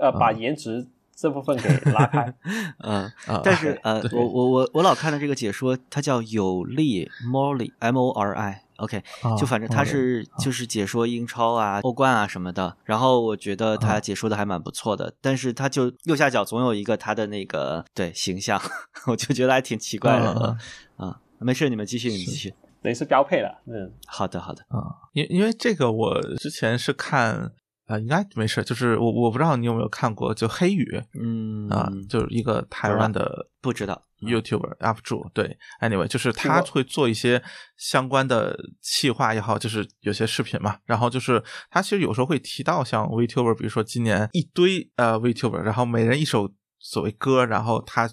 [0.00, 0.84] 呃，把颜值
[1.20, 2.32] 这部分给拉开。
[2.82, 8.62] 嗯，啊，但是呃，我我我我老看的这个解说，它叫有利 Mori M O R I。
[8.76, 18.58] OK，啊就反正他是就是解说英超啊、欧冠啊什么的，然后我觉得他解说的还蛮不错的，但是他就右下角总有一个他的那个对形象，
[19.06, 20.58] 我就觉得还挺奇怪的
[20.96, 21.20] 嗯啊。
[21.38, 22.54] 没事，你们继续，你们继续。
[22.82, 24.62] 等于是标配了，嗯，好的，好的。
[24.68, 24.80] 啊，
[25.12, 27.52] 因因为这个我之前是看
[27.90, 37.42] 啊、应该没事，就是我我不知道你有没有看过，就黑羽嗯啊，就是一个台湾的不知道 YouTuber UP 主，对，anyway，就是他会做一些
[37.76, 48.08] 相关的企划也好，就是有些视频嘛，然后就是他其实有时候会提到像 VTuber，比如说今年一堆呃 VTuber，然后每人一首所谓歌，然后他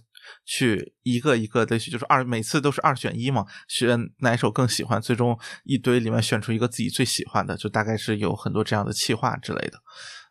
[0.46, 9.78] 去一个一个的去，就是二每次都是二选一嘛，选哪首更喜欢，最终一堆里面选出一个自己最喜欢的，就大概是有很多这样的气话之类的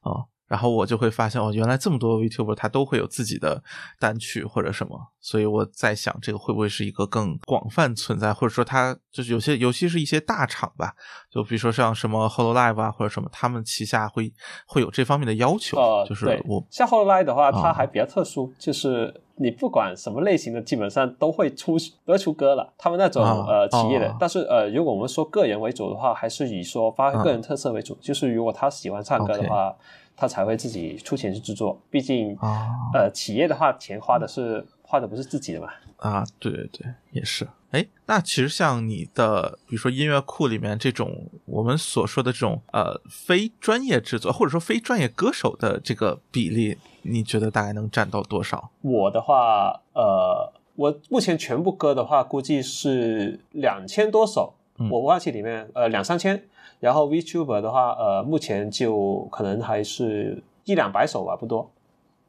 [0.01, 0.36] 啊。
[0.49, 3.63] 然后我就会发现哦，原来这么多 VTuber 他都会有自己的
[3.99, 10.95] 单曲或者什么，所以我在想这个会不会是一个更广泛存在，或者说它就是有些，尤其是一些大厂吧，
[11.31, 14.33] 就比如说像什么 Hololive 啊或者什么，他们旗下会
[14.67, 22.73] 会有这方面的要求，呃，就是对我像后来的话，它啊还比较特殊，就是你不管什么类型的，基本上都会出都会出歌了。
[22.79, 27.97] 他们那种、啊呃企业的，哦但是呃，如果我们说个人为主的话，还是以说发挥个人特色为主。
[28.01, 29.75] 就是如果他喜欢唱歌的话，
[30.17, 31.81] 他才会自己出钱去制作。
[31.91, 35.69] 毕竟、啊呃，企业的话，钱花的是花的不是自己的嘛。
[35.99, 37.47] 啊，对对对，也是。
[37.71, 48.71] 哎，那其实像你的，比如说音乐库里面这种我们所说的这种呃非专业制作，或者说非专业歌手的这个比例，你觉得大概能占到多少？
[48.83, 56.45] 我的话，呃，我目前全部歌的话，估计是两千多首，嗯我忘记里面呃两三千。
[56.81, 61.70] 然后 VTuber 的话，呃，目前就可能还是一两百首吧，不多，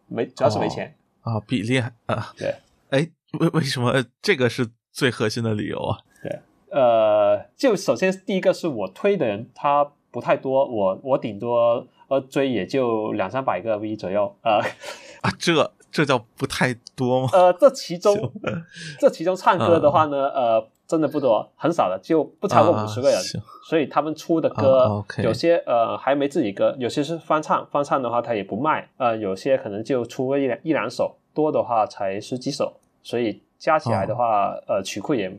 [0.08, 0.96] 没主要是没钱。
[1.22, 1.94] 啊，比例啊，
[2.38, 2.56] 对，
[2.90, 5.98] 哎，为为什么这个是最核心的理由啊？
[6.24, 6.40] 对
[6.72, 14.60] 呃，就首先第一个是我推的人他不太多，我我顶多呃追也就两三百个 V 左右，呃
[15.22, 17.30] 啊， 这这叫不太多吗？
[17.34, 18.16] 呃，这其中
[19.00, 23.20] 这其中唱歌的话呢，呃，真的不多，很少的，就不超过啊五十个人。
[23.22, 35.30] 行所以他们出的歌，有些呃还没自己歌，有些是翻唱，翻唱的话他也不卖，呃，有些可能就出个一两一两首，多的话才十几首，所以加起来的话，呃，曲库也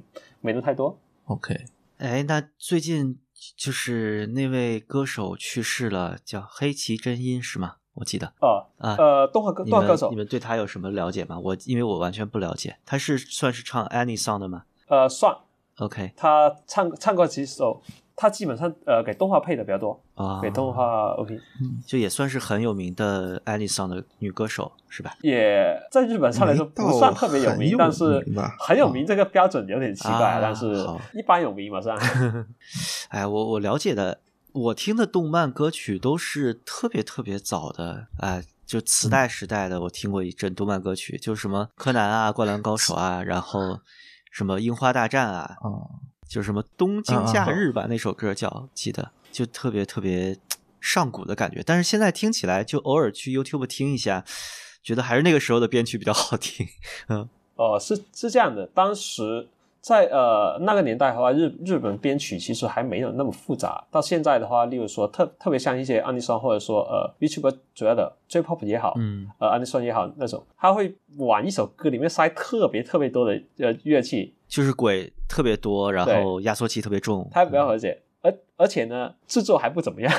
[0.42, 0.98] 没能太多。
[1.24, 1.56] OK，
[1.96, 3.18] 哎，那最近
[3.56, 7.76] 就是那位歌手去世了，叫黑崎真音是吗？
[7.94, 8.94] 我记得哦，啊。
[8.98, 11.38] 呃，动画歌你动画歌手们你，们对他有什么了解吗？
[11.40, 15.36] 我因为我完全不了解，他是算是唱 Any Song 的吗呃，算
[15.78, 17.80] ？OK 他唱唱过几首，
[18.16, 21.38] 他基本上呃给动画配的比较多，啊，给动画 OK，
[21.86, 25.14] 就也算是很有名的 Any Song 的女歌手是吧？
[25.22, 28.24] 也在日本上来说不算特别有名，但是
[28.58, 30.74] 很有名这个标准有点奇怪，啊但是
[31.14, 31.96] 一般有名嘛是吧。
[33.10, 34.20] 哎，我我了解的，
[34.52, 43.78] 我听的动漫歌曲都是特别特别早的，哎，就磁带时代的，我听过一阵动漫歌曲，就是什么柯南啊、灌篮高手啊，然后
[44.30, 45.88] 什么樱花大战啊，哦，
[46.28, 50.38] 就什么东京假日吧，那首歌叫记得，就特别特别
[50.80, 51.62] 上古的感觉。
[51.64, 54.24] 但是现在听起来，就偶尔去 YouTube 听一下，
[54.82, 56.66] 觉得还是那个时候的编曲比较好听。
[57.08, 59.48] 嗯哦，是是这样的，当时
[59.80, 63.86] 在呃那个年代的话，日日本编曲其实还没有那么复杂。
[63.90, 80.12] 到现在的话，例如说特特别像一些安妮双或者说呃 YouTube 主要的 J-pop 也好，嗯呃安妮双也好那种，他会往一首歌里面塞特别特别多的呃乐器，就是鬼特别多，然后压缩器特别重，它比较和谐，而而且呢制作还不怎么样，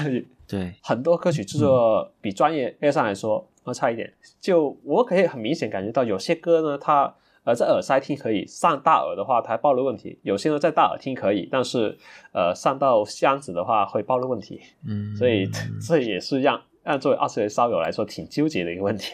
[0.48, 4.12] 对，很多歌曲制作比专业乐上来说要差一点。
[4.40, 11.98] 就我可以很明显感觉到，有些歌呢，它呃在耳塞听可以，上大耳的话它暴露问题；有些人在大耳听可以，但是
[12.34, 14.62] 呃上到箱子的话会暴露问题。
[14.86, 15.50] 嗯，所以
[15.86, 19.14] 这也是让让作为二次元烧友来说挺纠结的一个问题。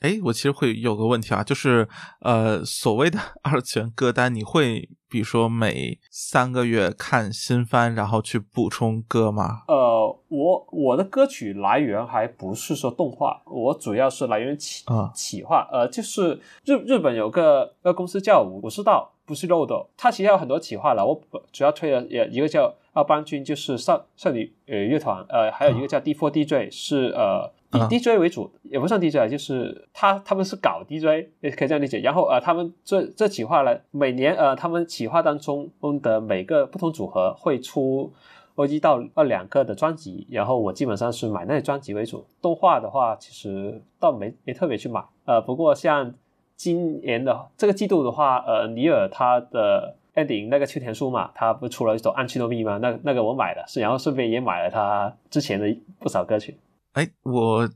[0.00, 1.86] 哎，我其实会有个问题啊，就是
[2.20, 9.62] 呃，所谓的 二次元歌单，你会比如说每三个月看新番，然后去补充歌吗？
[9.68, 15.68] 呃，我我的歌曲来源还不是说动画，我主要是来源于企啊企划。
[15.70, 21.04] 呃，就是日日本有个个公司叫武士道，不是漏斗，它其实有很多企划了。
[21.04, 21.20] 我
[21.52, 27.52] 主要推的也一个叫二班君，就是少少女呃乐团，呃，还有一个叫 D Four DJ，是呃。
[27.72, 32.00] 以啊 DJ 为主，也不算 DJ，啊就是他他们是搞 DJ，也可以这样理解。
[32.00, 35.70] 然后呃，他们这这企划呢，每年呃，他们企划当中
[36.02, 38.12] 的每个不同组合会出
[38.56, 42.26] 呃一到呃两个的专辑，然后我基本上是买那些专辑为主。
[42.42, 45.04] 动画的话，其实倒没没特别去买。
[45.24, 46.12] 呃，不过像
[46.56, 52.78] 今年的这个季度的话，呃，尼尔他的 ending 那个秋田树嘛，他不是出了一首《暗区诺密》吗？
[52.78, 56.56] 那那个我买了，是然后顺便也买了他之前的不少歌曲。
[56.92, 57.68] 哎，我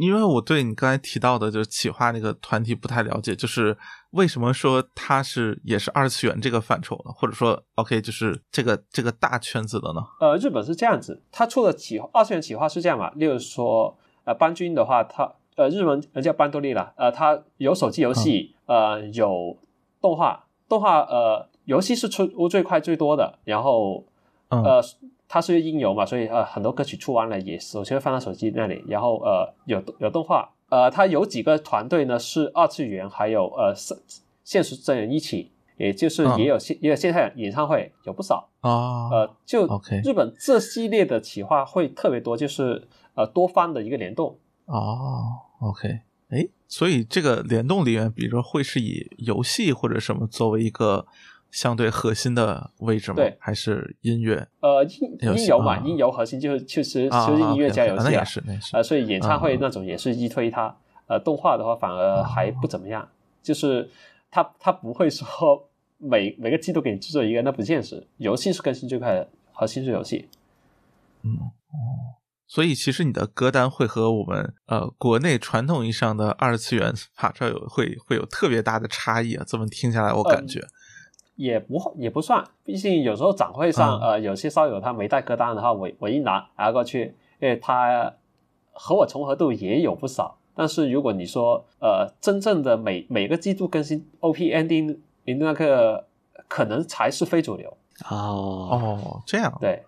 [0.00, 3.76] 因为我对你刚才提到的就是企划那个团体不太了解，就是
[4.10, 7.12] 为什么说它是也是二次元这个范畴呢？
[7.14, 10.00] 或者说，OK，就是这个这个大圈子的呢？
[10.18, 13.10] 呃，日本是这样子，它出的企二次元企划是这样嘛？
[13.14, 19.56] 例如说，呃，班君的话，它呃日文叫班多利啦，呃，它有手机游戏，呃，有
[20.00, 24.04] 动画，动画呃游戏是出最快最多的，然后
[24.48, 24.82] 嗯呃
[25.28, 33.96] 它是音游嘛，所以呃很多歌曲出完了也首先会放到手机那里，然后呃有有动画，呃它有几个团队呢是二次元还有呃现
[34.44, 38.48] 现实真人一起，也就是嗯也有线、也有线下演唱会有不少。
[38.60, 44.38] 啊，呃，就 OK 日本这系列的企划会特别多，就是呃多方的一个联动。
[44.66, 46.00] 哦，OK，
[46.30, 51.06] 哎，所以这个联动里面，比如说会是以游戏或者什么作为一个
[51.50, 53.16] 相对核心的位置吗？
[53.16, 54.46] 对还是音乐？
[54.60, 60.76] 呃，音音游嘛，啊音游核心就是就是啊，就是音乐加游戏啊那也，是，那也是呃，所以演唱会啊那种也是依推它。
[61.08, 63.08] 呃，动画的话反而还不怎么样，
[63.42, 63.88] 就是
[64.30, 65.26] 它它不会说
[65.98, 68.06] 每每个季度给你制作一个，那不现实。
[68.16, 70.28] 游戏是更新最快的，核心是游戏。
[71.22, 72.18] 嗯哦，
[72.48, 76.92] 所以其实你的歌单会和我们呃国内传统意义上的二次元
[77.22, 79.44] 马上有会会有特别大的差异啊。
[79.46, 80.60] 这么听下来，我感嗯觉、
[81.36, 88.12] 也不也不算，毕竟有时候展会上，嗯呃，有些烧友他没带歌单的话，我我一拿拿过去，因为他
[88.72, 90.38] 和我重合度也有不少。
[90.54, 96.06] 但是如果你说，呃，真正的每每个季度更新 OP ending 那个，
[96.48, 97.76] 可能才是非主流。
[98.08, 99.82] 哦，哦，这样对，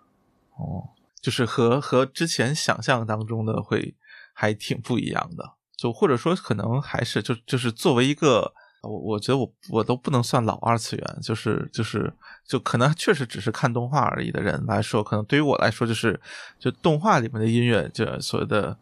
[0.56, 0.90] 哦，
[1.22, 3.94] 就是和和之前想象当中的会
[4.34, 12.12] 还挺不一样的，就或者说可能还是就就是作为一个我我觉得我我都不能算老二次元，就是就是
[12.46, 16.20] 就可能确实只是看动画而已的人来说，可能对于我来说就是
[16.58, 18.76] 就动画里面的音乐，就所谓的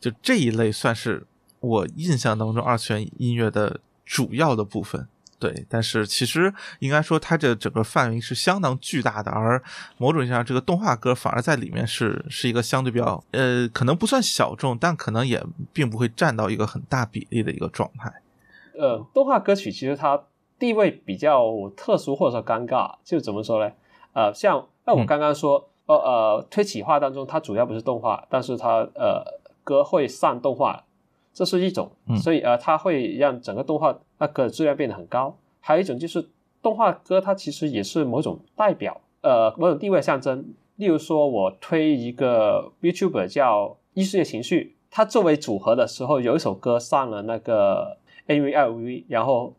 [0.00, 1.26] 就这一类算是
[1.60, 5.08] 我印象当中二次元音乐的主要的部分。
[5.38, 9.60] 对，但是其实应该说，它这整个范围是相当巨大的，而
[9.98, 18.22] 某种意义上，这个动画歌反而在里面是是一个相对比较呃，可能不算小众，但可能也并不会占到一个很大比例的一个状态。
[18.78, 20.24] 呃，动画歌曲其实它
[20.58, 23.72] 地位比较特殊或者说尴尬，就怎么说呢？
[24.14, 29.24] 呃，像那我嗯刚刚说，呃呃，推企划当中，它主要不是动画，但是它呃
[29.64, 30.84] 歌会上动画，
[31.32, 35.36] 这是一种，嗯所以呃它会让整个动画那个质量变得很高。
[35.60, 36.28] 还有一种就是
[36.60, 40.54] 动画歌，它其实也是某种代表，呃，某种地位象征。
[40.76, 49.54] 例如说，我推一个 YouTuber 叫异世界情绪，他作为组合的时候，有一首歌上了那个 AV 然后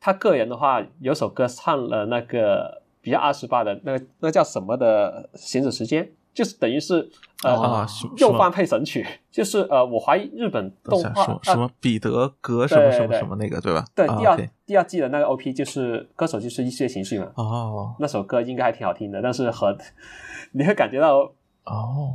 [0.00, 7.08] 他个人的话，有首歌唱了那个比较二十八的那个那个叫什么的行走时间，就是等于是
[7.44, 7.84] 呃、
[8.18, 13.80] 又翻配神曲，就是呃，我怀疑日本动画啊什么彼得格什么什么什么那个对吧？
[13.80, 14.36] 啊对第二、
[14.66, 19.76] 第二季的那个 OP 就是歌手就是异世界情绪嘛，哦那首歌应该还挺好听的，但是和
[20.52, 21.32] 你会感觉到
[21.64, 22.12] 哦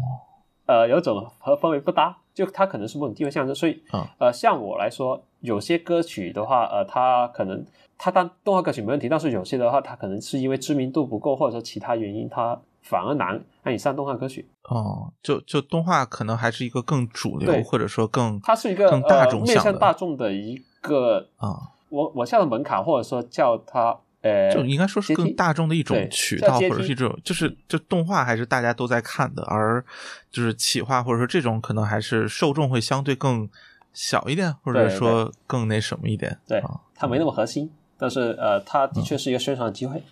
[0.65, 3.53] 呃有种和氛围不搭，就它可能是某种地位象征。
[3.55, 7.65] 所以，啊呃，像我来说，有些歌曲的话，呃，它可能
[7.97, 14.47] 它当动画歌曲没问题，但是有些的话，它可能是因为知名度不够，或者说其他原因，它反而难让你上动画歌曲。
[14.63, 29.83] 哦，就就动画可能还是一个更主流，或者说更它是一个更大呃面向大众的一个，啊，我我下的门槛，或者说叫它呃，就应该说是更大众的一种渠道，或者是一种就是就动画还是大家都在看的，而
[30.31, 33.47] 就是企划或者说这种可能还是受众会相对更
[33.97, 36.39] 小一点，或者说更那什么一点。
[36.47, 40.03] 对啊，它没那么核心，但是呃，它的确是一个宣传机会。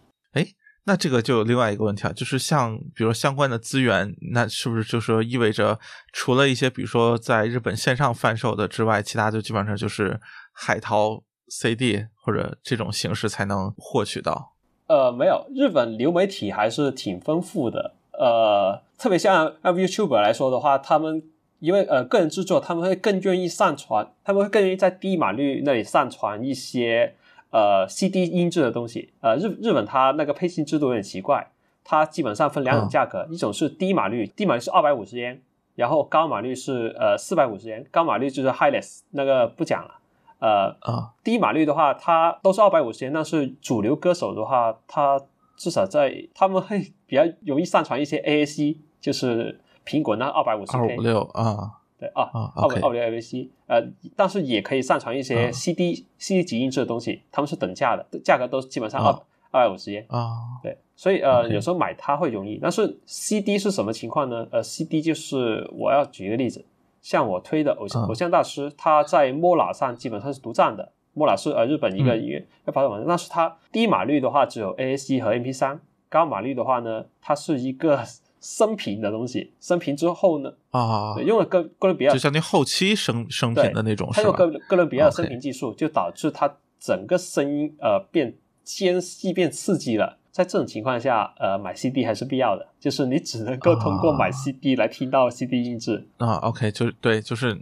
[0.88, 5.80] 那这个就有另外一个问题啊，就是像比如相关的资源，那是不是就说意味着
[6.14, 10.20] 除了一些比如说在日本线上贩售的之外，其他就基本上就是
[10.53, 14.53] 海淘 CD 或者这种形式才能获取到？
[14.86, 17.95] 呃，没有，日本流媒体还是挺丰富的。
[18.12, 21.24] 呃，特别像按 YouTuber 来说的话，他们
[21.60, 27.15] 因为呃个人制作，他们会更愿意上传，他们会更愿意在低码率那里上传一些
[27.49, 29.10] 呃 CD 音质的东西。
[29.22, 31.48] 呃，日日本它那个配信制度有点奇怪，
[31.84, 35.41] 它基本上分两种价格，一种是低码率，低码率是二百五十元，
[35.76, 39.99] 然后高码率是呃四百五十元，高码率就是 Highless 那个不讲了。
[40.40, 45.19] 呃，啊低码率的话，它都是二百五十元，但是主流歌手的话，他
[45.56, 51.82] 至少在他们会比较容易上传一些 AAC，就是苹果那二百五十二 K，五六啊。
[51.98, 53.82] 对啊，啊二五六 A V C，呃，
[54.18, 55.52] 但是也可以上传一些啊。
[55.52, 59.22] CD、CD 级音质的东西，他们是等价的，价格都是基本上二啊。
[59.52, 60.06] 二百五十元。
[60.10, 60.60] 啊。
[60.62, 64.45] 对，所以呃有时候买它会容易，但是 CD 是什么情况呢？
[64.52, 66.66] 呃，CD 就是我要举一个例子，
[67.02, 70.91] 像我推的偶像、嗯偶像大师，他在 Mola 上基本上是独占的。
[71.16, 72.20] Mola 是呃日本一个嗯。
[72.22, 75.80] 音乐要发展网站，但是它低码率的话只有 AAC 和 MP 3
[76.10, 78.03] 高码率的话呢，它是一个
[78.46, 79.52] 升频的东西。
[79.60, 84.32] 升频之后呢，啊对，用了哥哥伦比亚就相当于后期升升对频的那种是吧？
[84.38, 90.20] 它用哥哥伦比亚的升频技术，就导致它整个声音呃变尖细、变刺激了。
[90.30, 96.06] 在这种情况下，呃，买 CD 还是必要的，就是你只能够通过买啊 CD 来听到 CD 音质。
[96.18, 97.58] 啊，OK，就是对，就是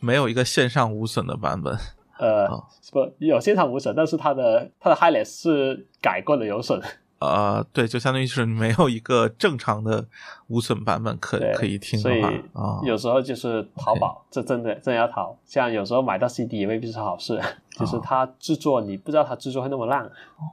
[0.00, 1.74] 没有一个线上无损的版本。
[2.18, 2.62] 呃，哦
[2.92, 6.78] 不有现场无损，但是它的它的 Highless 是改过的有损。
[7.20, 10.06] 呃，对，就相当于是没有一个正常的
[10.48, 15.36] 无损版本可，可以听所以的话啊，有时候就是淘宝，这真的真的要淘。
[15.44, 17.40] 像有时候买到 CD 也未必是好事，
[17.72, 20.10] 就是哦它制作你不知道它制作会那么烂。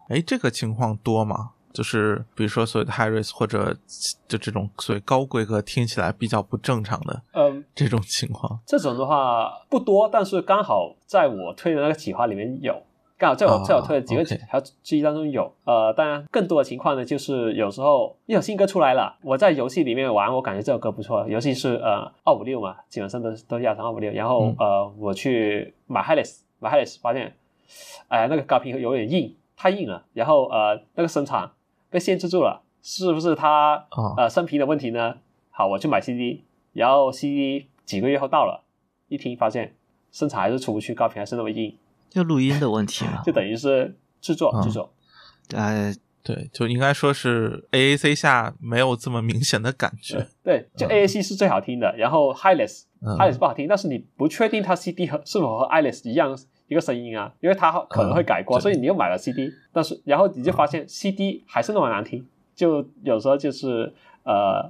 [0.10, 1.52] 哎，这个情况多吗？
[1.74, 3.76] 就是比如说所谓的 high res 或者
[4.28, 12.82] 就这种所谓高规格听起来比较不正常的嗯，这种情况这种的话不多，但是刚好在我推的那个企划里面有，
[13.18, 15.52] 刚好在我、啊在我推的几个 OK 条之一当中有。
[15.66, 27.36] 呃，当然更多的情况呢，就是有时候一首新歌出来了，我在游戏里面玩，我感觉这首歌不错，游戏是呃二五六嘛，基本上都都是亚成二五六，然后、嗯呃我去买 Highless 买 Highless 发现，
[28.08, 31.52] 哎、那个高频有点硬，太硬了，然后呃那个声场
[31.90, 35.16] 被限制住了，是不是它啊呃升频的问题呢？
[35.50, 38.64] 好，我去买 CD，然后 CD 几个月后到了，
[39.08, 39.74] 一听发现
[40.12, 41.76] 声场还是出不去，高频还是那么硬，
[42.10, 43.32] 就录音的问题嘛 就。
[43.32, 44.94] 等于是制作嗯制作。
[45.56, 45.94] 哎，
[46.24, 50.28] 对，就应该说是 AAC 下没有这么明显的感觉。
[50.44, 62.26] 对，就嗯 AAC 是最好听的，然后 Highless 嗯 Highless 不好听，但是你不确定它 CD 和是否和 Highless 一样一个声音啊，因为它可能会改过，嗯所以你又买了 CD，但是然后你就发现 CD 还是那么难听，
[62.56, 63.94] 就有时候就是
[64.24, 64.70] 呃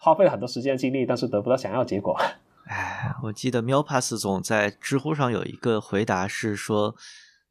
[0.00, 2.18] 花费了很多时间精力，但是得不到想要的结果。
[2.66, 6.96] 哎，我记得喵 pass 总在知乎上有一个回答是说，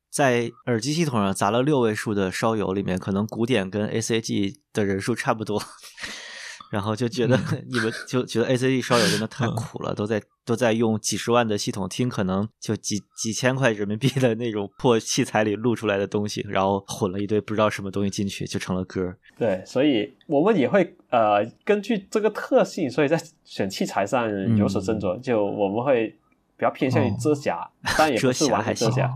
[0.09, 5.63] 在耳机系统上砸了六位数的烧油里面，可能古典跟 ACG 的人数差不多。
[6.71, 7.37] 然后就觉得
[7.69, 19.15] 你们就觉得 ACD 烧友真的太苦了，都在都在用几十万的系统听，可能就几几千块人民币的那种破器材里录出来的东西，然后混了一堆不知道什么东西进去，就成了歌。
[19.37, 25.19] 对，所以我们也会呃根据这个特性，所以在选器材上有所斟酌。
[25.19, 26.09] 就我们会
[26.57, 29.11] 比较偏向于遮瑕，但也不是完全遮瑕。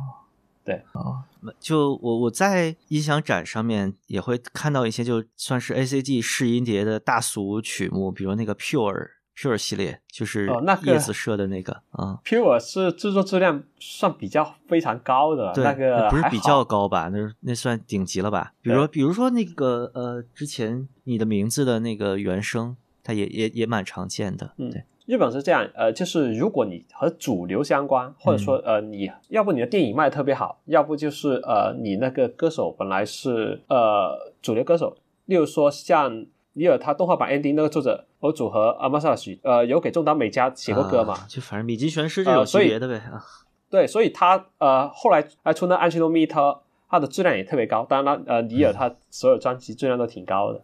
[1.59, 10.49] 就我我在音响展上面也会看到一些，就算是 ACG 试音碟的大俗曲目，比如那个 Pure Pure 系列，就是
[10.83, 12.19] 叶子社的那个啊。
[12.25, 17.07] Pure 是制作质量算比较非常高的，对，那个不是比较高吧？
[17.07, 18.53] 那那算顶级了吧？
[18.61, 24.53] 比如说，比如说那个呃，之前你的名字的那个原声，它也也也蛮常见的。
[24.57, 34.95] 嗯对，日本是这样，呃，就是如果你和主流相关，或者说嗯呃，你要不你的电影卖的特别好，要不就是呃，你那个歌手本来是呃主流歌手，
[35.25, 41.15] 例如说像尼尔他动画版 ending 那个作者和组合阿玛萨许，呃，有给中岛美嘉写过歌嘛？
[41.15, 43.19] 啊就反正米津玄师这种级别的呗啊。
[43.67, 46.39] 对，所以他呃后来还出那《安奇诺密特》，
[46.87, 47.83] 他的质量也特别高。
[47.89, 50.61] 当然了，呃，尼尔他所有专辑质量都挺高的。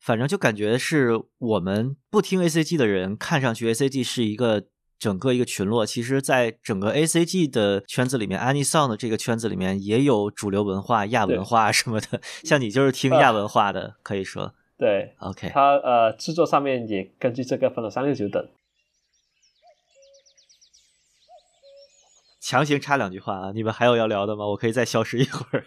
[0.00, 4.64] 反正就感觉是我们不听 A C G 的人，看上去 A C G 是一个
[4.98, 12.20] 整个一个群落，其实在整个 A C G 的圈子里面 a n i s o n 的这个圈子里面也有主流文化、亚文化什么的。
[12.44, 15.50] 像你就是听亚文化的，可以说对，OK。
[15.50, 18.48] 他呃制作上面也根据这个分了三六九等。
[22.40, 23.52] 强行插两句话啊！
[23.54, 24.46] 你们还有要聊的吗？
[24.46, 25.66] 我可以再消失一会儿。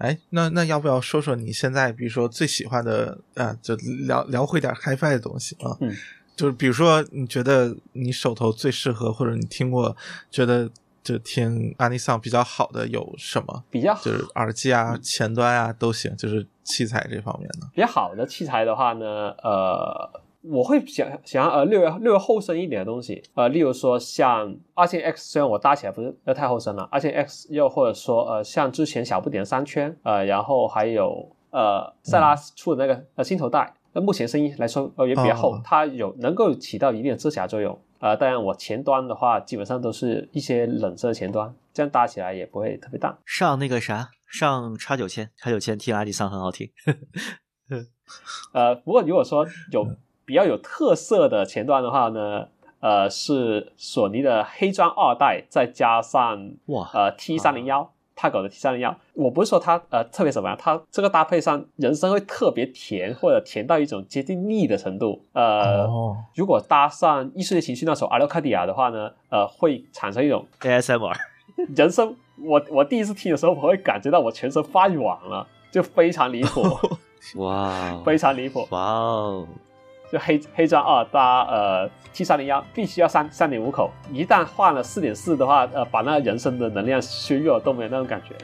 [0.00, 5.76] 哎，那那要不要说说你现在比如说最喜欢的啊，就聊聊会点 HiFi 的东西啊？
[5.80, 5.94] 嗯，
[6.34, 9.94] 就是比如说你觉得你手头最适合，或者你听过
[10.30, 10.70] 觉得
[11.02, 13.62] 就听 a n i s o n 比较好的有什么？
[13.70, 17.68] 比较好就是耳机啊、嗯前端啊都行，就是器材这方面的。
[17.74, 20.10] 比较好的器材的话呢，呃，
[20.42, 37.78] 我会想想要呃略微略微厚身一点的东西，呃，例如说像二线 X，虽然我搭起来不是呃太厚身了，二线 X 又或者说呃像之前小不点的三圈，呃，然后还有呃塞拉出的那个呃心头带，那目前声音来说呃也比较厚，哦它有能够起到一定的遮瑕作用。
[37.98, 43.14] 呃，当然我前端的话基本上都是一些冷色前端，这样搭起来也不会特别淡。
[43.26, 46.70] 上那个啥，上叉九千，叉九千听阿迪桑很好听。
[48.54, 49.86] 呃，不过如果说有
[50.30, 52.46] 比较有特色的前端的话呢，
[52.78, 57.90] 呃，是索尼的黑砖二代，再加上哇，呃 T 三零幺。
[58.14, 65.24] 泰狗的 T 三零幺，我不是说它呃特别什么样，它这个搭配上人声会特别甜，或者甜到一种接近腻的程度。
[65.32, 71.16] 呃，哦，如果搭上异世界情绪那首阿廖卡迪亚的话呢，呃，会产生一种 ASMR，
[71.74, 72.14] 人声。
[72.44, 76.62] 我我第一次听的时候，我会感觉到我全身发软了，就非常离谱，
[77.42, 78.66] 哇哦，非常离谱。
[78.70, 79.48] 哇哦，
[80.10, 88.34] 就黑黑钻二搭呃 T 三零幺必须要三三点五口，一旦换了四点四的话，呃，把那个人生的能量削弱都没有那种感觉。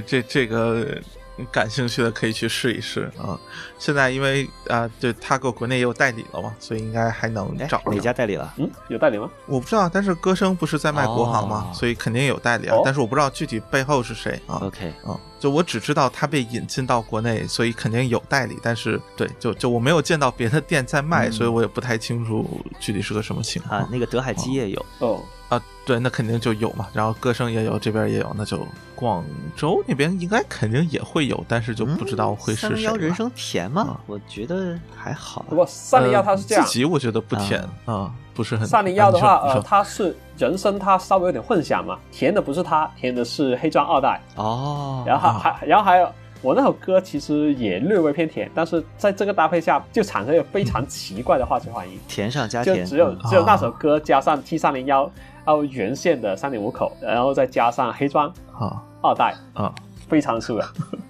[0.00, 0.86] 这这这个
[1.50, 3.38] 感兴趣的可以去试一试啊。
[3.78, 7.98] 现在因为啊，对他给国内也有代理了嘛，所以应该还能哎找，哪。
[7.98, 8.54] 家代理了？
[8.58, 9.28] 嗯，有代理吗？
[9.46, 12.76] 我不知道，但是歌声不是在卖国行嘛，哦所以肯定有代理啊。
[12.76, 14.60] 哦但是我不知道具体背后是谁啊。
[14.62, 25.20] OK，啊，就我只知道他被引进到国内，所以肯定有代理，但是对，就就我没有见到别的店在卖，嗯所以我也不太清楚具体是个什么情况啊，那个德海基也有，哦，
[25.54, 25.62] 啊。
[25.84, 28.64] 对，那肯定就有嘛，然后歌声也有，这边也有，那就
[28.94, 29.24] 广
[29.56, 32.68] 州那边应该肯定也会有，但是就不知道会是。
[32.68, 34.00] 三零幺人生甜吗啊？
[34.06, 35.56] 我觉得还好不。
[35.56, 38.64] 过三零幺它是这样呃，自己我觉得不甜啊、不是很。
[38.64, 46.08] 三零幺的话，呃，啊它是人生，它稍微有点混响嘛，甜的不是它，甜的是黑砖二代，哦，然后还还然后还有。
[46.42, 53.18] 我那首歌其实也略微偏甜，但是在这个搭配下就产生一个非常奇怪的化学反应，甜上加甜，就只有嗯。
[53.30, 55.04] 只有那首歌加上 T 三零幺，
[55.44, 59.72] 然后原线的三点五口，然后再加上黑砖啊二代，啊，
[60.08, 60.68] 非常素的。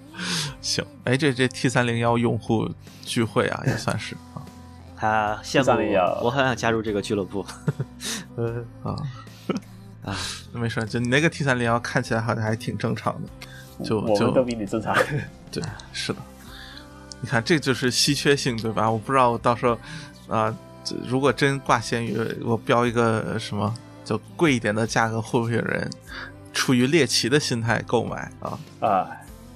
[0.61, 2.69] 行，哎，这这 T 三零幺用户
[3.01, 4.45] 聚会啊，也算是啊。
[4.95, 7.43] 他羡慕301我，我很想加入这个俱乐部。
[8.37, 8.95] 呃啊，
[10.05, 10.15] 啊，
[10.53, 13.29] 没事，就你那个 T 三零幺看起来好像还挺正常的，
[13.79, 14.93] 就就我们都比你正常。
[15.51, 16.19] 对，是的。
[17.21, 18.91] 你看这就是稀缺性，对吧？
[18.91, 19.77] 我不知道我到时候
[20.27, 23.73] 啊、这如果真挂闲鱼，我标一个什么
[24.03, 25.89] 就贵一点的价格，会不会有人
[26.51, 28.59] 出于猎奇的心态购买啊？
[28.81, 29.07] 啊、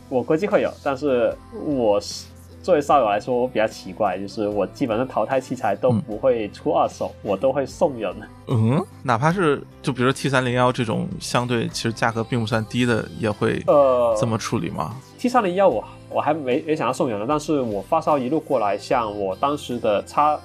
[0.08, 1.36] 我估计会有，但是
[1.66, 2.26] 我是
[2.68, 8.14] 作为少友来说，我比较奇怪，就是我基本上淘汰器材都嗯不会出二手，我都会送人。
[8.48, 20.38] 嗯，哪怕是就比如说 T 三零幺这种相对其实价格并不算低的，也会呃，这么处理吗？T 三零幺我我还没没想要送人呢，但是我发烧一路过来，像我当时的叉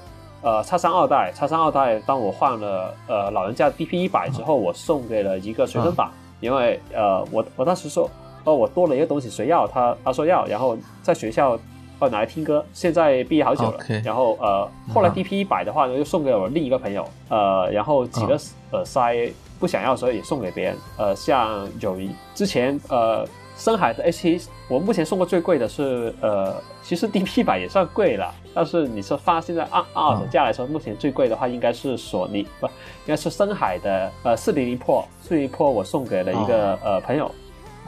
[0.43, 6.09] 呃叉三二代，叉三二代，当我换了呃老人家 DP 一百之后，我送给了一个学生版，
[6.39, 8.09] 因为呃我我当时说
[8.45, 11.59] 哦我多了一个东西谁要，他他说要，然后在学校。
[12.03, 12.65] 哦，拿来听歌。
[12.73, 13.79] 现在毕业好久了。
[14.05, 18.37] 然后呃，后来嗯 DP 一百的话呢，又送给我另一个朋友，呃，然后几个
[18.73, 20.77] 耳塞不想要，所以也送给别人。
[20.99, 23.25] 呃，像有一之前呃
[23.57, 32.73] 深海的 H 7我目前送过最贵的是呃，其实 DP 一百也算贵了，但是你说发现在按按二手价来说，目前最贵的话应该是索尼不，应
[33.07, 37.31] 该是深海的呃四零零 Pro，四零零 Pro 我送给了一个、呃朋友，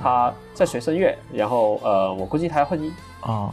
[0.01, 2.65] 他在学声乐，然后呃我估计他要
[3.25, 3.53] 哦，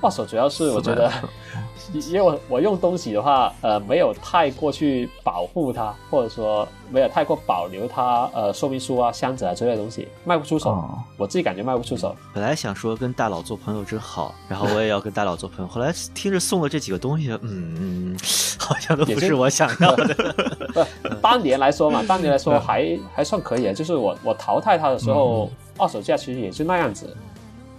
[0.00, 1.10] 二手主要是我觉得，
[1.94, 10.70] 因为我我用东西的话，呃，没有太过去保护它，或者说没有太过保留它，呃，说明书啊、箱子啊之类的东西，卖不出手。
[10.70, 12.16] 哦我自己感觉卖不出手。
[12.34, 18.18] 本来想说跟大佬做朋友真好，然后我也要跟大佬做朋友，后来听着送了这几个东西，嗯嗯，
[18.58, 20.04] 好像都不是我想要的。
[20.74, 25.48] 不，当年来说嘛，当年来说还还算可以，就是我我淘汰它的时候，
[25.78, 27.31] 二手价其实也就那样子，也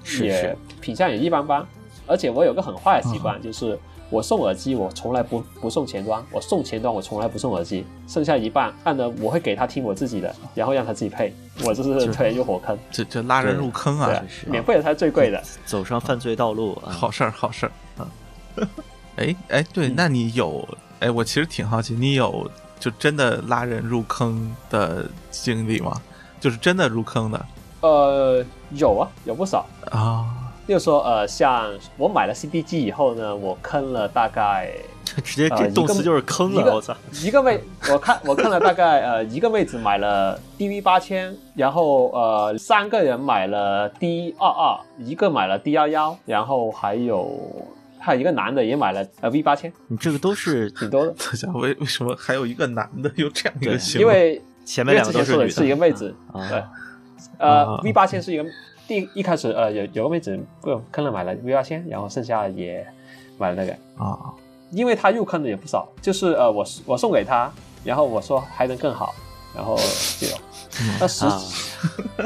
[0.03, 1.65] 是是品相也一般般。
[2.05, 12.77] 而且我有个很坏的习惯，就是我送耳机，我从来不不送前端，我送前端我从来不送耳机，剩下一半按呢我会给他听我自己的，然后让他自己配，我就是推入火坑。
[12.91, 15.41] 这这拉人入坑啊免费的才是最贵的。
[15.65, 16.91] 走上犯罪道路啊！
[16.91, 18.07] 好事儿，好事儿啊！
[19.15, 20.67] 哎哎， 对，那你有
[20.99, 26.01] 哎，我其实挺好奇，你有就真的拉人入坑的经历吗？
[26.41, 27.45] 就是真的入坑的
[27.79, 28.45] 呃，
[28.75, 29.65] 有啊，有不少。
[29.91, 30.25] 啊？
[30.65, 34.71] 就是说，呃，像我买了 CD 机以后呢，我坑了大概
[35.21, 36.95] 直接这动词就是坑了，一个我操！
[37.21, 37.59] 一个妹，
[37.91, 47.37] 我看我看了大概呃一个妹子买了 DV 八千，然后呃三个人买了 D 二二，一个买了 D 幺幺，然后还有
[47.99, 51.13] 还有一个男的也买了呃 V 八千，你这个都是挺多的。
[51.17, 54.01] 这家伙为为什么还有一个男的有这样一个对行为？
[54.01, 56.63] 因为前面两个都女因为之前说的是一个妹子，啊对，
[57.37, 58.45] 呃啊 V 八千是一个
[58.87, 62.85] 第一开始呃有有个妹子不坑了买了 V 八千，然后剩下也
[63.37, 63.73] 买了那个。
[64.03, 64.33] 啊
[64.71, 67.51] 因为他入坑的也不少，就是呃，我我送给他，
[67.83, 69.13] 然后我说还能更好，
[69.55, 69.77] 然后
[70.19, 70.35] 就有。
[70.99, 71.39] 那实、啊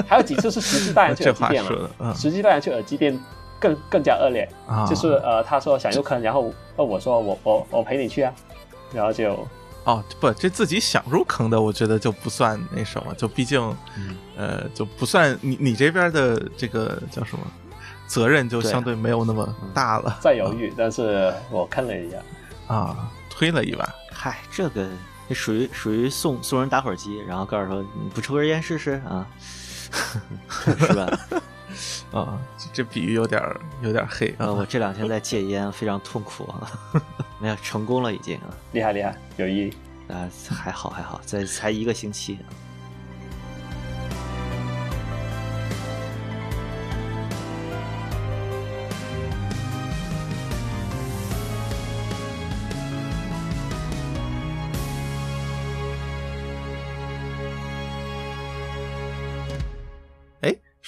[0.08, 3.20] 还有几次是实际带人去 耳机店了，话说的，嗯实际带人去耳机店
[3.60, 8.34] 更更加恶劣，啊，就是呃，他说想入坑，然后呃我说我我我陪你去啊，
[8.94, 9.38] 然后就
[9.88, 13.60] 哦，不，这自己想入坑的，我觉得就不算那什么，就毕竟，
[13.98, 14.16] 嗯。
[14.38, 17.44] 呃，就不算你你这边的这个叫什么
[18.06, 22.18] 责任就相对没有那么大了，在犹豫，但是我看了一下，
[22.68, 24.88] 啊，推了一把，嗨，这个
[25.28, 29.26] 这属于属于送送人打火机，然后告诉说你不抽根烟试试啊，
[30.78, 31.20] 是吧？
[32.12, 36.70] 啊，这这比喻有点儿有点儿黑呃，啊我这两天在戒烟，非常痛苦啊，
[37.40, 39.74] 没有成功了已经啊，厉害厉害，有意义。
[40.08, 42.40] 啊还好还好，这才一个星期。
[42.42, 42.46] 哎，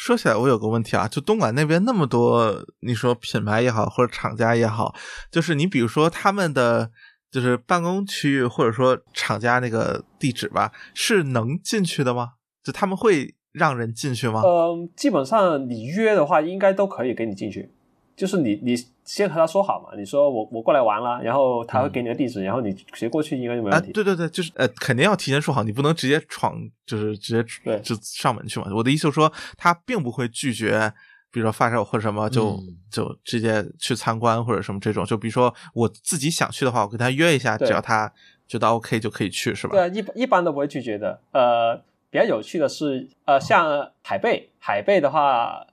[0.09, 4.95] 说起来，我有个问题啊，就东莞那边那么多，你说品牌也好，或者厂家也好，
[5.29, 6.89] 就是你比如说他们的
[7.29, 12.29] 就是办公区域，或者说厂家那个地址吧，是能进去的吗？
[12.63, 14.41] 就他们会让人进去吗？
[14.43, 17.71] 嗯，基本上你约的话，应该都可以给你进去。
[18.15, 18.75] 就是你你
[19.09, 23.91] 先和他说好嘛，你说我我过来玩了，然后他会给你个地址，然后你直接过去应该就没啊，问题。
[23.91, 26.55] 对对对，就是呃，肯定要提前说好，你不能直接闯，
[26.85, 28.67] 就是直接对就上门去嘛。
[28.71, 30.93] 我的意思就是说，他并不会拒绝，
[31.31, 35.03] 比如说发烧或者什么，就、嗯就直接去参观或者什么这种。
[35.03, 38.13] 就比如说我自己想去的话，我跟他约一下，只要他
[38.47, 39.71] 觉得 OK 就可以去，是吧？
[39.71, 41.19] 对啊，一一般都不会拒绝的。
[41.31, 41.75] 呃，
[42.11, 45.65] 比较有趣的是，呃，像海贝，海贝的话，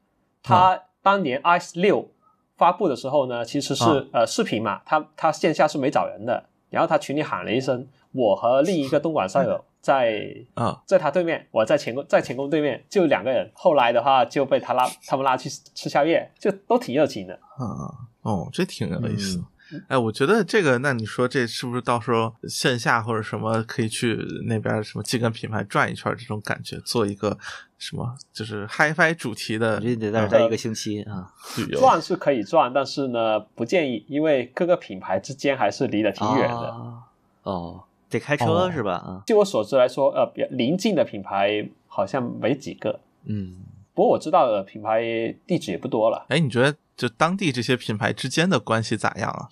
[0.42, 2.10] 他当年 ice 六
[2.56, 13.50] 发布的时候呢，其实是、啊呃视频嘛，他他线下是没找人的，然后他群里喊了一声，我和另一个东莞校友在啊在他对面，我在前宫在前宫对面，就两个人。
[13.54, 17.34] 后来的话就被他拉他们拉去吃宵夜，就都挺热情的。
[17.34, 17.92] 啊
[18.22, 19.38] 哦，这挺有意思。
[19.38, 19.44] 嗯
[19.88, 24.16] 哎，我觉得这个，那你说这是不是到时候线下或者什么可以去
[24.46, 27.36] 那边什么基根品牌转一圈这种感觉，做一个
[27.78, 31.32] 什么就是 HiFi 主题的我觉得你得在这待一个星期啊。
[31.58, 31.80] 旅游？
[31.80, 36.68] 转是可以转，但是呢，不建议，因为各个品牌之间还是离得挺远的。
[36.68, 37.02] 啊
[37.42, 38.94] 哦，得开车哦是吧？
[38.94, 43.56] 啊，据我所知来说，呃，比较临近的品牌好像没几个，嗯，
[43.94, 45.00] 不过我知道的品牌
[45.46, 46.26] 地址也不多了。
[46.28, 49.48] 哎，你觉得就当地这些品牌之间的关系咋样啊？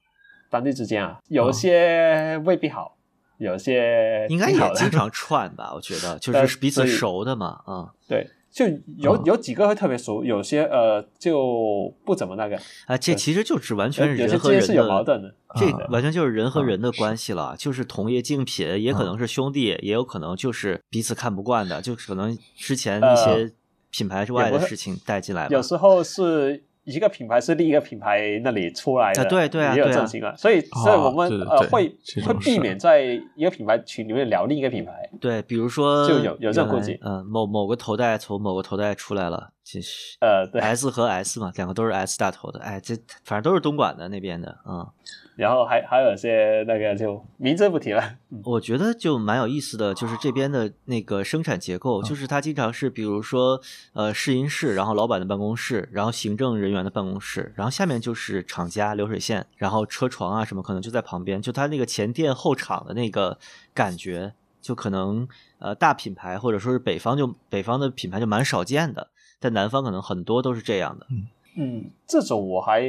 [0.54, 2.96] 当地之间啊，有些未必好，
[3.38, 5.72] 有些应该也经常串吧？
[5.74, 8.64] 我觉得 就是彼此熟的嘛，啊对，就
[8.98, 12.56] 有、嗯有几个会特别熟，有些呃就不怎么那个，
[12.86, 15.34] 啊，这其实就是完全是人和人是有矛盾的。
[15.56, 23.52] 这啊完全就是人和啊人的关系了，就是同业竞品，也可能是兄弟，也有可能就是彼此看不惯的，就可能之前一些
[23.90, 25.48] 品牌之外的事情带进来吧。
[25.50, 25.60] 有。
[25.60, 29.94] 时候是一个品牌是另一个品牌那里出来的，啊对对啊也有对啊。
[29.94, 33.02] 这种情况，所以所以我们、呃会会避免在
[33.34, 35.08] 一个品牌群里面聊另一个品牌。
[35.20, 44.86] 对，比如说就有有这原来顾忌嗯，某某个头戴从某个头戴出来了，这是呃，对，S 和 S 嘛，两个都是 S 大头的，哎，这反正都是东莞的那边的，嗯。
[45.36, 48.00] 然后还还有些那个就名字不提了，
[48.30, 48.40] 嗯。
[48.44, 53.60] 我觉得就蛮有意思的，就是这边的那个生产结构，就是它经常是，比如说，
[53.94, 63.38] 呃，试音室，然后老板的办公室，然后行政人员的办公室，然后下面就是厂家流水线，然后车床啊什么可能就在旁边，就它那个前店后厂的那个
[63.72, 65.26] 感觉，就可能
[65.58, 69.08] 呃大品牌或者说是北方就北方的品牌就蛮少见的，
[69.44, 71.06] 但南方可能很多都是这样的。
[71.58, 72.80] 嗯，这种我还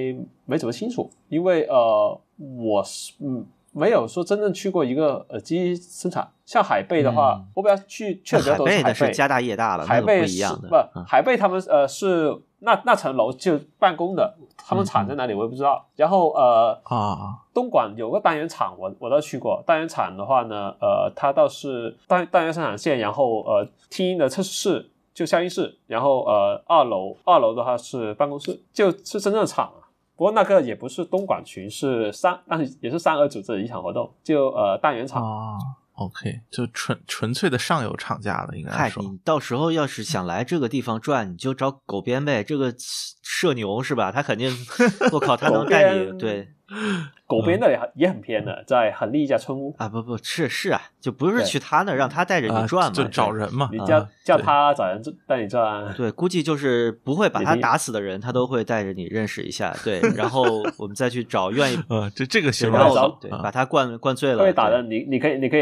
[0.45, 10.69] 没怎么清楚，因为呃，我是嗯没有说真正去过一个耳机生产，像海贝的话，嗯我比较去去的比较海多是海贝，贝那是家大业大了，海贝是不一样的。
[10.69, 15.85] 不嗯海贝他们呃是那那层楼就办公的，他们厂在哪里我也不知道。
[15.97, 19.61] 然后呃啊，东莞有个单元厂，我我倒去过。
[19.67, 29.87] 单元厂的话呢，呃，它倒是单单元生产线，然后呃，听音的测试室就消音室，然后呃，二楼二楼的话是办公室，就是真正的厂啊。
[30.17, 35.23] 不过那个也不是东莞群，是三，但是也是三儿组织的一场活动，就呃大元厂。
[35.23, 35.57] 啊
[35.93, 39.01] ，OK，就纯纯粹的上游厂家了，应该嗨，说。
[39.03, 42.43] 你到时候要是想来这个地方转，你就找狗鞭呗。
[42.43, 44.11] 这个社牛是吧？
[44.11, 44.49] 他肯定，
[45.11, 46.49] 我靠，他能带你对
[47.27, 55.93] 狗边的也很也很偏的，在恒利一家村屋，啊，不不是是啊，就不是去他那儿让他带着啊你转嘛，就找人嘛，你啊叫叫他找人带你转。
[55.95, 60.43] 对，估计就是不会把他打死的人，他都会带着你认识一下，对，然后
[60.77, 65.61] 我们再去找愿意， 呃，这这个对形然后容好啊对把他灌灌醉了，会打的，你你可以你可以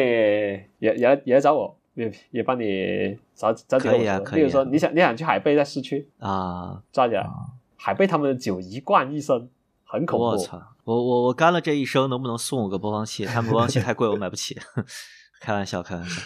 [0.80, 7.26] 也也也来找我，也也帮你找找几个可以啊可以啊我说的例如说你想你想去海贝在市区啊，抓起来，
[7.78, 9.50] 海贝他们的酒一灌一升，
[9.86, 10.26] 很恐怖。
[10.26, 13.26] 我操，我我我干了这一生，能不能送我个播放器？
[13.26, 14.58] 他们播放器太贵，我买不起，
[15.40, 16.22] 开玩笑开玩笑，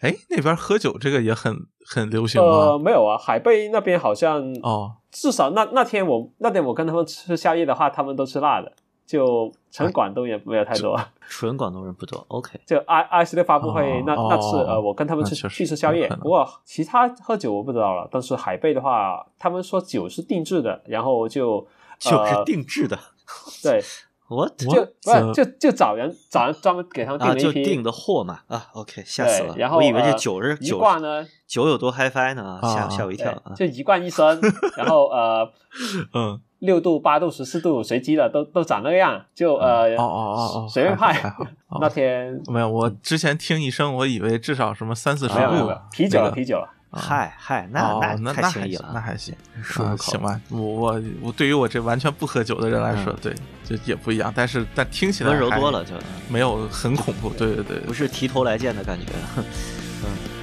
[0.00, 0.10] 哎。
[0.10, 1.56] 哎，那边喝酒这个也很
[1.86, 8.70] 很流行呃，没有啊，海贝那边好像哦，至少那那天我那天我跟他们吃宵夜的话，他们都吃辣的，
[9.06, 11.00] 就纯广东也没有太多。
[11.26, 12.60] 纯广东人不多，OK。
[12.66, 18.06] 就 I I 系列发布会、哦那那次哦呃，我跟他们去去吃宵夜不过其他喝酒我不知道了。
[18.12, 21.66] 但是海贝的话，他们说酒是定制的，然后就
[21.98, 22.98] 酒是呃、定制的，
[23.62, 23.82] 对，
[24.28, 29.54] 我就我不是就就找人找人专门给他们订啊，了一批，就定的货嘛啊，OK，吓死了，。
[29.56, 33.52] 然后我以为这呃酒是一酒罐呢，酒有多 HiFi 呢，吓啊吓我一跳啊！
[33.54, 34.40] 就一罐一升，
[34.76, 35.50] 然后呃
[36.14, 41.34] 嗯，六度、八度、十四度随机的都都长那个样，就呃哦哦哦哦，随便派
[41.80, 46.68] 那天没有，我之前听一声，我以为至少什么三四十度没有没有没有，啤酒了啤酒了，
[47.00, 50.40] 嗨嗨，那哦那太那还行，轻易了，那还行，说口啊行吧。
[50.50, 53.34] 我我我对于我这完全不喝酒的人来说，嗯对，
[53.64, 54.32] 就也不一样。
[54.34, 55.92] 但是但听起来温柔多了，就
[56.28, 57.30] 没有很恐怖。
[57.30, 59.06] 对对对，不是提头来见的感觉。
[59.38, 59.44] 嗯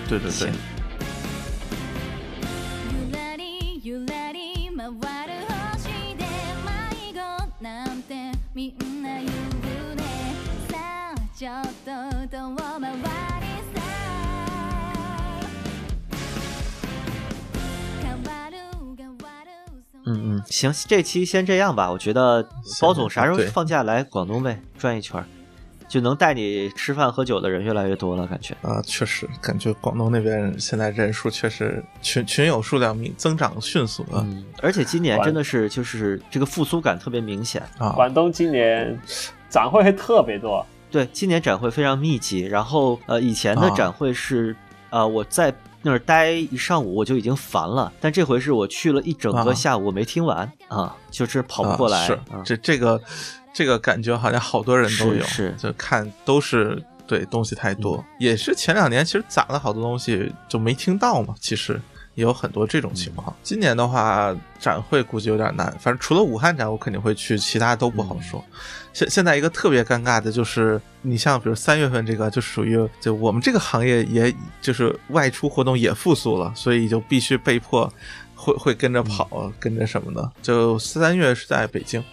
[0.10, 0.50] 对对对
[20.48, 21.92] 行，这期先这样吧。
[21.92, 22.48] 我觉得
[22.82, 25.26] 包总啥时候放假来广东呗，转一圈儿，
[25.88, 28.56] 就能带你吃饭喝酒的人越来越多了，感觉。
[28.62, 37.62] 啊，确实感觉广东那边现在人数确实群群友数量明增长迅速啊、嗯，而且今年真的是就是这个复苏感特别明显。
[37.78, 37.92] 啊！
[37.96, 38.98] 广东今年
[39.50, 44.56] 展会会特别多，对，今年展会非常密集，然后呃，以前的啊展会是
[44.92, 45.52] 啊、我在
[45.82, 51.98] 那儿待一上午我就已经烦了，但这回是我去了一整个啊下午没听完啊，就是跑不过来。
[52.04, 53.02] 啊、是啊这这个
[53.52, 55.24] 这个感觉好像好多人都有，
[55.58, 61.82] 就看都是对东西太多，也是前两年其实攒了好多东西就没听到嘛，其实。
[62.22, 63.36] 也有很多这种情况。
[63.42, 65.66] 今年的话，展会估计有点难。
[65.80, 68.44] 反正除了武汉展，我肯定会去，其他都不好说。
[68.94, 77.92] 现现在一个特别尴尬的就是，你像比如三月份这个，就属于就我们这个行业，也就是外出活动也复苏了，所以就必须被迫
[78.36, 80.32] 会会跟着跑，跟着什么的。
[80.44, 82.04] 就三月是在北京，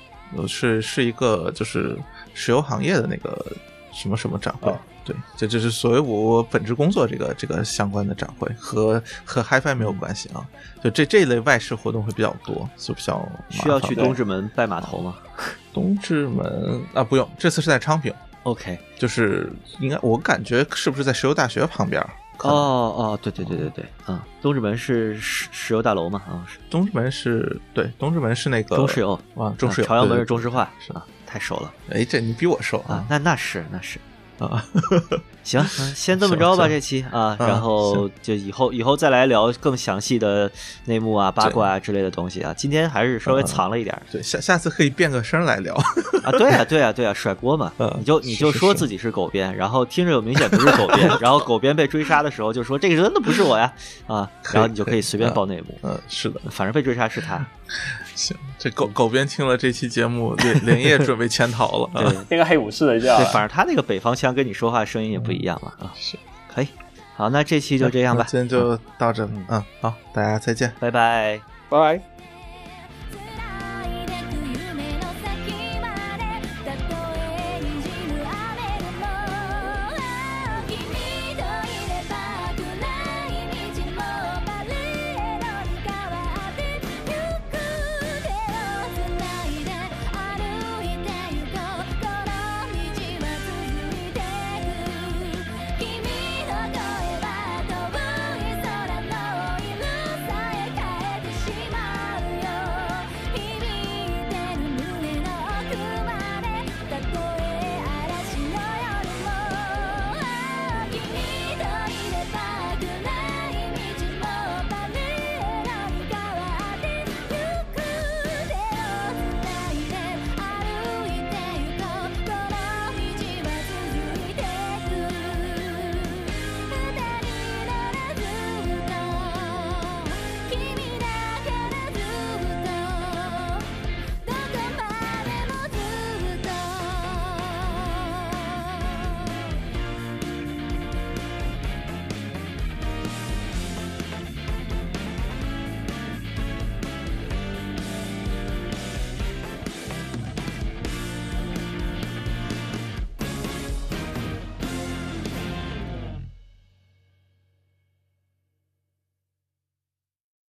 [0.47, 1.99] 是是一个就是
[2.33, 3.45] 石油行业的那个
[3.93, 4.73] 什么什么展会。
[5.09, 10.47] 对，这就是所谓我本职工作这个这个相关的展会，和和 HiFi 没有关系啊。
[10.85, 15.17] 就这这一类外事活动会比较多，就比较需要去东直门拜码头吗？
[15.73, 18.13] 东直门啊，不用，这次是在昌平。
[18.45, 22.01] OK，就是应该我感觉是不是在石油大学旁边？
[22.41, 26.23] 哦哦，对对对对对，嗯，东直门是石石油大楼嘛？
[26.29, 29.87] 啊，是东直门是对，东直门是那个中石油啊，中石油。
[29.87, 31.73] 朝阳门是中石化，是啊，太熟了。
[31.91, 33.99] 哎，这你比我熟啊，那那是那是。
[34.47, 34.65] 啊。
[34.73, 40.51] 呵呵呵行， 嗯，先这么着吧，这期啊，然后就以后以后再来聊更详细的
[40.85, 42.53] 内幕啊、八卦啊之类的东西啊。
[42.53, 45.75] 今天还是稍微藏了一点，对，下下次可以变个声来聊
[46.23, 53.73] 啊，对啊，对啊，对啊，甩锅嘛，你就你就说自己是狗编，然后听着有明显不是狗编， 然后狗编被追杀的时候就说这个真的不是我呀，
[54.07, 57.43] 啊，然后你就可以随便报内幕，嗯，是的，反正被追杀是他。
[58.15, 66.19] 行，这狗狗编听了这期节目，连连夜准备潜逃了，对，那个黑武士的叫，对，反正他那个北方腔跟你说话声音也不一样嘛，啊，是，
[66.53, 66.69] 可以，
[67.17, 71.97] 好，那这期就这样吧，今天就到这，嗯，好，大家再见，拜拜，拜。
[71.99, 72.08] 拜。